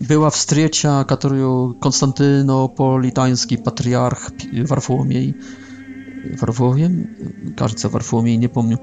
была 0.00 0.28
встреча, 0.28 1.04
которую 1.08 1.74
Константинополитанский 1.76 3.56
патриарх 3.58 4.32
Варфоломей, 4.68 5.36
Варфоломей, 6.40 7.54
кажется, 7.56 7.88
Варфоломей, 7.88 8.36
не 8.36 8.48
помню, 8.48 8.80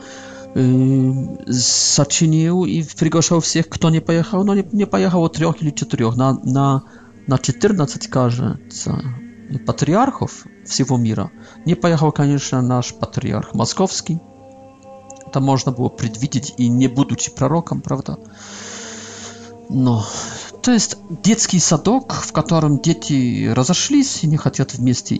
сочинил 1.51 2.63
и 2.63 2.81
приглашал 2.97 3.41
всех, 3.41 3.67
кто 3.67 3.89
не 3.89 3.99
поехал. 3.99 4.45
Но 4.45 4.55
не, 4.55 4.65
не 4.71 4.85
поехало 4.85 5.27
трех 5.29 5.61
или 5.61 5.71
четырех. 5.71 6.15
На, 6.15 6.35
на, 6.45 6.83
на 7.27 7.37
14, 7.37 8.07
кажется, 8.07 9.01
патриархов 9.67 10.45
всего 10.65 10.95
мира. 10.95 11.29
Не 11.65 11.75
поехал, 11.75 12.13
конечно, 12.13 12.61
наш 12.61 12.93
патриарх 12.95 13.53
московский 13.53 14.21
to 15.35 15.41
można 15.41 15.71
było 15.71 15.89
przewidzieć 15.89 16.53
i 16.57 16.71
nie 16.71 16.89
budzić 16.89 17.29
prorokom, 17.29 17.81
prawda? 17.81 18.15
No, 19.69 20.07
to 20.61 20.73
jest 20.73 20.97
dziecki 21.23 21.59
sadok, 21.61 22.13
w 22.13 22.31
którym 22.31 22.79
dzieci 22.83 23.45
rozeszli 23.53 24.05
się, 24.05 24.27
nie 24.27 24.37
chcą 24.37 24.63
w 24.69 24.79
mieście 24.79 25.15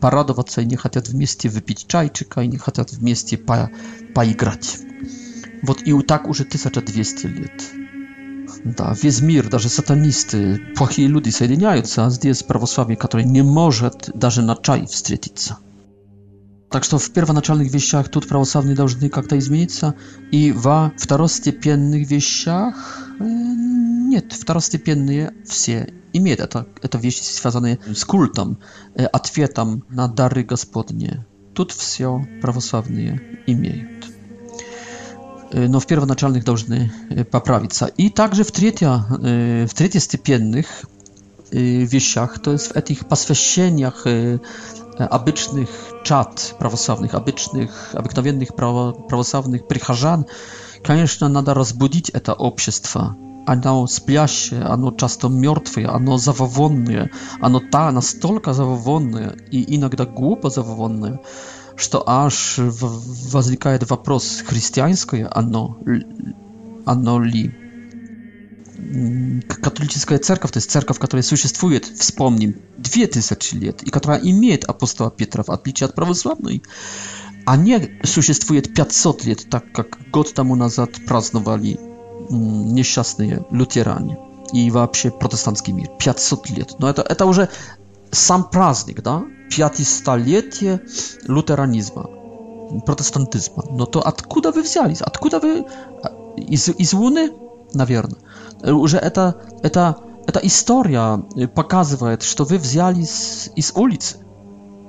paradować 0.00 0.56
nie 0.66 0.76
chcą 0.76 1.00
w 1.04 1.14
mieście 1.14 1.50
wypić 1.50 1.86
czajczyka 1.86 2.44
nie 2.44 2.58
chcą 2.58 2.82
w 2.92 3.02
mieście 3.02 3.36
poigrać. 4.14 4.78
Вот 5.66 5.78
и 5.82 5.92
так 6.02 6.28
уже 6.28 6.44
1200 6.44 7.28
лет. 7.28 7.62
Да, 8.78 8.92
весь 9.02 9.20
мир, 9.22 9.48
даже 9.48 9.68
сатанисты, 9.68 10.60
плохие 10.76 11.08
люди 11.08 11.30
соединяются, 11.30 12.04
а 12.06 12.10
здесь 12.10 12.42
православие, 12.44 12.96
nie 12.96 13.30
не 13.30 13.42
может 13.42 14.14
na 14.14 14.54
czaj 14.56 14.60
чай 14.78 14.86
встретиться. 14.86 15.56
Так 16.76 16.84
что 16.84 16.98
в 16.98 17.10
первоначальных 17.10 17.72
вещах 17.72 18.10
тут 18.10 18.28
православные 18.28 18.76
должны 18.76 19.08
как-то 19.08 19.38
измениться, 19.38 19.94
и 20.30 20.52
во 20.52 20.92
второстепенных 20.98 22.06
вещах 22.06 23.08
нет, 23.18 24.30
второстепенные 24.34 25.32
все 25.46 25.88
имеют 26.12 26.40
это, 26.40 26.66
это 26.82 26.98
вещи, 26.98 27.22
связанные 27.22 27.78
с 27.94 28.04
культом, 28.04 28.58
ответом 28.94 29.84
на 29.88 30.06
дары 30.06 30.42
Господни. 30.44 31.24
Тут 31.54 31.72
все 31.72 32.22
православные 32.42 33.22
имеют 33.46 34.04
но 35.54 35.80
в 35.80 35.86
первоначальных 35.86 36.44
должны 36.44 36.92
поправиться. 37.30 37.86
И 37.86 38.10
также 38.10 38.44
в, 38.44 38.52
третья, 38.52 39.02
в 39.66 39.70
третьестепенных 39.74 40.66
вещах, 41.52 42.38
то 42.40 42.52
есть 42.52 42.66
в 42.66 42.76
этих 42.76 43.06
посвящениях 43.08 44.04
E, 45.00 45.08
abycznych 45.08 45.92
czat 46.02 46.54
prawosławnych, 46.58 47.14
abycznych, 47.14 47.94
abyknowiennych 47.98 48.52
prawosławnych 49.08 49.66
prycharzan, 49.66 50.24
конечно, 50.82 51.28
nada 51.28 51.54
rozbudzić 51.54 52.12
to 52.22 52.36
obszestwa. 52.36 53.14
Ono 53.46 53.86
spiaście, 53.86 54.68
ono 54.68 54.92
często 54.92 55.28
mrtwe, 55.28 55.90
ono 55.92 56.18
zawowonne, 56.18 57.08
ono 57.42 57.60
ta 57.70 57.92
настолько 57.92 58.54
zawowonne 58.54 59.36
i 59.50 59.74
innego 59.74 60.06
głupo 60.06 60.50
zawowonne, 60.50 61.18
że 61.76 61.98
aż 62.06 62.60
wazlikaje 63.30 63.78
wapros 63.78 64.40
chrześcijańskie 64.40 65.30
ono, 65.30 65.74
ono 66.86 67.16
li 67.20 67.65
katolicka 69.62 70.18
cerkow, 70.18 70.50
to 70.50 70.58
jest 70.58 70.70
cerkow, 70.70 70.98
która 70.98 71.22
существует, 71.22 71.86
wspomnim, 71.86 72.52
tysiące 72.82 73.34
lat 73.62 73.86
i 73.86 73.90
która 73.90 74.14
ma 74.18 74.54
apostoła 74.68 75.10
Piotra 75.10 75.42
w 75.42 75.50
odliczie 75.50 75.84
od 75.84 75.92
prawosławnej, 75.92 76.60
a 77.46 77.56
nie 77.56 77.80
существuje 78.06 78.62
500 78.62 79.26
lat, 79.26 79.38
tak 79.50 79.64
jak 79.78 79.98
год 80.12 80.32
temu 80.32 80.56
назад 80.56 80.90
праздновали 81.06 81.76
mm, 82.30 82.74
nieszczęsne 82.74 83.42
lutieranie 83.52 84.16
i 84.52 84.70
w 84.70 84.76
ogóle 84.76 85.12
protestancki 85.20 85.74
mir. 85.74 85.88
500 85.98 86.58
lat. 86.58 86.80
No 86.80 86.92
to, 86.92 87.02
to 87.14 87.24
już 87.26 87.36
sam 88.12 88.44
praznik, 88.44 89.00
da? 89.00 89.22
500-lecie 89.52 90.78
luteranizmu, 91.28 92.02
protestantyzmu. 92.86 93.62
No 93.72 93.86
to 93.86 94.02
odkuda 94.04 94.52
wy 94.52 94.62
wzięli? 94.62 94.94
Odkuda 95.06 95.40
wy... 95.40 95.64
I 96.48 96.58
z, 96.58 96.72
Na 97.74 97.86
pewno 97.86 98.16
że 98.84 98.98
ta 99.10 99.32
eta, 99.62 99.94
eta 100.28 100.40
historia 100.40 101.18
pokazuje, 101.54 102.16
że 102.20 102.34
to 102.34 102.44
wy 102.44 102.58
wzięli 102.58 103.06
z, 103.06 103.50
z 103.60 103.70
ulicy, 103.74 104.18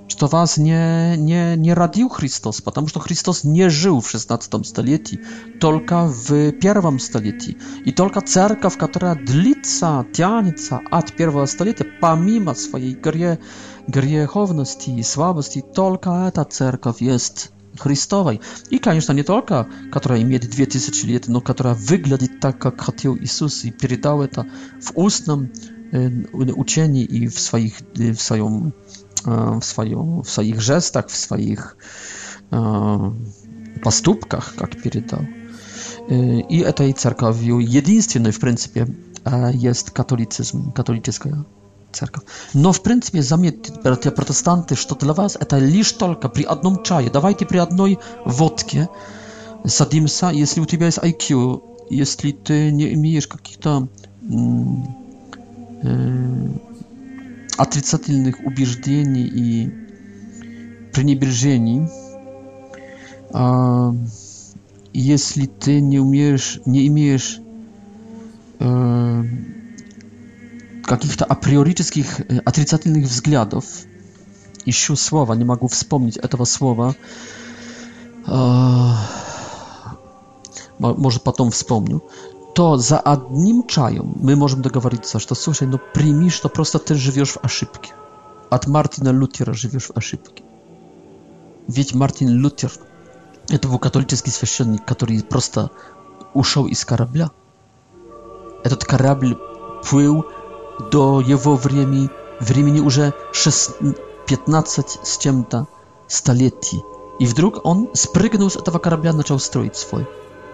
że 0.08 0.16
to 0.18 0.28
was 0.28 0.58
nie, 0.58 1.16
nie, 1.20 1.56
nie 1.60 1.76
radził 1.76 2.10
Chrystus, 2.10 2.62
ponieważ 2.62 2.94
to 2.94 3.00
Chrystus 3.00 3.44
nie 3.46 3.70
żył 3.72 4.02
przez 4.02 4.28
XVI 4.32 4.58
stuleciu, 4.66 5.16
tylko 5.62 6.08
w 6.12 6.32
pierwszym 6.62 7.00
stuleciu. 7.00 7.52
I 7.86 7.94
tylko 7.94 8.22
cerkaw, 8.22 8.78
która 8.78 9.16
dlica, 9.16 10.04
tianica 10.14 10.80
od 10.92 11.16
pierwszego 11.16 11.48
stulecia, 11.48 11.86
pomimo 12.02 12.56
swojej 12.56 12.96
grie, 12.96 13.38
grzechowności 13.88 14.98
i 15.00 15.04
słabości, 15.04 15.64
tylko 15.74 16.32
ta 16.32 16.46
cerkaw 16.46 17.02
jest 17.02 17.57
Христовой. 17.78 18.42
И, 18.70 18.80
конечно, 18.80 19.14
не 19.14 19.24
только, 19.24 19.68
которая 19.92 20.22
имеет 20.22 20.50
2000 20.50 21.06
лет, 21.06 21.28
но 21.28 21.42
которая 21.42 21.76
выглядит 21.76 22.40
так, 22.40 22.58
как 22.60 22.82
хотел 22.82 23.16
Иисус 23.18 23.64
и 23.64 23.72
передал 23.72 24.22
это 24.22 24.46
в 24.82 24.92
устном 24.96 25.52
э, 25.92 26.08
учении 26.34 27.04
и 27.04 27.28
в 27.28 27.40
своих, 27.40 27.76
э, 27.98 28.12
в 28.14 28.22
своем, 28.22 28.74
э, 29.26 29.58
в 29.62 29.64
своем, 29.64 30.22
в 30.24 30.30
своих 30.30 30.62
жестах, 30.62 31.08
в 31.08 31.16
своих 31.16 31.78
э, 32.52 33.12
поступках, 33.84 34.56
как 34.56 34.82
передал. 34.82 35.22
Э, 36.10 36.40
и 36.42 36.60
этой 36.60 36.92
церковью 36.94 37.60
единственной, 37.60 38.32
в 38.32 38.40
принципе, 38.40 38.88
э, 39.26 39.52
есть 39.54 39.92
католицизм, 39.92 40.72
католическая 40.74 41.46
церковь. 41.92 42.24
Но, 42.54 42.72
в 42.72 42.82
принципе, 42.84 43.22
заметьте, 43.22 43.74
братья 43.84 44.12
протестанты, 44.12 44.76
что 44.76 44.96
для 44.96 45.14
вас 45.14 45.36
это 45.40 45.58
лишь 45.58 45.92
только 45.94 46.30
при 46.30 46.44
одном 46.44 46.84
чае. 46.84 47.10
Давайте 47.10 47.46
при 47.46 47.58
одной 47.58 48.00
водке 48.26 48.90
садимся, 49.66 50.30
если 50.30 50.62
у 50.62 50.66
тебя 50.66 50.88
есть 50.88 51.00
IQ, 51.00 51.62
если 51.90 52.32
ты 52.32 52.72
не 52.72 52.94
имеешь 52.94 53.28
каких-то 53.28 53.88
э, 55.84 56.48
отрицательных 57.58 58.40
убеждений 58.46 59.24
и 59.26 59.74
пренебрежений, 60.94 61.88
э, 63.34 63.92
если 64.94 65.46
ты 65.46 65.80
не 65.82 66.00
умеешь, 66.00 66.60
не 66.66 66.88
имеешь 66.88 67.40
э, 68.60 69.24
каких-то 70.88 71.26
априорических 71.26 72.22
отрицательных 72.46 73.06
взглядов. 73.06 73.66
Ищу 74.66 74.96
слова, 74.96 75.34
не 75.36 75.44
могу 75.44 75.68
вспомнить 75.68 76.18
этого 76.18 76.46
слова. 76.46 76.96
Может, 80.80 81.24
потом 81.24 81.52
вспомню. 81.52 82.02
To 82.56 82.76
za 82.78 82.98
одним 82.98 83.68
чаем 83.68 84.16
my 84.22 84.36
możemy 84.36 84.62
dogoworzyć 84.62 85.06
coś. 85.06 85.26
To 85.26 85.36
słuchaj, 85.36 85.68
no 85.68 85.80
przyjmij, 85.94 86.32
to 86.42 86.50
prosto 86.50 86.80
ty 86.80 86.96
żywiesz 86.96 87.32
w 87.32 87.38
ошибке. 87.38 87.92
От 88.50 88.66
Мартина 88.68 89.10
Лютера 89.10 89.54
живешь 89.54 89.88
в 89.88 89.92
ошибке. 89.98 90.42
Ведь 91.68 91.94
Мартин 91.94 92.30
Лютер, 92.42 92.72
это 93.50 93.68
был 93.68 93.78
католический 93.78 94.32
священник, 94.32 94.86
который 94.86 95.22
просто 95.22 95.70
ушел 96.34 96.66
из 96.66 96.84
корабля. 96.86 97.30
Этот 98.64 98.86
корабль 98.86 99.36
плыл 99.88 100.24
до 100.80 101.22
его 101.22 101.56
времени, 101.56 102.10
времени 102.40 102.80
уже 102.80 103.14
15 104.28 105.00
с 105.04 105.18
чем-то 105.18 105.68
столетий. 106.08 106.84
И 107.20 107.26
вдруг 107.26 107.60
он 107.64 107.90
спрыгнул 107.94 108.50
с 108.50 108.56
этого 108.56 108.78
корабля, 108.78 109.14
начал 109.14 109.40
строить 109.40 109.76
свой. 109.76 110.08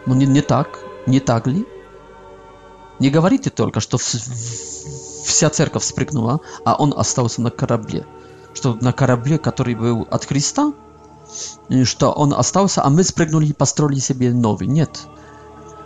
Ну 0.05 0.15
не, 0.15 0.25
не 0.25 0.41
так, 0.41 0.79
не 1.05 1.19
так 1.19 1.47
ли? 1.47 1.67
Не 2.99 3.09
говорите 3.09 3.49
только, 3.49 3.79
что 3.79 3.97
в, 3.97 4.03
в, 4.03 5.25
вся 5.25 5.49
церковь 5.49 5.83
спрыгнула, 5.83 6.39
а 6.63 6.75
он 6.75 6.93
остался 6.95 7.41
на 7.41 7.51
корабле. 7.51 8.05
Что 8.53 8.75
на 8.79 8.93
корабле, 8.93 9.37
который 9.39 9.75
был 9.75 10.07
от 10.09 10.25
Христа, 10.25 10.73
что 11.83 12.11
он 12.11 12.33
остался, 12.33 12.83
а 12.83 12.89
мы 12.89 13.03
спрыгнули 13.03 13.47
и 13.47 13.53
построили 13.53 13.99
себе 13.99 14.31
новый. 14.31 14.67
Нет 14.67 15.01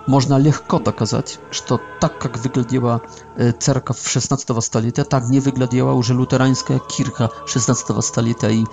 można 0.07 0.37
lekko 0.37 0.79
dokazać, 0.79 1.39
że 1.51 1.61
to 1.61 1.79
tak 1.99 2.13
jak 2.23 2.37
wyglądała 2.39 2.99
e, 3.37 3.53
cerka 3.53 3.93
w 3.93 4.03
XVI 4.17 4.61
stulecia, 4.61 5.05
tak 5.05 5.29
nie 5.29 5.41
wyglądała 5.41 5.91
już 5.93 6.09
luterańska 6.09 6.73
kirka 6.87 7.29
XVI 7.55 8.01
stulecia 8.01 8.49
i 8.51 8.63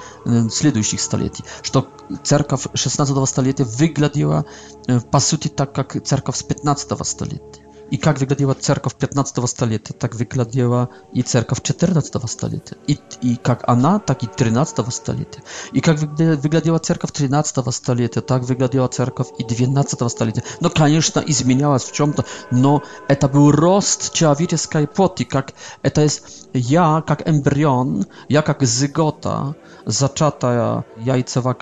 следующих 0.50 1.00
e, 1.00 1.02
stuleci. 1.02 1.42
Że 1.62 1.70
to 1.70 1.82
cerka 2.22 2.56
w 2.56 2.66
XVI 2.86 3.26
stulecia 3.26 3.64
wyglądała 3.78 4.44
e, 4.88 5.00
pasuty 5.00 5.48
tak 5.48 5.78
jak 5.78 5.98
cerka 6.04 6.32
z 6.32 6.44
XV 6.66 7.04
stulecia 7.04 7.64
i 7.94 7.98
jak 8.06 8.18
wyglądała 8.18 8.54
cerkow 8.54 8.94
15 8.94 9.46
stulecia, 9.48 9.94
tak 9.98 10.16
wyglądała 10.16 10.86
i 11.12 11.24
cerkow 11.24 11.62
14 11.62 12.20
stulecia. 12.26 12.76
I, 12.88 12.96
I 13.22 13.36
jak 13.48 13.68
ona, 13.68 13.98
tak 13.98 14.22
i 14.22 14.28
13 14.28 14.82
stulecia. 14.90 15.40
I 15.72 15.82
jak 15.86 16.00
wyglądała 16.40 16.80
cerkow 16.80 17.12
13 17.12 17.62
stulecia, 17.70 18.20
tak 18.22 18.44
wyglądała 18.44 18.88
cerkow 18.88 19.32
i 19.38 19.44
12 19.44 19.96
stulecia. 20.08 20.40
No, 20.60 20.70
конечно, 20.70 21.22
i 21.22 21.32
zmieniała 21.32 21.78
w 21.78 21.92
czym 21.92 22.12
to, 22.12 22.22
no, 22.52 22.80
to 23.20 23.28
był 23.28 23.52
rost 23.52 24.10
człowieczej 24.12 24.88
płoty, 24.94 25.24
jak 25.34 25.52
to 25.94 26.00
jest 26.00 26.48
ja, 26.54 27.02
jak 27.08 27.28
embrion, 27.28 28.04
ja, 28.30 28.42
jak 28.48 28.66
zygota, 28.66 29.52
zaczata 29.86 30.82
jajcowa 31.04 31.54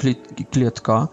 klietka, 0.51 1.09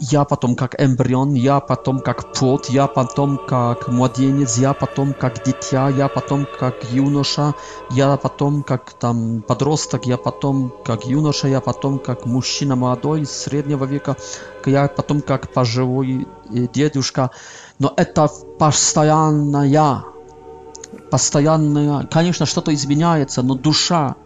я 0.00 0.24
потом 0.24 0.56
как 0.56 0.80
эмбрион, 0.80 1.34
я 1.34 1.60
потом 1.60 2.00
как 2.00 2.32
плод, 2.32 2.66
я 2.70 2.86
потом 2.86 3.36
как 3.36 3.86
младенец, 3.88 4.56
я 4.56 4.72
потом 4.72 5.12
как 5.12 5.44
дитя, 5.44 5.90
я 5.90 6.08
потом 6.08 6.46
как 6.58 6.82
юноша, 6.90 7.52
я 7.90 8.16
потом 8.16 8.62
как 8.62 8.92
там 8.94 9.42
подросток, 9.42 10.06
я 10.06 10.16
потом 10.16 10.72
как 10.84 11.04
юноша, 11.04 11.48
я 11.48 11.60
потом 11.60 11.98
как 11.98 12.24
мужчина 12.24 12.76
молодой 12.76 13.26
среднего 13.26 13.84
века, 13.84 14.16
я 14.64 14.88
потом 14.88 15.20
как 15.20 15.52
пожилой 15.52 16.26
э, 16.52 16.66
дедушка. 16.72 17.30
Но 17.78 17.92
это 17.94 18.28
постоянная, 18.58 20.04
постоянная, 21.10 22.06
конечно, 22.06 22.46
что-то 22.46 22.72
изменяется, 22.72 23.42
но 23.42 23.54
душа 23.54 24.16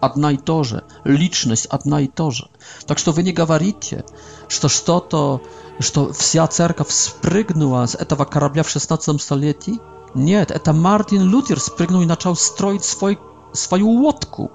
одна 0.00 0.32
и 0.32 0.36
то 0.36 0.62
же, 0.64 0.84
личность 1.04 1.66
одна 1.66 2.00
и 2.00 2.08
то 2.08 2.30
же. 2.30 2.48
Так 2.86 2.98
что 2.98 3.12
вы 3.12 3.22
не 3.22 3.32
говорите, 3.32 4.04
что 4.48 4.68
что-то, 4.68 5.42
что 5.78 6.12
вся 6.12 6.46
церковь 6.48 6.90
спрыгнула 6.90 7.86
с 7.86 7.94
этого 7.94 8.24
корабля 8.24 8.62
в 8.62 8.68
16 8.68 9.20
столетии. 9.20 9.78
Нет, 10.14 10.50
это 10.50 10.72
Мартин 10.72 11.22
Лютер 11.28 11.60
спрыгнул 11.60 12.00
и 12.02 12.06
начал 12.06 12.34
строить 12.34 12.84
свой, 12.84 13.18
свою 13.52 13.88
лодку. 13.90 14.50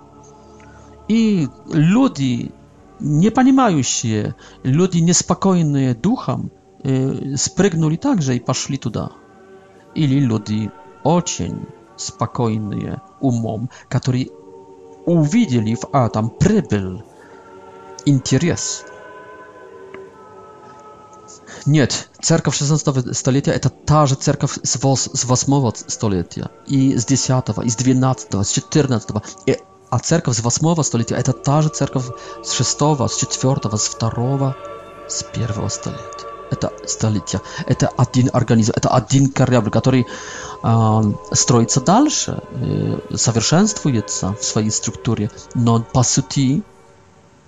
И 1.07 1.47
люди, 1.71 2.51
не 2.99 3.29
понимающие, 3.29 4.35
люди 4.63 4.97
неспокойные 4.99 5.95
духом, 5.95 6.51
спрыгнули 7.37 7.95
также 7.95 8.35
и 8.35 8.39
пошли 8.39 8.77
туда. 8.77 9.11
Или 9.95 10.19
люди 10.19 10.71
очень 11.03 11.65
спокойные 11.97 13.01
умом, 13.21 13.69
которые 13.87 14.27
увидели 15.06 15.76
в 15.76 15.86
этом 15.95 16.30
прибыль, 16.30 17.03
интерес. 18.06 18.84
Нет, 21.66 22.10
церковь 22.22 22.56
16 22.58 23.16
столетия 23.16 23.51
это 23.51 23.70
та 23.70 24.06
же 24.06 24.16
церковь 24.16 24.58
с 24.64 24.84
8 24.84 25.72
столетия, 25.88 26.49
и 26.68 26.95
с 26.97 27.06
10, 27.06 27.43
и 27.64 27.70
с 27.70 27.76
12, 27.76 28.36
с 28.45 28.51
14. 28.51 29.10
И, 29.47 29.60
а 29.89 29.99
церковь 29.99 30.38
с 30.38 30.41
8 30.41 30.84
столетия 30.84 31.16
это 31.16 31.34
та 31.34 31.62
же 31.62 31.70
церковь 31.70 32.06
с 32.43 32.51
6, 32.51 32.70
с 33.08 33.16
4, 33.18 33.78
с 33.78 33.95
2, 33.95 34.56
с 35.08 35.26
1 35.34 35.70
столетия 35.70 36.34
это 36.51 36.71
столетия, 36.85 37.41
это 37.65 37.87
один 37.89 38.29
организм, 38.33 38.71
это 38.75 38.89
один 38.89 39.29
корабль, 39.29 39.71
который 39.71 40.05
э, 40.63 41.01
строится 41.31 41.81
дальше, 41.81 42.41
э, 42.51 42.99
совершенствуется 43.15 44.33
в 44.39 44.43
своей 44.43 44.69
структуре, 44.71 45.31
но 45.53 45.81
по 45.81 46.03
сути 46.03 46.63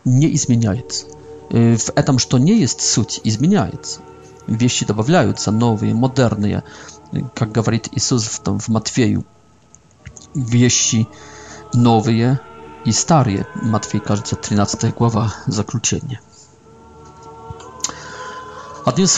не 0.05 0.33
изменяется. 0.35 1.05
Э, 1.51 1.75
в 1.75 1.89
этом, 1.95 2.19
что 2.19 2.37
не 2.37 2.59
есть 2.59 2.81
суть, 2.81 3.21
изменяется. 3.23 3.99
Вещи 4.47 4.85
добавляются, 4.85 5.51
новые, 5.51 5.93
модерные. 5.93 6.63
Э, 7.11 7.19
как 7.35 7.51
говорит 7.51 7.89
Иисус 7.91 8.23
в, 8.25 8.39
там, 8.39 8.59
в 8.59 8.67
Матфею, 8.69 9.25
вещи 10.33 11.07
новые 11.73 12.39
и 12.85 12.91
старые. 12.91 13.45
Матфей, 13.55 13.99
кажется, 13.99 14.35
13 14.35 14.95
глава, 14.97 15.33
заключение. 15.45 16.19
Odnieść 18.87 19.15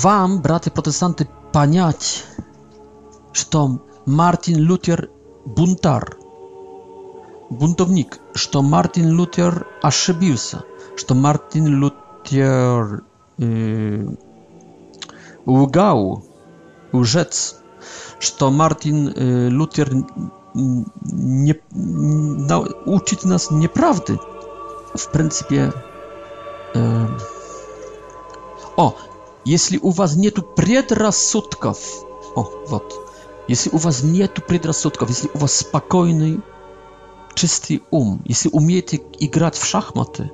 Wam, 0.00 0.38
braty 0.40 0.70
protestanty, 0.70 1.26
paniać, 1.52 2.26
że 3.32 3.44
to 3.44 3.70
Martin 4.06 4.64
Luther 4.66 5.08
buntar, 5.46 6.16
buntownik, 7.50 8.18
że 8.34 8.48
to 8.48 8.62
Martin 8.62 9.10
Luther 9.16 9.64
ошибился, 9.82 10.62
że 10.96 11.04
to 11.04 11.14
Martin 11.14 11.80
Luther 11.80 13.00
y, 13.42 14.06
łgał, 15.46 16.22
łżec, 16.94 17.60
że 18.20 18.30
to 18.30 18.50
Martin 18.50 19.08
y, 19.08 19.12
Luther 19.50 19.88
nie, 21.20 21.54
nas 23.24 23.50
nieprawdy. 23.50 24.18
W 24.98 25.06
pryncypie... 25.08 25.72
O, 28.76 28.92
jeśli 29.46 29.78
u 29.78 29.92
was 29.92 30.16
nie 30.16 30.32
tu 30.32 30.42
przedrasudków, 30.42 32.04
o, 32.34 32.50
wot. 32.66 32.94
Jeśli 33.48 33.70
u 33.70 33.78
was 33.78 34.02
nie 34.04 34.28
tu 34.28 34.42
przedrasudków, 34.42 35.08
jeśli 35.08 35.28
u 35.28 35.38
was 35.38 35.52
spokojny, 35.52 36.38
czysty 37.34 37.80
um, 37.90 38.18
jeśli 38.26 38.50
umiecie 38.50 38.98
grać 39.20 39.58
w 39.58 39.66
szachmaty, 39.66 40.28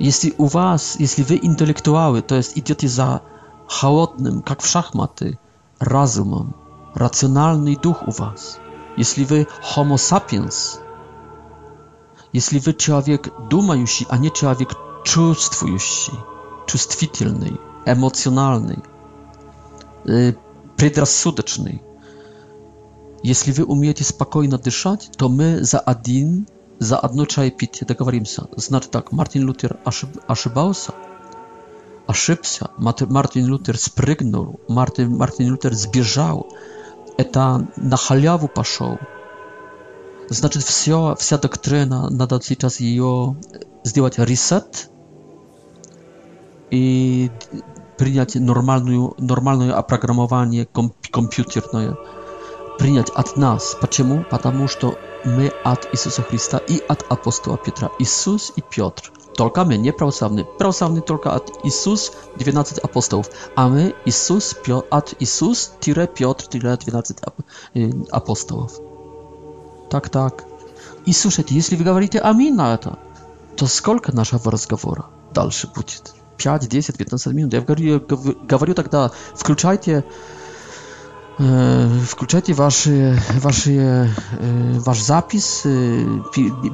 jeśli 0.00 0.32
u 0.38 0.46
was, 0.48 1.00
jeśli 1.00 1.24
wy 1.24 1.36
intelektuały, 1.36 2.22
to 2.22 2.34
jest 2.34 2.56
idziecie 2.56 2.88
za 2.88 3.20
chłodnym, 3.68 4.42
jak 4.48 4.62
w 4.62 4.66
szachmaty, 4.66 5.36
rozumem, 5.80 6.52
racjonalny 6.94 7.76
duch 7.82 8.08
u 8.08 8.12
was, 8.12 8.60
jeśli 8.98 9.24
wy 9.26 9.46
homo 9.62 9.98
sapiens, 9.98 10.78
jeśli 12.34 12.60
wy 12.60 12.74
człowiek 12.74 13.30
dumający, 13.50 14.04
a 14.08 14.16
nie 14.16 14.30
człowiek 14.30 14.68
czuwstwujący, 15.02 16.10
czuwstwitelny, 16.66 17.50
emocjonalny, 17.84 18.80
przedrasudeczny, 20.76 21.78
jeśli 23.24 23.52
wy 23.52 23.64
umiecie 23.64 24.04
spokojnie 24.04 24.58
dyszać, 24.58 25.08
to 25.16 25.28
my 25.28 25.58
za 25.64 25.80
jeden, 25.88 26.44
za 26.78 27.00
jedno 27.02 27.26
czaje 27.26 27.50
picie, 27.50 27.86
dogovorimy 27.86 28.26
się. 28.26 28.44
Znaczy 28.56 28.88
tak, 28.88 29.12
Martin 29.12 29.46
Luther 29.46 29.76
ошибался, 30.28 30.92
ошибся, 32.06 32.68
Martin 33.08 33.46
Luther 33.46 33.78
sprygnął, 33.78 34.58
Martin, 35.20 35.50
Luther 35.50 35.74
zbieżał, 35.76 36.44
eta 37.18 37.58
na 37.76 37.96
halawu 37.96 38.48
poszedł, 38.48 38.96
Значит, 40.28 40.62
все, 40.62 41.16
вся 41.18 41.38
доктрина, 41.38 42.08
надо 42.10 42.40
сейчас 42.42 42.80
ее 42.80 43.36
сделать 43.84 44.18
ресет 44.18 44.88
и 46.70 47.30
принять 47.98 48.34
нормальную, 48.36 49.14
нормальное 49.18 49.74
опрограммование 49.74 50.66
комп 50.66 50.94
компьютерное. 51.10 51.96
Принять 52.78 53.10
от 53.10 53.36
нас. 53.36 53.76
Почему? 53.80 54.24
Потому 54.30 54.66
что 54.66 54.96
мы 55.24 55.48
от 55.62 55.86
Иисуса 55.92 56.22
Христа 56.22 56.58
и 56.58 56.78
от 56.88 57.04
апостола 57.10 57.58
Петра. 57.58 57.90
Иисус 57.98 58.52
и 58.56 58.62
Петр. 58.62 59.12
Только 59.36 59.64
мы 59.64 59.76
не 59.76 59.92
православные. 59.92 60.46
Православные 60.58 61.02
только 61.02 61.34
от 61.34 61.50
Иисус 61.64 62.12
12 62.36 62.78
апостолов. 62.78 63.30
А 63.56 63.68
мы 63.68 63.94
Иисус, 64.06 64.56
от 64.90 65.14
Иисус-Петр-12 65.20 67.16
апостолов. 68.10 68.72
Tak, 69.92 70.08
tak. 70.08 70.44
I 71.06 71.14
słuchajcie, 71.14 71.54
jeśli 71.54 71.76
wy 71.76 71.92
mówicie 71.92 72.26
amin 72.26 72.56
na 72.56 72.76
to, 72.78 72.96
to 73.56 73.68
skolka 73.68 74.12
naszego 74.12 74.50
rozmowa 74.50 75.08
dalszy 75.34 75.66
będzie? 75.74 75.96
5, 76.36 76.62
10, 76.62 76.98
15 76.98 77.34
minut. 77.34 77.52
Ja 77.52 77.60
mówię 78.60 78.74
тогда, 78.74 79.10
включайте 79.36 80.02
Wkluczajcie 82.06 82.52
e, 82.52 83.16
e, 83.78 84.10
wasz 84.80 85.02
zapis, 85.02 85.66
e, 85.66 85.68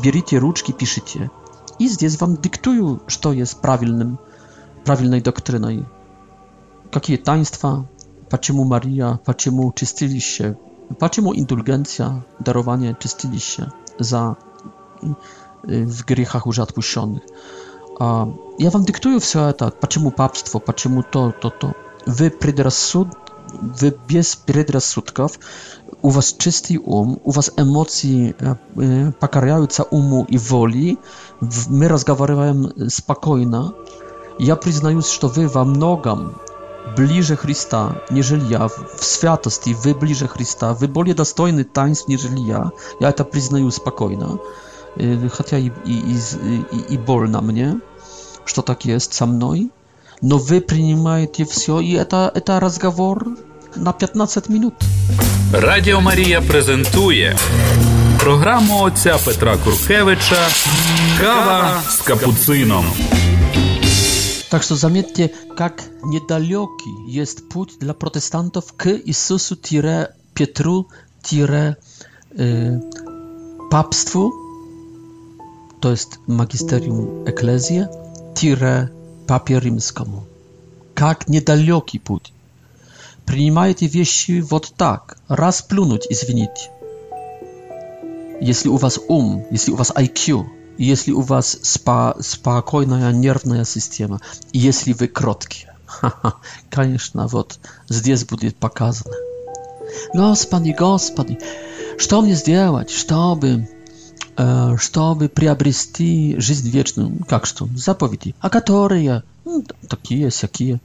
bierzcie 0.03 0.39
ruczki, 0.41 0.73
piszcie. 0.75 1.29
I 1.79 1.89
zdjęć 1.89 2.17
wam 2.17 2.37
dyktuję, 2.37 2.97
co 3.23 3.33
jest 3.33 3.61
prawilnym, 3.61 4.17
prawilnej 4.85 5.23
doktryną. 5.23 5.69
Jakie 6.95 7.19
taństwa, 7.19 7.83
po 8.29 8.39
czemu 8.39 8.65
Maria, 8.65 9.19
po 9.25 9.35
czemu 9.35 9.73
czystyliście 9.73 10.55
Płaci 10.99 11.23
mu 11.23 11.33
indulgencja, 11.33 12.21
darowanie 12.41 12.95
czystyliście 12.99 13.71
za 14.01 14.37
y, 15.69 15.87
w 15.87 16.03
grzechach 16.05 16.47
już 16.47 16.59
odpuszczonych. 16.59 17.23
A 18.01 18.27
ja 18.59 18.71
wam 18.71 18.85
dyktuję 18.85 19.21
все 19.21 19.39
это, 19.49 19.71
почему 19.71 20.11
папство, 20.11 20.61
почему 20.61 21.03
то, 21.03 21.33
то, 21.41 21.51
то. 21.51 21.73
Wy 22.07 22.31
predrasud, 22.31 23.09
wy 23.63 23.93
bez 24.09 24.37
predrasudków, 24.37 25.39
u 26.03 26.11
was 26.11 26.37
czysty 26.37 26.81
um, 26.81 27.17
u 27.23 27.33
was 27.33 27.51
emocje 27.57 28.35
e, 28.43 28.55
покоряются 29.21 29.83
уму 29.91 30.27
и 30.29 30.39
воли, 30.39 30.97
my 31.71 31.89
rozmawiamy 31.89 32.69
e, 32.87 32.91
spokojna, 32.91 33.71
Ja 34.41 34.57
przyznaję, 34.57 35.01
że 35.03 35.29
wy 35.29 35.49
во 35.49 35.65
многом 35.65 36.33
bliżej 36.99 37.37
Chrysta, 37.37 37.95
niżeli 38.11 38.49
ja, 38.49 38.69
w 38.99 39.05
światosti 39.15 39.75
Wybliżej 39.75 40.29
Chrysta, 40.29 40.75
wy 40.75 40.89
dostojny 41.15 41.65
taństw, 41.65 42.09
niżeli 42.09 42.47
ja. 42.47 42.71
Ja 43.01 43.13
to 43.13 43.25
przyznaję 43.25 43.71
spokojnie, 43.73 44.27
y, 45.25 45.29
chociaż 45.29 45.61
i, 45.61 45.71
i, 45.87 45.93
i, 46.91 46.95
i, 46.95 46.95
i 46.95 47.29
na 47.31 47.41
mnie, 47.41 47.77
że 48.47 48.63
tak 48.63 48.87
jest 48.87 49.15
ze 49.17 49.27
mną, 49.27 49.55
no 50.23 50.39
wy 50.39 50.61
przyjmujecie 50.61 51.47
wszystko 51.47 51.81
i 51.81 51.97
to 52.45 52.61
rozmowa 52.61 53.17
na 53.77 53.93
15 53.93 54.41
minut. 54.49 54.75
Radio 55.53 56.01
Maria 56.01 56.43
prezentuje 56.43 57.37
programu 58.21 58.83
ojca 58.83 59.19
Petra 59.25 59.57
Kurkiewicza 59.57 60.47
Kawa 61.21 61.81
z 61.91 62.03
kapucyną. 62.03 62.83
Так 64.51 64.63
что 64.63 64.77
заметьте, 64.77 65.29
как 65.57 65.83
недалекий 66.03 67.07
есть 67.11 67.49
путь 67.51 67.79
для 67.81 67.93
протестантов 67.93 68.73
к 68.75 68.89
Иисусу-Петру- 68.91 70.07
папству, 73.71 74.33
то 75.81 75.91
есть 75.91 76.19
магистериум 76.27 77.29
Экклезия, 77.29 77.91
тире 78.35 78.91
папе 79.27 79.61
римскому. 79.61 80.25
Как 80.95 81.29
недалекий 81.29 82.01
путь. 82.01 82.33
Принимайте 83.27 83.87
вещи 83.87 84.41
вот 84.49 84.73
так, 84.79 85.19
расплюнуть, 85.29 86.07
извините. 86.09 86.71
Если 88.41 88.71
у 88.71 88.77
вас 88.79 88.99
ум, 89.09 89.47
если 89.51 89.73
у 89.73 89.77
вас 89.77 89.91
IQ– 89.91 90.47
если 90.79 91.11
у 91.11 91.21
вас 91.21 91.59
спа 91.63 92.15
спокойная 92.21 93.13
нервная 93.13 93.65
система, 93.65 94.21
если 94.53 94.93
вы 94.93 95.09
кроткие. 95.09 95.75
конечно, 96.71 97.27
вот 97.27 97.59
здесь 97.89 98.25
будет 98.25 98.57
показано. 98.57 99.15
Господи, 100.15 100.75
Господи, 100.79 101.39
что 101.99 102.21
мне 102.21 102.35
сделать, 102.35 102.91
чтобы, 102.91 103.69
э, 104.37 104.77
чтобы 104.79 105.29
приобрести 105.29 106.37
жизнь 106.39 106.69
вечную? 106.71 107.09
Ну, 107.11 107.25
как 107.25 107.47
что? 107.47 107.67
Заповеди. 107.75 108.35
А 108.41 108.51
которые? 108.51 109.25
Ну, 109.45 109.65
такие, 109.89 110.29
всякие. 110.29 110.81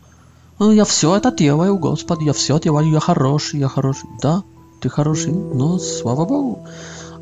Ну, 0.57 0.71
я 0.71 0.85
все 0.85 1.15
это 1.17 1.31
делаю, 1.31 1.77
Господи, 1.77 2.23
я 2.23 2.33
все 2.33 2.59
делаю, 2.59 2.89
я 2.91 2.99
хороший, 2.99 3.59
я 3.59 3.67
хороший. 3.67 4.09
Да, 4.21 4.41
ты 4.81 4.89
хороший, 4.89 5.33
но 5.33 5.77
слава 5.77 6.25
Богу. 6.25 6.65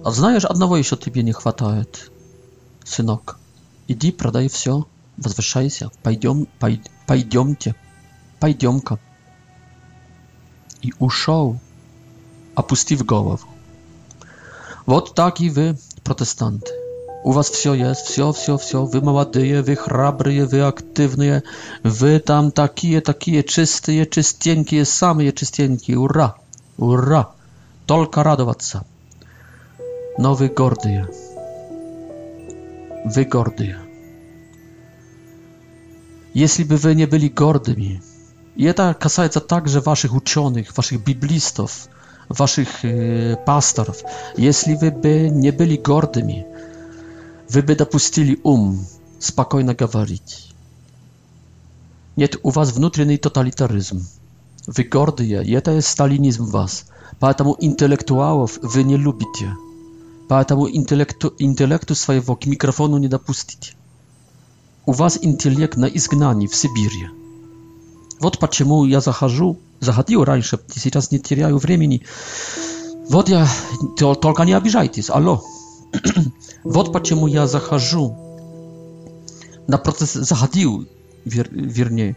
А 0.06 0.12
знаешь, 0.12 0.46
одного 0.46 0.78
еще 0.78 0.96
тебе 0.98 1.24
не 1.24 1.32
хватает. 1.32 2.12
сынок, 2.86 3.38
иди 3.88 4.12
продай 4.12 4.48
все, 4.48 4.88
возвращайся, 5.18 5.92
пойдем, 6.04 6.48
пой, 6.60 6.82
пойдемте, 7.08 7.76
пойдем-ка. 8.40 9.00
И 10.82 10.94
ушел, 11.00 11.60
опустив 12.56 13.06
голову. 13.06 13.42
Вот 14.86 15.14
так 15.14 15.40
и 15.42 15.50
вы, 15.50 15.78
протестанты. 16.04 16.72
У 17.24 17.34
was 17.36 17.52
все 17.52 17.76
jest, 17.76 18.06
все, 18.06 18.34
все, 18.34 18.58
все. 18.58 18.84
Wy 18.84 19.00
молодые, 19.00 19.62
wy 19.62 19.76
храбрые, 19.76 20.48
wy 20.48 20.62
актywные, 20.74 21.44
wy 21.84 22.20
tam 22.20 22.50
takie, 22.52 23.00
takie 23.00 23.44
czystые, 23.44 24.08
czystенькие, 24.08 24.86
самые 24.86 25.32
czystенькие. 25.32 26.00
Ура! 26.00 26.36
Ура! 26.80 27.30
Только 27.86 28.24
радоваться. 28.24 28.86
Но 30.18 30.34
вы 30.34 30.48
гордые 30.48 31.08
wygordy. 33.06 33.68
gordy. 33.68 33.92
Jeśli 36.36 36.66
by 36.66 36.78
wy 36.78 36.96
nie 36.96 37.08
byli 37.08 37.32
gordymi, 37.32 38.00
i 38.58 38.74
to 38.74 38.94
касается 38.94 39.42
także 39.42 39.82
waszych 39.82 40.16
uczonych, 40.16 40.74
waszych 40.74 41.04
biblistów, 41.04 41.88
waszych 42.30 42.86
e, 42.86 42.90
pastorów, 43.46 44.04
jeśli 44.38 44.78
wy 44.78 44.92
by 44.92 45.30
nie 45.34 45.54
byli 45.54 45.80
gordymi, 45.80 46.44
wy 47.50 47.64
by 47.64 47.76
dopuścili 47.76 48.36
um 48.44 48.86
spokojnie 49.20 49.76
gawarić. 49.76 50.48
Nie 52.18 52.28
u 52.44 52.52
was 52.52 52.72
wnętrzny 52.72 53.18
totalitaryzm. 53.18 54.02
wygordy 54.68 55.26
je, 55.26 55.44
i 55.44 55.50
jest 55.52 55.88
stalinizm 55.88 56.46
was. 56.52 56.86
Поэтому 57.20 57.56
intelektualów 57.60 58.60
wy 58.64 58.86
nie 58.86 58.98
lubicie 58.98 59.56
поэтому 60.32 60.70
интеллекту, 60.74 61.34
интеллекту 61.40 61.94
своего 61.94 62.38
к 62.38 62.46
микрофону 62.46 62.96
не 62.98 63.10
допустить. 63.10 63.74
У 64.86 64.94
вас 64.94 65.20
интеллект 65.22 65.76
на 65.76 65.88
изгнании 65.88 66.48
в 66.48 66.56
Сибири. 66.56 67.10
Вот 68.22 68.40
почему 68.40 68.86
я 68.86 69.02
захожу, 69.02 69.60
заходил 69.82 70.24
раньше, 70.24 70.58
сейчас 70.74 71.12
не 71.12 71.20
теряю 71.20 71.58
времени. 71.58 72.06
Вот 73.10 73.28
я, 73.28 73.46
только 73.98 74.46
не 74.46 74.54
обижайтесь, 74.54 75.10
алло. 75.10 75.44
вот 76.64 76.94
почему 76.94 77.28
я 77.28 77.46
захожу 77.46 78.16
на 79.68 79.78
протест, 79.78 80.14
заходил, 80.14 80.88
вер, 81.26 81.50
вернее, 81.52 82.16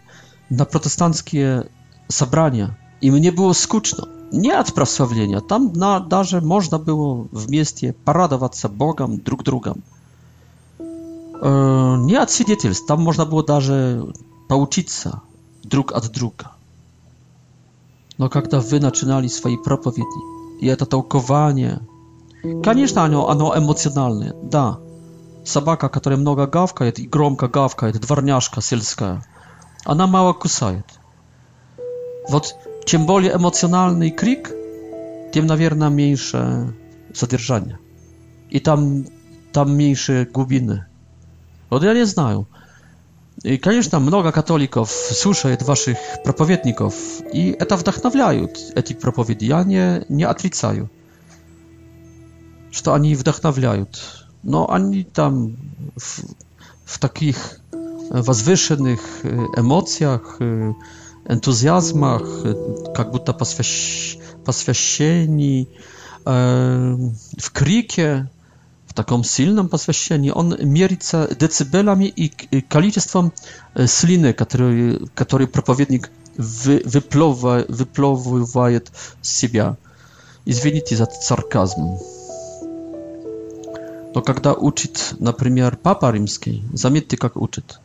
на 0.49 0.63
протестантские 0.63 1.65
собрания, 2.07 2.77
и 3.01 3.11
мне 3.11 3.33
было 3.33 3.51
скучно 3.51 4.07
nie 4.35 4.59
od 4.59 5.47
Tam 5.47 5.69
na 5.75 5.99
darze 5.99 6.41
można 6.41 6.79
było 6.79 7.25
w 7.33 7.49
mieście 7.51 7.93
paradować 8.05 8.57
się 8.57 8.69
Bogom 8.69 9.17
drug 9.17 9.43
drugam. 9.43 9.75
E, 11.43 11.97
nie 12.01 12.21
od 12.21 12.33
świadectw. 12.33 12.85
Tam 12.87 13.01
można 13.01 13.25
było 13.25 13.43
darze 13.43 14.01
pouczyć 14.47 14.91
się 14.93 15.09
drug 15.63 15.91
od 15.91 16.07
druga. 16.07 16.49
No, 18.19 18.29
jak 18.35 18.47
to 18.47 18.61
swoje 19.29 19.57
propowiednie 19.57 20.21
i 20.61 20.77
to 20.77 20.85
tołkowanie. 20.85 21.79
Конечно, 22.63 23.01
оно, 23.05 23.27
оно 23.27 23.57
эмоциональное, 23.57 24.33
да. 24.43 24.77
Собака, 25.43 25.89
которая 25.89 26.19
много 26.19 26.45
гавкает 26.45 26.99
и 26.99 27.07
громко 27.07 27.47
гавкает, 27.47 27.99
дворняшка 27.99 28.61
сельская, 28.61 29.23
она 29.83 30.05
мало 30.05 30.31
кусает. 30.33 30.85
Вот 32.29 32.55
Чем 32.85 33.07
более 33.07 33.33
эмоциональный 33.35 34.11
крик, 34.11 34.51
тем, 35.33 35.47
наверное, 35.47 35.89
меньше 35.89 36.71
содержания. 37.15 37.79
И 38.51 38.59
там, 38.59 39.07
там 39.51 39.75
меньше 39.75 40.29
глубины. 40.31 40.85
Вот 41.71 41.83
я 41.83 41.95
не 41.95 42.05
знаю. 42.05 42.47
И, 43.43 43.57
конечно, 43.57 43.99
много 43.99 44.31
католиков 44.31 44.91
слушает 44.91 45.63
ваших 45.63 45.97
проповедников, 46.23 46.93
и 47.33 47.51
это 47.59 47.75
вдохновляют 47.75 48.57
эти 48.75 48.93
проповеди. 48.93 49.45
Я 49.45 49.63
не, 49.63 50.05
не 50.07 50.23
отрицаю, 50.23 50.89
что 52.71 52.93
они 52.93 53.15
вдохновляют. 53.15 54.27
Но 54.43 54.69
они 54.69 55.03
там 55.03 55.57
в, 55.95 56.21
в 56.85 56.99
таких 56.99 57.59
возвышенных 58.11 58.99
эмоциях, 59.57 60.39
энтузиазмах, 61.25 62.27
как 62.95 63.11
будто 63.11 63.33
посвящ... 63.33 64.17
посвящении, 64.45 65.67
э, 66.25 66.95
в 67.37 67.51
крике, 67.51 68.29
в 68.87 68.93
таком 68.93 69.23
сильном 69.23 69.67
посвящении. 69.67 70.29
Он 70.31 70.55
мерится 70.61 71.27
децибелами 71.37 72.05
и 72.05 72.61
количеством 72.61 73.33
слины, 73.87 74.33
которые, 74.33 75.01
которые 75.15 75.47
проповедник 75.47 76.09
вы, 76.37 76.81
выплёва, 76.85 77.65
выплёвывает 77.67 78.91
с 79.21 79.29
себя. 79.29 79.75
Извините 80.45 80.95
за 80.95 81.05
сарказм. 81.21 81.97
Но 84.13 84.21
когда 84.21 84.53
учит, 84.53 85.15
например, 85.19 85.75
Папа 85.75 86.11
Римский, 86.11 86.63
заметьте, 86.71 87.17
как 87.17 87.35
учит 87.35 87.79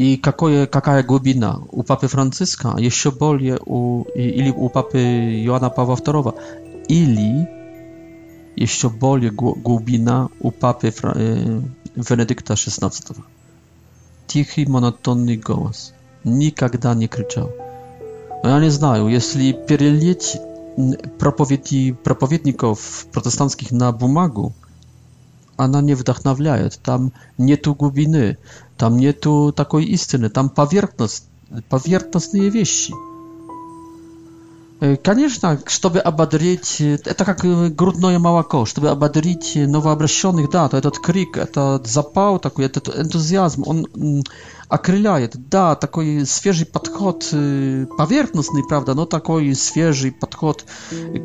i 0.00 0.20
jakie, 0.26 0.46
jaka 0.74 0.96
jest 0.96 1.06
głębina 1.08 1.60
u 1.70 1.84
papy 1.84 2.08
Franciszka, 2.08 2.74
jeszcze 2.78 3.12
bardziej 3.12 3.52
u, 3.66 4.04
ili 4.14 4.52
u 4.52 4.70
papy 4.70 5.00
Joana 5.44 5.70
Pawła 5.70 5.96
II, 6.14 6.32
ili 6.88 7.44
jeszcze 8.56 8.90
bardziej 8.90 9.30
głębina 9.64 10.28
u 10.40 10.52
papy 10.52 10.90
Fra, 10.92 11.14
XVI. 11.96 12.72
Y, 12.82 13.14
Tichy 14.26 14.64
monotonny 14.68 15.36
głos. 15.36 15.92
Nigdy 16.24 16.88
nie 16.96 17.08
krzyczał. 17.08 17.48
No 18.44 18.50
ja 18.50 18.58
nie 18.60 18.70
znaję, 18.70 19.04
jeśli 19.08 19.54
przelecieć 19.66 20.38
propowiedzi 21.18 21.94
propowiedników 22.02 23.06
protestanckich 23.06 23.72
na 23.72 23.92
bumagu, 23.92 24.52
она 25.62 25.82
не 25.82 25.94
вдохновляет, 25.94 26.80
там 26.82 27.12
нету 27.36 27.74
глубины, 27.74 28.38
там 28.78 28.96
нету 28.96 29.52
такой 29.54 29.84
истины, 29.84 30.30
там 30.30 30.48
поверхност, 30.48 31.28
поверхностные 31.68 32.48
вещи– 32.50 32.92
Э, 34.80 34.96
конечно, 34.96 35.60
чтобы 35.66 35.98
ободрить, 35.98 36.80
э, 36.80 36.98
это 37.04 37.26
как 37.26 37.44
э, 37.44 37.68
грудное 37.68 38.18
молоко, 38.18 38.64
чтобы 38.64 38.88
ободрить 38.88 39.52
новообращенных, 39.54 40.48
да, 40.50 40.70
то 40.70 40.78
этот 40.78 40.98
крик, 40.98 41.36
этот 41.36 41.86
запал 41.86 42.38
такой, 42.38 42.64
этот 42.64 42.88
энтузиазм, 42.88 43.64
он 43.66 44.24
окрыляет, 44.68 45.32
да, 45.50 45.74
такой 45.74 46.24
свежий 46.24 46.64
подход, 46.64 47.26
поверхностный, 47.98 48.62
правда, 48.66 48.94
но 48.94 49.04
такой 49.04 49.52
свежий 49.56 50.12
подход 50.12 50.64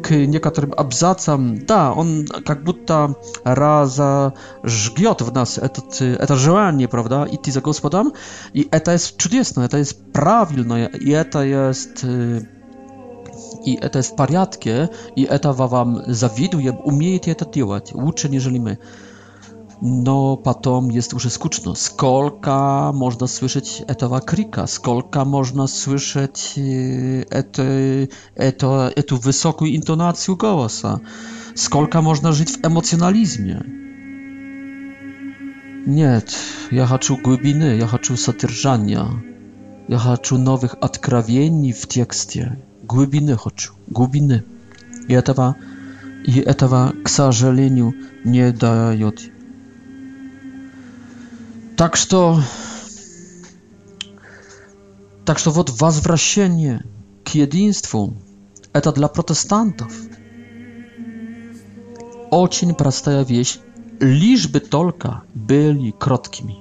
к 0.01 0.11
некоторым 0.15 0.73
абзацам, 0.75 1.63
да, 1.63 1.93
он 1.93 2.25
как 2.43 2.63
будто 2.63 3.15
раза 3.43 4.33
жгет 4.63 5.21
в 5.21 5.31
нас 5.31 5.59
этот, 5.59 6.01
это 6.01 6.35
желание, 6.35 6.87
правда, 6.87 7.27
идти 7.31 7.51
за 7.51 7.61
Господом, 7.61 8.13
и 8.53 8.67
это 8.71 8.97
чудесно, 9.15 9.61
это 9.61 9.83
правильно, 10.11 10.85
и 10.85 11.11
это 11.11 11.43
есть 11.43 12.03
I 13.63 13.79
to 13.91 13.99
jest 13.99 14.11
в 14.11 14.15
порядке, 14.15 14.89
и 15.15 15.23
этого 15.25 15.67
вам 15.67 16.01
завидуем, 16.07 16.77
умеете 16.83 17.33
to 17.35 17.51
działać, 17.51 17.93
лучше, 17.93 18.29
niż 18.29 18.47
my. 18.47 18.77
No, 19.81 20.37
potem 20.43 20.91
jest 20.91 21.13
już 21.13 21.31
skuteczno. 21.31 21.75
Skolka 21.75 22.91
można 22.95 23.27
słyszeć 23.27 23.83
etowa 23.87 24.19
krika, 24.21 24.67
skolka 24.67 25.25
można 25.25 25.67
słyszeć 25.67 26.55
e, 27.31 28.05
eto, 28.35 28.91
etu 28.95 29.17
wysoką 29.17 29.65
intonację 29.65 30.35
głosu, 30.35 30.87
skolka 31.55 32.01
można 32.01 32.31
żyć 32.31 32.49
w 32.51 32.65
emocjonalizmie. 32.65 33.63
Nie, 35.87 36.21
ja 36.71 36.85
хочу 36.85 37.17
głębiny, 37.23 37.77
ja 37.77 37.85
хочу 37.87 38.17
содержания, 38.17 39.05
ja 39.89 39.97
хочу 39.97 40.37
nowych 40.37 40.83
odkrawieni 40.83 41.73
w 41.73 41.85
tekście 41.85 42.55
глубины 42.85 43.35
хочу, 43.35 43.73
глубины. 43.87 44.43
И 45.07 45.13
этого, 45.13 45.55
и 46.25 46.39
этого, 46.39 46.93
к 47.03 47.09
сожалению, 47.09 47.93
не 48.23 48.51
дает. 48.51 49.21
Так 51.77 51.95
что, 51.95 52.39
так 55.25 55.39
что 55.39 55.51
вот 55.51 55.69
возвращение 55.79 56.83
к 57.25 57.29
единству– 57.29 58.13
это 58.73 58.91
для 58.91 59.07
протестантов 59.07 59.91
очень 62.31 62.73
простая 62.75 63.23
вещь, 63.23 63.59
лишь 63.99 64.47
бы 64.49 64.59
только 64.59 65.23
были 65.33 65.91
кроткими. 65.91 66.57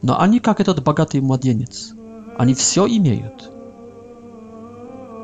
Но 0.00 0.20
они 0.20 0.40
как 0.40 0.60
этот 0.60 0.82
богатый 0.82 1.20
младенец, 1.20 1.92
они 2.38 2.54
все 2.54 2.86
имеют– 2.86 3.50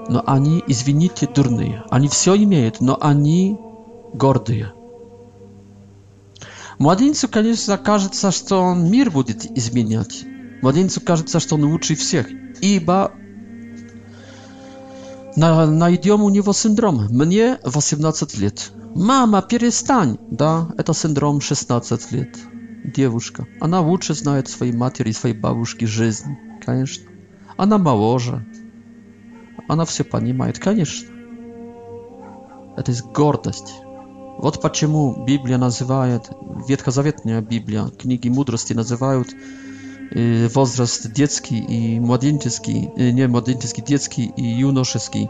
но 0.08 0.22
они, 0.26 0.64
извините, 0.66 1.28
дурные. 1.32 1.84
Они 1.90 2.08
все 2.08 2.34
имеют, 2.36 2.80
но 2.80 2.96
они 3.00 3.58
гордые. 4.14 4.72
Младенцу, 6.78 7.28
конечно, 7.28 7.76
кажется, 7.76 8.30
что 8.30 8.62
он 8.62 8.90
мир 8.90 9.10
будет 9.10 9.44
изменять. 9.58 10.24
Младенцу 10.62 11.00
кажется, 11.00 11.40
что 11.40 11.56
он 11.56 11.64
лучше 11.64 11.94
всех, 11.94 12.28
ибо 12.60 13.12
на, 15.36 15.66
найдем 15.66 16.22
у 16.22 16.30
него 16.30 16.52
синдром. 16.52 17.06
Мне 17.10 17.58
18 17.64 18.38
лет. 18.38 18.72
Мама, 18.94 19.42
перестань! 19.42 20.18
Да, 20.30 20.70
это 20.78 20.94
синдром 20.94 21.40
16 21.40 22.12
лет. 22.12 22.38
Девушка. 22.84 23.46
Она 23.60 23.80
лучше 23.80 24.14
знает 24.14 24.48
своей 24.48 24.72
матери 24.72 25.10
и 25.10 25.12
своей 25.12 25.34
бабушки 25.36 25.84
жизнь, 25.84 26.36
конечно. 26.64 27.04
Она 27.56 27.76
моложе. 27.76 28.46
Она 29.68 29.84
все 29.84 30.02
понимает, 30.02 30.58
конечно. 30.58 31.06
Это 32.76 32.90
есть 32.90 33.04
гордость. 33.04 33.72
Вот 34.38 34.62
почему 34.62 35.24
Библия 35.26 35.58
называет, 35.58 36.30
ветхозаветная 36.66 37.42
Библия, 37.42 37.88
книги 37.88 38.28
мудрости 38.28 38.72
называют 38.72 39.28
э, 40.12 40.48
возраст 40.48 41.10
детский 41.12 41.58
и 41.58 42.00
младенческий, 42.00 42.88
э, 42.96 43.10
не 43.10 43.28
младенческий, 43.28 43.82
детский 43.84 44.32
и 44.36 44.42
юношеский, 44.44 45.28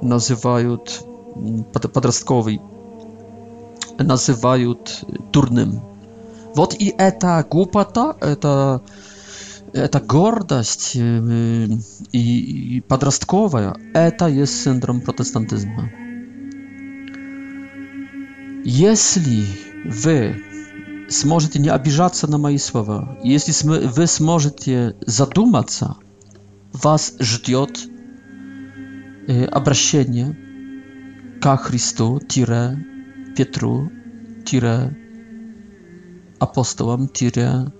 называют 0.00 1.02
под, 1.72 1.92
подростковый, 1.92 2.62
называют 3.98 5.04
дурным. 5.32 5.80
Вот 6.54 6.74
и 6.78 6.94
эта 6.96 7.44
глупота, 7.50 8.16
это 8.20 8.80
эта 9.76 10.00
гордость 10.00 10.92
и 10.94 12.82
подростковая, 12.88 13.76
это 13.94 14.26
есть 14.26 14.62
синдром 14.62 15.00
протестантизма. 15.02 15.90
Если 18.64 19.44
вы 19.84 20.42
сможете 21.08 21.58
не 21.60 21.68
обижаться 21.68 22.26
на 22.28 22.38
мои 22.38 22.58
слова, 22.58 23.18
если 23.22 23.52
вы 23.68 24.06
сможете 24.06 24.96
задуматься, 25.06 25.96
вас 26.72 27.14
ждет 27.20 27.78
обращение 29.52 30.36
ко 31.40 31.56
Христу, 31.56 32.20
тире 32.26 32.78
Петру, 33.36 33.90
тире 34.46 34.96
апостолам, 36.40 37.08
тире 37.08 37.70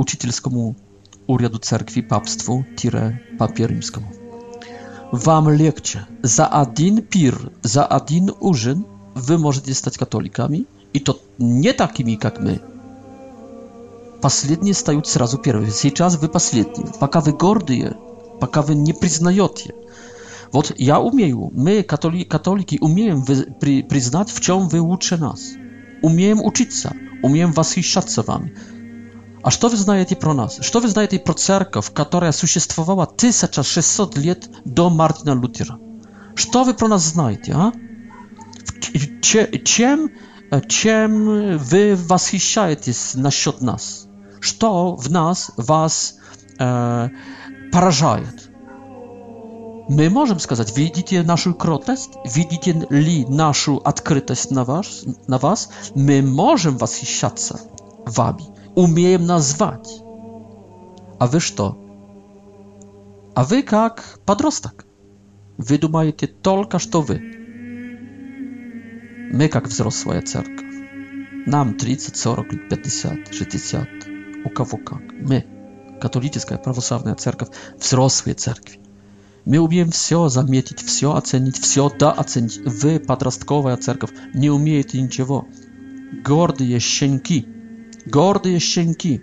ucicielskiemu 0.00 0.74
urządu 1.26 1.58
cerkwi 1.68 2.02
papstwu 2.12 2.54
tire 2.78 3.04
papie 3.38 3.66
rzymskiemu. 3.68 4.06
Wam 5.12 5.46
lekcie. 5.48 6.04
Za 6.22 6.50
один 6.50 7.02
pir, 7.10 7.50
za 7.62 7.88
один 7.88 8.30
urzyn 8.40 8.82
wy 9.16 9.38
możecie 9.38 9.74
stać 9.74 9.98
katolikami 9.98 10.64
i 10.94 11.00
to 11.00 11.14
nie 11.38 11.74
takimi 11.74 12.18
jak 12.24 12.40
my. 12.40 12.58
Последние 14.20 14.74
стают 14.74 15.06
сразу 15.06 15.36
первыми. 15.36 15.68
Сейчас 15.70 16.16
вы 16.18 16.28
последние. 16.28 16.88
Пока 17.00 17.20
вы 17.20 17.32
гордые, 17.32 17.94
пока 18.40 18.62
вы 18.62 18.74
не 18.74 18.92
признаете. 18.94 19.74
Вот 20.52 20.72
я 20.78 20.98
умею, 21.00 21.50
мы, 21.54 21.82
католи, 21.82 22.24
католики, 22.24 22.78
умеем 22.80 23.20
вы, 23.20 23.46
при, 23.60 23.82
признать, 23.82 24.30
в 24.30 24.40
чем 24.40 24.68
вы 24.68 24.80
лучше 24.80 25.16
нас. 25.18 25.40
Умеем 26.02 26.40
учиться, 26.42 26.92
умеем 27.22 27.52
восхищаться 27.52 28.22
вами. 28.22 28.54
А 29.46 29.50
что 29.52 29.68
вы 29.68 29.76
знаете 29.76 30.16
про 30.16 30.34
нас? 30.34 30.58
Что 30.60 30.80
вы 30.80 30.88
знаете 30.88 31.20
про 31.20 31.32
церковь, 31.32 31.92
которая 31.92 32.32
существовала 32.32 33.04
1600 33.04 34.16
лет 34.18 34.48
до 34.64 34.90
Мартина 34.90 35.40
Лютера? 35.40 35.78
Что 36.34 36.64
вы 36.64 36.74
про 36.74 36.88
нас 36.88 37.02
знаете, 37.04 37.52
а? 37.52 37.70
Чем, 39.22 40.10
чем 40.66 41.58
вы 41.58 41.94
восхищаетесь 41.96 43.14
насчет 43.14 43.60
нас? 43.60 44.08
Что 44.40 44.96
в 44.96 45.12
нас 45.12 45.52
вас 45.56 46.16
э, 46.58 47.08
поражает? 47.70 48.50
Мы 49.88 50.10
можем 50.10 50.40
сказать, 50.40 50.76
видите 50.76 51.22
нашу 51.22 51.54
кротость, 51.54 52.10
видите 52.24 52.84
ли 52.90 53.24
нашу 53.26 53.76
открытость 53.76 54.50
на 54.50 54.64
вас, 54.64 55.04
на 55.28 55.38
вас? 55.38 55.68
мы 55.94 56.20
можем 56.20 56.78
восхищаться 56.78 57.60
вами. 58.06 58.42
умеем 58.76 59.24
назвать. 59.26 59.88
А 61.18 61.26
вы 61.26 61.40
что? 61.40 61.76
А 63.34 63.42
вы 63.42 63.62
как 63.62 64.20
подросток. 64.24 64.84
Вы 65.56 65.78
думаете 65.78 66.26
только, 66.28 66.78
что 66.78 67.00
вы. 67.00 67.16
Мы 69.32 69.48
как 69.50 69.66
взрослая 69.66 70.20
церковь. 70.22 70.60
Нам 71.46 71.74
30, 71.76 72.16
40, 72.16 72.48
50, 72.68 73.32
60. 73.34 73.88
У 74.44 74.50
кого 74.50 74.76
как. 74.78 75.02
Мы, 75.12 75.44
католическая 76.00 76.58
православная 76.58 77.14
церковь, 77.14 77.48
взрослые 77.78 78.34
церкви. 78.34 78.78
Мы 79.46 79.58
умеем 79.58 79.90
все 79.90 80.28
заметить, 80.28 80.80
все 80.82 81.14
оценить, 81.14 81.56
все 81.58 81.88
да 81.98 82.12
оценить. 82.12 82.58
Вы, 82.64 83.00
подростковая 83.00 83.76
церковь, 83.78 84.10
не 84.34 84.50
умеете 84.50 85.00
ничего. 85.00 85.46
Гордые 86.24 86.78
щенки– 86.78 87.48
gordyje 88.06 88.60
szczęki. 88.60 89.20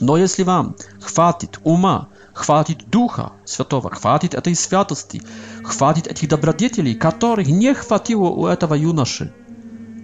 No 0.00 0.16
jeśli 0.16 0.44
wam 0.44 0.72
chwatit 1.00 1.58
uma, 1.64 2.06
chwatit 2.34 2.82
ducha 2.88 3.30
światowa, 3.48 3.90
chwatit 3.90 4.42
tej 4.42 4.56
światosti, 4.56 5.20
chwatit 5.64 6.20
tych 6.20 6.28
dobrodzieli, 6.28 6.96
których 6.98 7.48
nie 7.48 7.74
chwatiło 7.74 8.30
u 8.30 8.74
juna 8.74 9.04
szy 9.04 9.32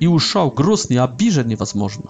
i 0.01 0.09
uszał 0.09 0.51
grusny, 0.51 1.03
abiżeny, 1.03 1.55
возможно. 1.57 2.09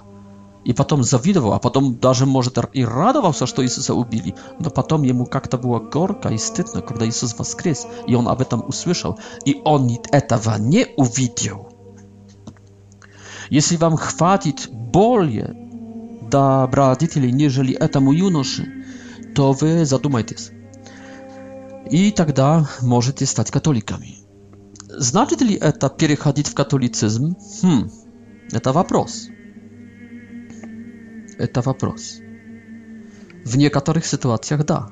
I 0.64 0.74
potom 0.74 1.04
zawidował, 1.04 1.52
a 1.52 1.58
potom 1.58 1.96
nawet 2.02 2.28
może 2.28 2.50
i 2.74 2.86
radował 2.86 3.32
się, 3.32 3.46
że 3.46 3.62
Jezusa 3.62 3.94
ubili. 3.94 4.32
No 4.60 4.70
potom 4.70 5.04
jemu 5.04 5.26
jak 5.34 5.48
to 5.48 5.58
było 5.58 5.80
gorka 5.80 6.30
i 6.30 6.38
wstydno, 6.38 6.82
kiedy 6.82 7.06
Jezus 7.06 7.32
wskrzesł 7.32 7.88
i 8.06 8.16
on 8.16 8.28
aby 8.28 8.44
tam 8.44 8.62
usłyszał. 8.68 9.14
I 9.44 9.60
on 9.64 9.86
nic 9.86 10.00
etawa 10.12 10.58
nie 10.58 10.86
uwidział. 10.96 11.64
Jeśli 13.50 13.78
wam 13.78 13.96
chwatit 13.96 14.68
bolje 14.92 15.54
добродетелей, 16.32 17.30
нежели 17.30 17.74
этому 17.74 18.12
юноше, 18.12 18.66
то 19.34 19.52
вы 19.52 19.84
задумайтесь. 19.84 20.50
И 21.90 22.10
тогда 22.10 22.68
можете 22.80 23.26
стать 23.26 23.50
католиками. 23.50 24.18
Значит 24.88 25.42
ли 25.42 25.54
это 25.54 25.90
переходить 25.90 26.48
в 26.48 26.54
католицизм? 26.54 27.36
Хм, 27.62 27.90
это 28.52 28.72
вопрос. 28.72 29.28
Это 31.38 31.60
вопрос. 31.60 32.14
В 33.44 33.56
некоторых 33.58 34.06
ситуациях 34.06 34.64
да. 34.64 34.90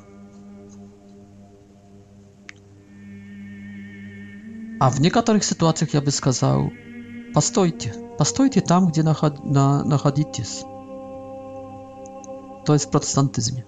А 4.81 4.91
в 4.91 5.01
некоторых 5.01 5.45
ситуациях 5.45 5.95
я 5.95 6.01
бы 6.01 6.11
сказал, 6.11 6.71
постойте, 7.35 7.95
постойте 8.19 8.61
там, 8.63 8.89
где 8.89 9.03
наход, 9.03 9.45
на, 9.45 9.85
находитесь. 9.85 10.65
to 12.65 12.73
jest 12.73 12.85
w 12.85 12.89
protestantyzmie. 12.89 13.63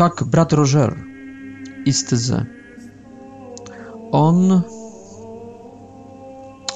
Jak 0.00 0.24
brat 0.24 0.52
Roger 0.52 1.04
Istyze. 1.86 2.46
On. 4.10 4.60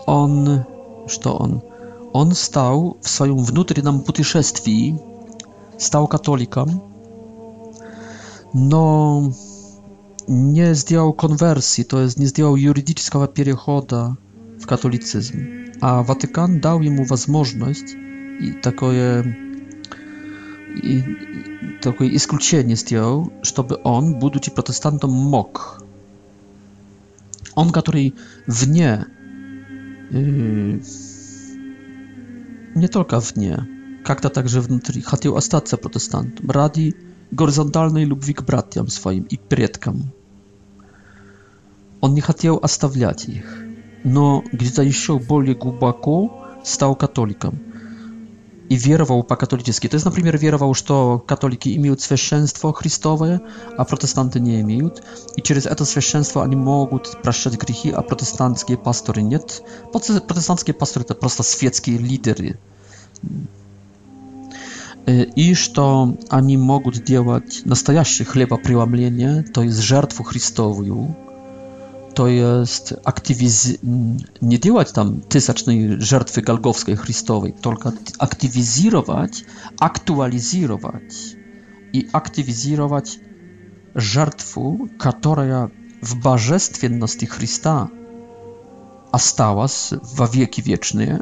On. 0.07 0.61
Co 1.23 1.39
on? 1.39 1.61
On 2.13 2.35
stał 2.35 2.97
w 3.01 3.09
swoim 3.09 3.45
wnętrznym 3.45 4.01
путешествии, 4.01 4.97
stał 5.79 6.09
katolikam. 6.09 6.69
no 8.55 9.23
nie 10.29 10.75
zdjął 10.75 11.13
konwersji, 11.13 11.85
to 11.85 12.01
jest 12.01 12.21
nie 12.21 12.27
zdjął 12.27 12.57
juridycznego 12.57 13.29
przechodu 13.29 14.15
w 14.61 14.67
katolicyzm, 14.67 15.45
a 15.81 16.03
Watykan 16.03 16.61
dał 16.61 16.81
mu 16.81 17.05
możliwość 17.29 17.85
i 18.41 18.55
takie 18.63 18.93
такое 21.83 22.15
исключение 22.15 22.77
сделал, 22.77 23.33
чтобы 23.43 23.81
он, 23.85 24.19
будучи 24.19 24.51
протестантом, 24.51 25.11
мог. 25.11 25.83
Он, 27.55 27.71
который 27.71 28.15
вне, 28.47 29.07
не 30.11 32.87
только 32.89 33.19
вне, 33.21 33.67
как-то 34.05 34.29
также 34.29 34.61
внутри, 34.61 35.01
хотел 35.03 35.37
остаться 35.37 35.77
протестантом 35.79 36.51
ради 36.51 36.95
горизонтальной 37.31 38.05
любви 38.05 38.35
к 38.35 38.43
братьям 38.43 38.89
своим 38.89 39.23
и 39.25 39.37
предкам. 39.37 40.11
Он 42.01 42.15
не 42.15 42.21
хотел 42.21 42.59
оставлять 42.63 43.27
их, 43.29 43.59
но 44.05 44.45
где-то 44.53 44.83
еще 44.83 45.19
более 45.19 45.55
глубоко 45.57 46.47
стал 46.63 46.95
католиком 46.95 47.59
и 48.69 48.77
веровал 48.77 49.23
по-католически. 49.23 49.89
То 49.89 49.95
есть, 49.95 50.05
например, 50.05 50.37
веровал, 50.39 50.75
что 50.75 51.19
католики 51.25 51.75
имеют 51.77 52.01
священство 52.01 52.73
христовое, 52.73 53.41
а 53.77 53.85
протестанты 53.85 54.41
не 54.41 54.61
имеют, 54.61 55.03
и 55.37 55.43
через 55.43 55.67
это 55.67 55.85
священство 55.85 56.43
они 56.43 56.57
могут 56.57 57.21
прощать 57.23 57.57
грехи, 57.57 57.91
а 57.91 58.03
протестантские 58.03 58.79
пасторы 58.79 59.23
нет. 59.23 59.63
Протестантские 59.93 60.75
пасторы 60.75 61.05
это 61.05 61.15
просто 61.15 61.43
светские 61.43 61.99
лидеры. 61.99 62.59
И 65.37 65.55
что 65.55 66.17
они 66.31 66.57
могут 66.57 67.05
делать 67.05 67.63
настоящее 67.65 68.27
хлебопреломление, 68.27 69.45
то 69.45 69.63
есть 69.63 69.79
жертву 69.79 70.25
Христовую, 70.25 71.15
to 72.17 72.29
jest 72.29 72.95
aktywiz... 73.05 73.73
nie 74.43 74.61
działać 74.61 74.93
tam 74.93 75.21
tysacznej 75.29 75.89
żartwy 75.99 76.43
galgowskiej 76.43 76.97
chrystowej, 76.97 77.53
tylko 77.53 77.93
aktywizować, 78.19 79.45
aktualizować 79.81 81.03
i 81.93 82.07
aktywizować 82.13 83.21
żertwę, 83.95 84.77
która 84.99 85.69
w 86.03 86.15
barzestwienności 86.15 87.27
Chrysta 87.27 87.89
stałaś 89.19 89.73
w 90.03 90.31
wieki 90.31 90.63
wieczne, 90.63 91.19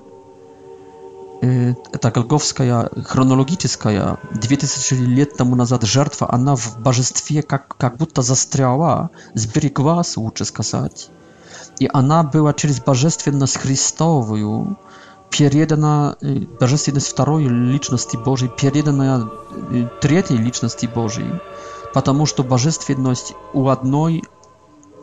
Y, 1.44 1.74
ta 2.00 2.10
Golgowska, 2.10 2.64
chronologiczna, 3.04 4.16
2000 4.32 4.96
lat 5.20 5.36
temu 5.36 5.56
nazad 5.56 5.84
żertwa, 5.84 6.28
ona 6.28 6.56
w 6.56 6.78
barzystwie 6.80 7.34
jak, 7.34 7.74
jak 7.82 7.96
будто 7.96 8.22
zastrzała, 8.22 9.08
zbrykła, 9.34 10.04
słuchaj, 10.04 10.46
skazać. 10.46 11.10
I 11.80 11.88
ona 11.92 12.24
była 12.24 12.52
czyli 12.52 12.70
y, 12.70 12.74
z 12.76 12.80
barzystwienność 12.80 13.58
Chrystową, 13.58 14.74
przejedana, 15.30 16.14
barzystwienność 16.60 17.14
drugiej 17.14 17.50
liczności 17.50 18.18
Bożej, 18.18 18.48
przejedana 18.56 19.18
y, 19.18 19.88
trzeciej 20.00 20.38
liczności 20.38 20.88
Bożej, 20.88 21.26
ponieważ 21.94 22.32
to 22.32 22.42
barzystwienność 22.44 23.34
u 23.52 23.64
jednej 23.70 24.22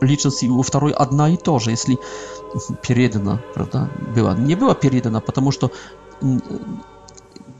liczności 0.02 0.46
i 0.46 0.50
u 0.50 0.62
drugiej 0.72 0.94
jedna 1.00 1.28
i 1.28 1.38
to, 1.38 1.58
że 1.58 1.70
jeśli 1.70 1.96
Pierjedna, 2.82 3.38
prawda? 3.54 3.86
Była. 4.14 4.32
Nie 4.34 4.56
była 4.56 4.74
pierjedna, 4.74 5.20
ponieważ 5.20 5.58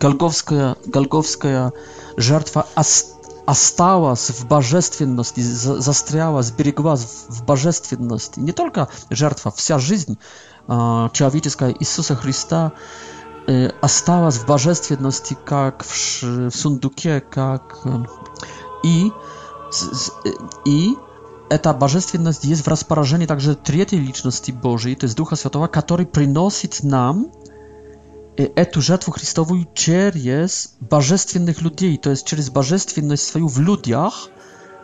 Голговская, 0.01 0.77
Голговская 0.87 1.73
жертва 2.17 2.67
осталась 3.47 4.31
в 4.31 4.47
божественности, 4.47 5.41
застряла, 5.41 6.43
сбереглась 6.43 7.05
в 7.29 7.45
божественности. 7.45 8.41
Не 8.41 8.53
только 8.53 8.89
жертва, 9.11 9.53
вся 9.53 9.79
жизнь 9.79 10.19
а, 10.69 11.09
человеческая 11.11 11.75
Иисуса 11.79 12.15
Христа 12.15 12.73
э, 13.49 13.67
осталась 13.81 14.37
в 14.37 14.47
божественности, 14.47 15.37
как 15.45 15.85
в, 15.85 16.51
сундуке, 16.51 17.21
как 17.21 17.79
э, 17.85 17.97
и 18.85 19.11
э, 19.13 20.29
и 20.65 20.95
эта 21.49 21.75
божественность 21.75 22.45
есть 22.45 22.65
в 22.65 22.69
распоражении 22.69 23.27
также 23.27 23.55
третьей 23.55 23.99
личности 23.99 24.53
Божией, 24.53 24.97
то 24.97 25.05
есть 25.05 25.17
Духа 25.17 25.37
Святого, 25.37 25.67
который 25.67 26.07
приносит 26.07 26.83
нам 26.83 27.31
эту 28.37 28.80
жертву 28.80 29.12
Христовую 29.12 29.66
через 29.74 30.74
божественных 30.80 31.61
людей, 31.61 31.97
то 31.99 32.11
есть 32.11 32.26
через 32.26 32.51
божественность 32.51 33.26
свою 33.26 33.49
в 33.49 33.61
людях 33.61 34.30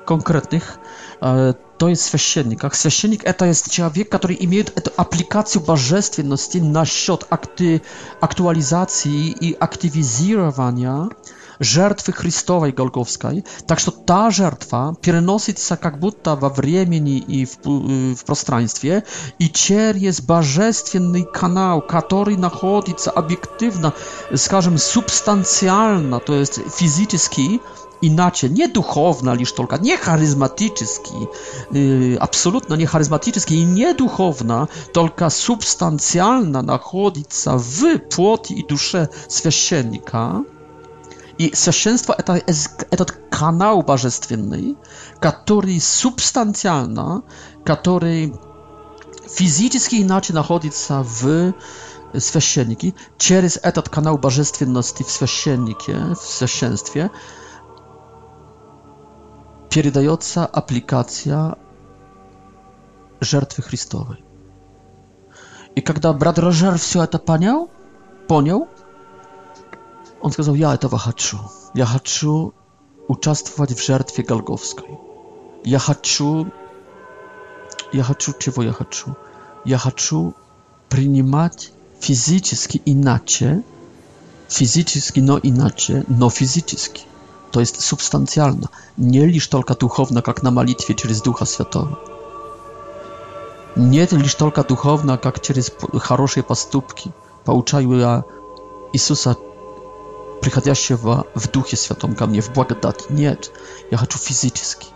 конкретных, 0.07 0.79
то 1.21 1.55
есть 1.89 2.03
священник. 2.03 2.61
Как 2.61 2.75
священник 2.75 3.25
это 3.25 3.47
есть 3.47 3.71
человек, 3.71 4.11
который 4.11 4.37
имеет 4.41 4.77
эту 4.79 4.91
аппликацию 4.97 5.63
божественности 5.63 6.59
насчет 6.59 7.27
акти- 7.31 7.83
актуализации 8.21 9.29
и 9.31 9.53
активизирования 9.55 11.07
э, 11.07 11.09
жертвы 11.61 12.13
Христовой 12.13 12.73
Голговской. 12.73 13.45
Так 13.67 13.79
что 13.81 13.91
та 13.91 14.31
жертва 14.31 14.95
переносится 15.01 15.77
как 15.77 15.99
будто 15.99 16.37
во 16.37 16.49
времени 16.49 17.19
и 17.19 17.47
в, 17.47 18.15
в 18.15 18.25
пространстве 18.25 19.05
и 19.39 19.49
через 19.49 20.21
божественный 20.21 21.25
канал, 21.25 21.81
который 21.83 22.37
находится 22.37 23.11
объективно, 23.11 23.93
скажем, 24.35 24.79
субстанциально, 24.79 26.21
то 26.21 26.35
есть 26.35 26.61
физически, 26.77 27.61
inaczej, 28.03 28.51
nie 28.51 28.69
duchowna 28.69 29.35
liż 29.35 29.53
tylko, 29.53 29.77
nie 29.77 29.97
charyzmatyczny, 29.97 30.87
yy, 31.73 32.17
absolutnie 32.21 32.77
nie 32.77 32.87
charyzmatyczny 32.87 33.57
i 33.57 33.65
nie 33.67 33.95
duchowna, 33.95 34.67
tylko 34.93 35.31
substancjalna 35.31 36.63
nachodzi 36.63 37.23
się 37.45 37.59
w 37.59 37.99
płoti 38.09 38.59
i 38.61 38.65
duszy 38.67 39.09
święcennika, 39.51 40.41
i 41.39 41.57
sesjenstwo 41.57 42.15
to 42.97 43.05
kanał 43.31 43.83
barzestwienny, 43.83 44.75
który 45.21 45.81
substancjalna, 45.81 47.23
który 47.65 48.31
fizycznie 49.31 49.99
inaczej 49.99 50.37
znajduje 50.37 50.73
się 50.73 51.05
w 51.19 51.53
sesjeniki, 52.19 52.93
przez 53.19 53.59
ten 53.75 53.83
kanał 53.91 54.19
barzestwienności 54.19 55.05
w 55.05 55.11
sesjenikie, 55.11 55.95
w 56.17 56.27
sesjenstwie, 56.27 57.11
передается 59.71 60.47
aplikacja 60.53 61.57
żertwy 63.21 63.63
Chrystowej. 63.63 64.23
I 65.77 65.83
kiedy 65.83 66.15
brat 66.15 66.39
Roger 66.39 66.79
wszystko 66.79 67.07
to 67.07 67.19
poniał, 67.19 67.69
poniał, 68.27 68.67
on 70.23 70.33
сказал, 70.33 70.55
я 70.55 70.75
этого 70.75 70.99
хочу. 70.99 71.39
Я 71.75 71.87
хочу 71.87 72.53
участвовать 73.07 73.79
в 73.79 73.85
жертве 73.85 74.25
Голговской. 74.25 74.99
Я 75.65 75.79
хочу... 75.79 76.49
Я 77.93 78.03
хочу, 78.03 78.33
чего 78.39 78.63
я 78.63 78.73
хочу? 78.73 79.15
Я 79.65 79.79
хочу 79.79 80.35
принимать 80.89 81.73
физически 82.01 82.83
иначе, 82.85 83.63
физически, 84.49 85.21
но 85.21 85.39
иначе, 85.43 86.05
но 86.09 86.31
физически. 86.31 87.03
To 87.51 87.61
jest 87.61 87.81
substancjalna, 87.85 88.69
nie 88.99 89.27
lisztolka 89.27 89.75
duchowna, 89.75 90.23
jak 90.27 90.43
na 90.43 90.51
malitwie 90.51 90.95
przez 90.95 91.23
Ducha 91.23 91.47
Świętego. 91.47 91.97
Nie 93.77 94.07
lisztolka 94.13 94.63
duchowna, 94.63 95.19
jak 95.25 95.41
przez 95.41 95.71
хорошие 96.01 96.43
поступки. 96.43 97.11
Pouczaju 97.45 97.93
ja 97.99 98.23
Jezusa 98.95 99.35
приходящего 100.41 101.27
в 101.35 101.49
Духе 101.51 101.77
Святом 101.77 102.15
ко 102.15 102.27
мне, 102.27 102.41
в 102.41 102.51
благодати. 102.53 103.07
Нет, 103.09 103.51
я 103.91 103.97
хочу 103.97 104.19
физически. 104.19 104.89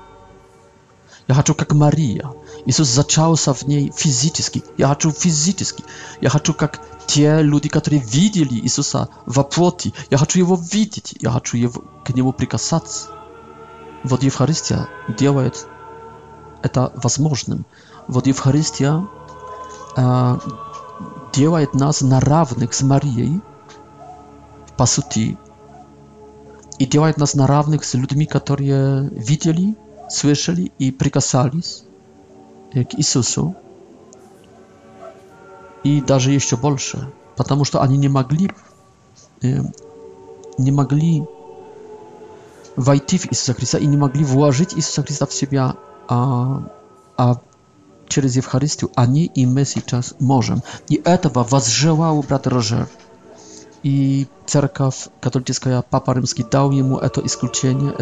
Я 1.29 1.35
хочу, 1.35 1.55
как 1.55 1.73
Мария. 1.73 2.27
Иисус 2.67 2.89
зачался 2.89 3.55
в 3.55 3.63
ней 3.67 3.93
физически. 3.95 4.65
Я 4.77 4.89
хочу 4.89 5.13
физически. 5.13 5.85
Я 6.21 6.29
хочу, 6.31 6.53
как 6.53 6.81
те 7.07 7.43
люди, 7.43 7.69
которые 7.69 8.03
видели 8.03 8.55
Иисуса 8.55 9.09
во 9.27 9.45
плоти. 9.45 9.95
Я 10.11 10.19
хочу 10.19 10.39
Его 10.39 10.57
видеть. 10.73 11.15
Я 11.21 11.31
хочу 11.31 11.57
его, 11.57 11.83
к 12.05 12.11
Нему 12.11 12.33
прикасаться. 12.33 13.09
Вот 14.03 14.23
Евхаристия 14.25 14.89
делает 15.17 15.67
это 16.63 16.93
возможным. 16.97 17.67
Вот 18.09 18.27
Евхаристия 18.27 19.07
э, 19.97 20.39
делает 21.33 21.75
нас 21.75 22.01
на 22.01 22.19
равных 22.21 22.75
с 22.75 22.83
Марией, 22.83 23.41
по 24.77 24.87
сути, 24.87 25.39
и 26.79 26.87
делает 26.87 27.19
нас 27.19 27.35
на 27.35 27.47
равных 27.47 27.85
с 27.85 27.95
людьми, 27.95 28.27
которые 28.27 29.09
видели, 29.11 29.77
слышали 30.09 30.73
и 30.79 30.91
прикасались 30.91 31.85
к 32.73 32.95
Иисусу. 32.97 33.55
И 35.85 36.01
даже 36.01 36.33
еще 36.33 36.57
больше, 36.57 37.13
потому 37.37 37.65
что 37.65 37.83
они 37.83 37.99
не 37.99 38.09
могли, 38.09 38.51
не 39.43 40.71
могли 40.71 41.25
войти 42.77 43.19
в 43.19 43.27
Иисуса 43.27 43.53
Христа 43.55 43.79
и 43.79 43.87
не 43.87 43.97
могли 43.97 44.25
вложить 44.25 44.75
Иисуса 44.75 45.03
Христа 45.03 45.27
в 45.27 45.35
себя, 45.35 45.77
а, 46.09 46.63
а 47.17 47.41
через 48.09 48.37
Евхаристию 48.37 48.91
они 48.95 49.25
и 49.27 49.45
мы 49.45 49.65
сейчас 49.65 50.15
можем. 50.21 50.63
И 50.89 51.01
этого 51.05 51.43
возжелал 51.45 52.23
брат 52.23 52.47
Рожер 52.47 52.89
i 53.85 54.27
cerkaw 54.47 54.95
katolicka 55.21 55.71
ja 55.71 55.83
papa 55.83 56.15
rzymski 56.15 56.45
dał 56.51 56.73
mu 56.73 57.01
to 57.09 57.21
isklucenie, 57.21 57.93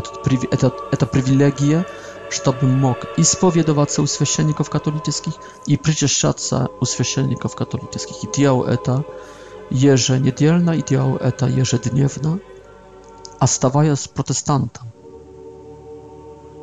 to 0.99 1.07
privilegie, 1.07 1.85
żeby 2.45 2.67
mógł 2.67 3.07
i 3.19 3.25
spowiedować 3.25 3.93
się 3.95 4.03
u 4.03 4.07
świeczeników 4.07 4.71
katolickich 4.71 5.35
i 5.67 5.79
przecież 5.79 6.13
się 6.13 6.29
u 6.81 6.87
świeczeników 6.87 7.55
katolickich. 7.55 8.25
I 8.25 8.29
działał 8.41 8.65
to 8.85 9.03
jeże 9.71 10.21
niedzielna 10.21 10.75
i 10.75 10.85
działał 10.85 11.19
to 11.37 11.49
jeże 11.49 11.79
dniewna, 11.79 12.37
a 13.41 13.47
stawa 13.47 13.97
z 13.97 14.09
protestantem. 14.09 14.85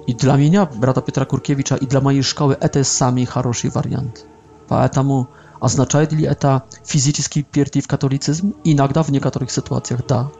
I 0.07 0.15
dla 0.15 0.37
mnie, 0.37 0.67
brata 0.75 1.01
pietra 1.01 1.25
Kurkiewicza, 1.25 1.77
i 1.77 1.87
dla 1.87 2.01
mojej 2.01 2.23
szkoły, 2.23 2.55
to 2.71 2.79
jest 2.79 2.97
sami 2.97 3.27
dobry 3.35 3.71
wariant. 3.73 4.25
Dlatego 4.67 5.25
Означает 5.59 6.11
ли 6.13 6.23
это 6.25 6.63
физически 6.83 7.41
перейти 7.41 7.81
в 7.81 7.87
католицизм? 7.87 8.53
Иногда 8.63 9.01
в 9.03 9.09
некоторых 9.09 9.49
ситуациях 9.51 10.05
да. 10.07 10.31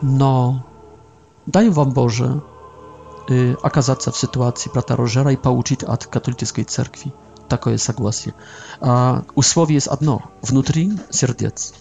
Но 0.00 0.64
дай 1.46 1.68
вам 1.68 1.90
Боже 1.90 2.42
y, 3.28 3.56
оказаться 3.62 4.12
в 4.12 4.16
ситуации 4.16 4.70
брата 4.70 4.96
Рожера 4.96 5.32
и 5.32 5.36
получить 5.36 5.82
от 5.82 6.06
католической 6.06 6.62
церкви 6.64 7.12
такое 7.48 7.76
согласие. 7.78 8.34
А 8.80 9.24
условие 9.34 9.74
есть 9.74 9.88
одно– 9.88 10.22
внутри 10.42 10.92
сердец. 11.10 11.74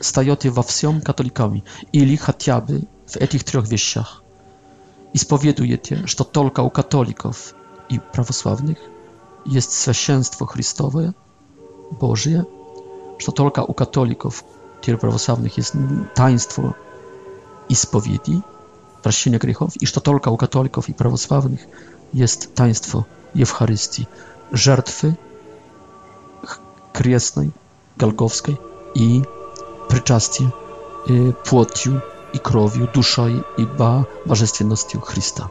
Стаете 0.00 0.48
во 0.50 0.62
всем 0.62 1.00
католиками 1.02 1.62
или 1.92 2.16
хотя 2.16 2.60
бы 2.60 2.84
в 3.06 3.16
этих 3.18 3.44
трех 3.44 3.68
вещах. 3.68 4.22
Исповедуете, 5.12 6.06
что 6.06 6.24
только 6.24 6.60
у 6.60 6.70
католиков 6.70 7.54
и 7.90 7.98
православных 8.00 8.78
jest 9.46 9.88
święstwo 9.92 10.46
Chrystowe, 10.46 11.12
Boże, 12.00 12.44
że 13.18 13.32
tylko 13.32 13.64
u 13.64 13.74
katolików, 13.74 14.44
tych 14.80 14.98
prawosławnych, 15.00 15.56
jest 15.58 15.72
taństwo 16.14 16.72
spowiedzi, 17.74 18.40
prosienie 19.02 19.38
grzechów, 19.38 19.82
i 19.82 19.86
że 19.86 20.00
tylko 20.00 20.30
u 20.32 20.36
katolików 20.36 20.88
i 20.88 20.94
prawosławnych 20.94 21.68
jest 22.14 22.54
taństwo 22.54 23.04
Eucharystii, 23.40 24.06
żertwy 24.52 25.14
kresnej, 26.92 27.50
galgowskiej 27.96 28.56
i 28.94 29.22
przyczastie 29.88 30.44
y, 31.10 31.32
płotiu 31.44 31.90
i 32.34 32.38
krowiu, 32.40 32.86
duszą 32.94 33.28
i 33.58 33.66
ba, 33.78 34.04
Chrysta. 35.02 35.48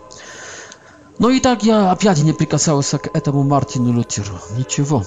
Ну 1.20 1.30
и 1.30 1.40
так 1.40 1.64
я 1.64 1.92
опять 1.92 2.24
не 2.24 2.34
прикасался 2.34 2.98
к 2.98 3.16
этому 3.16 3.44
Мартину 3.44 3.94
Лютеру. 3.94 4.34
Ничего, 4.58 5.04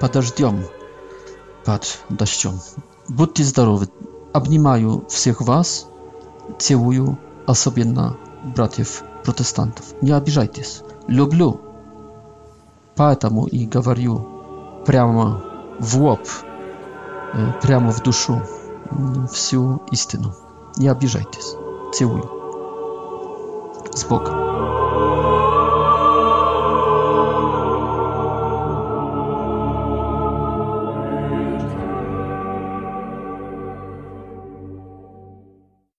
подождем 0.00 0.64
под 1.64 1.98
дождем. 2.08 2.60
Будьте 3.08 3.44
здоровы. 3.44 3.88
Обнимаю 4.32 5.06
всех 5.08 5.40
вас, 5.40 5.86
целую, 6.58 7.16
особенно 7.46 8.16
братьев-протестантов. 8.54 9.86
Не 10.02 10.12
обижайтесь. 10.12 10.82
Люблю. 11.06 11.60
Поэтому 12.96 13.46
и 13.46 13.64
говорю 13.66 14.26
прямо 14.84 15.42
в 15.78 15.96
лоб, 15.98 16.20
э, 17.34 17.52
прямо 17.62 17.92
в 17.92 18.02
душу 18.02 18.42
всю 19.32 19.80
истину. 19.90 20.34
Не 20.76 20.88
обижайтесь. 20.88 21.54
Целую. 21.94 22.30
С 23.94 24.04
Богом. 24.04 24.45
Música 24.96 25.45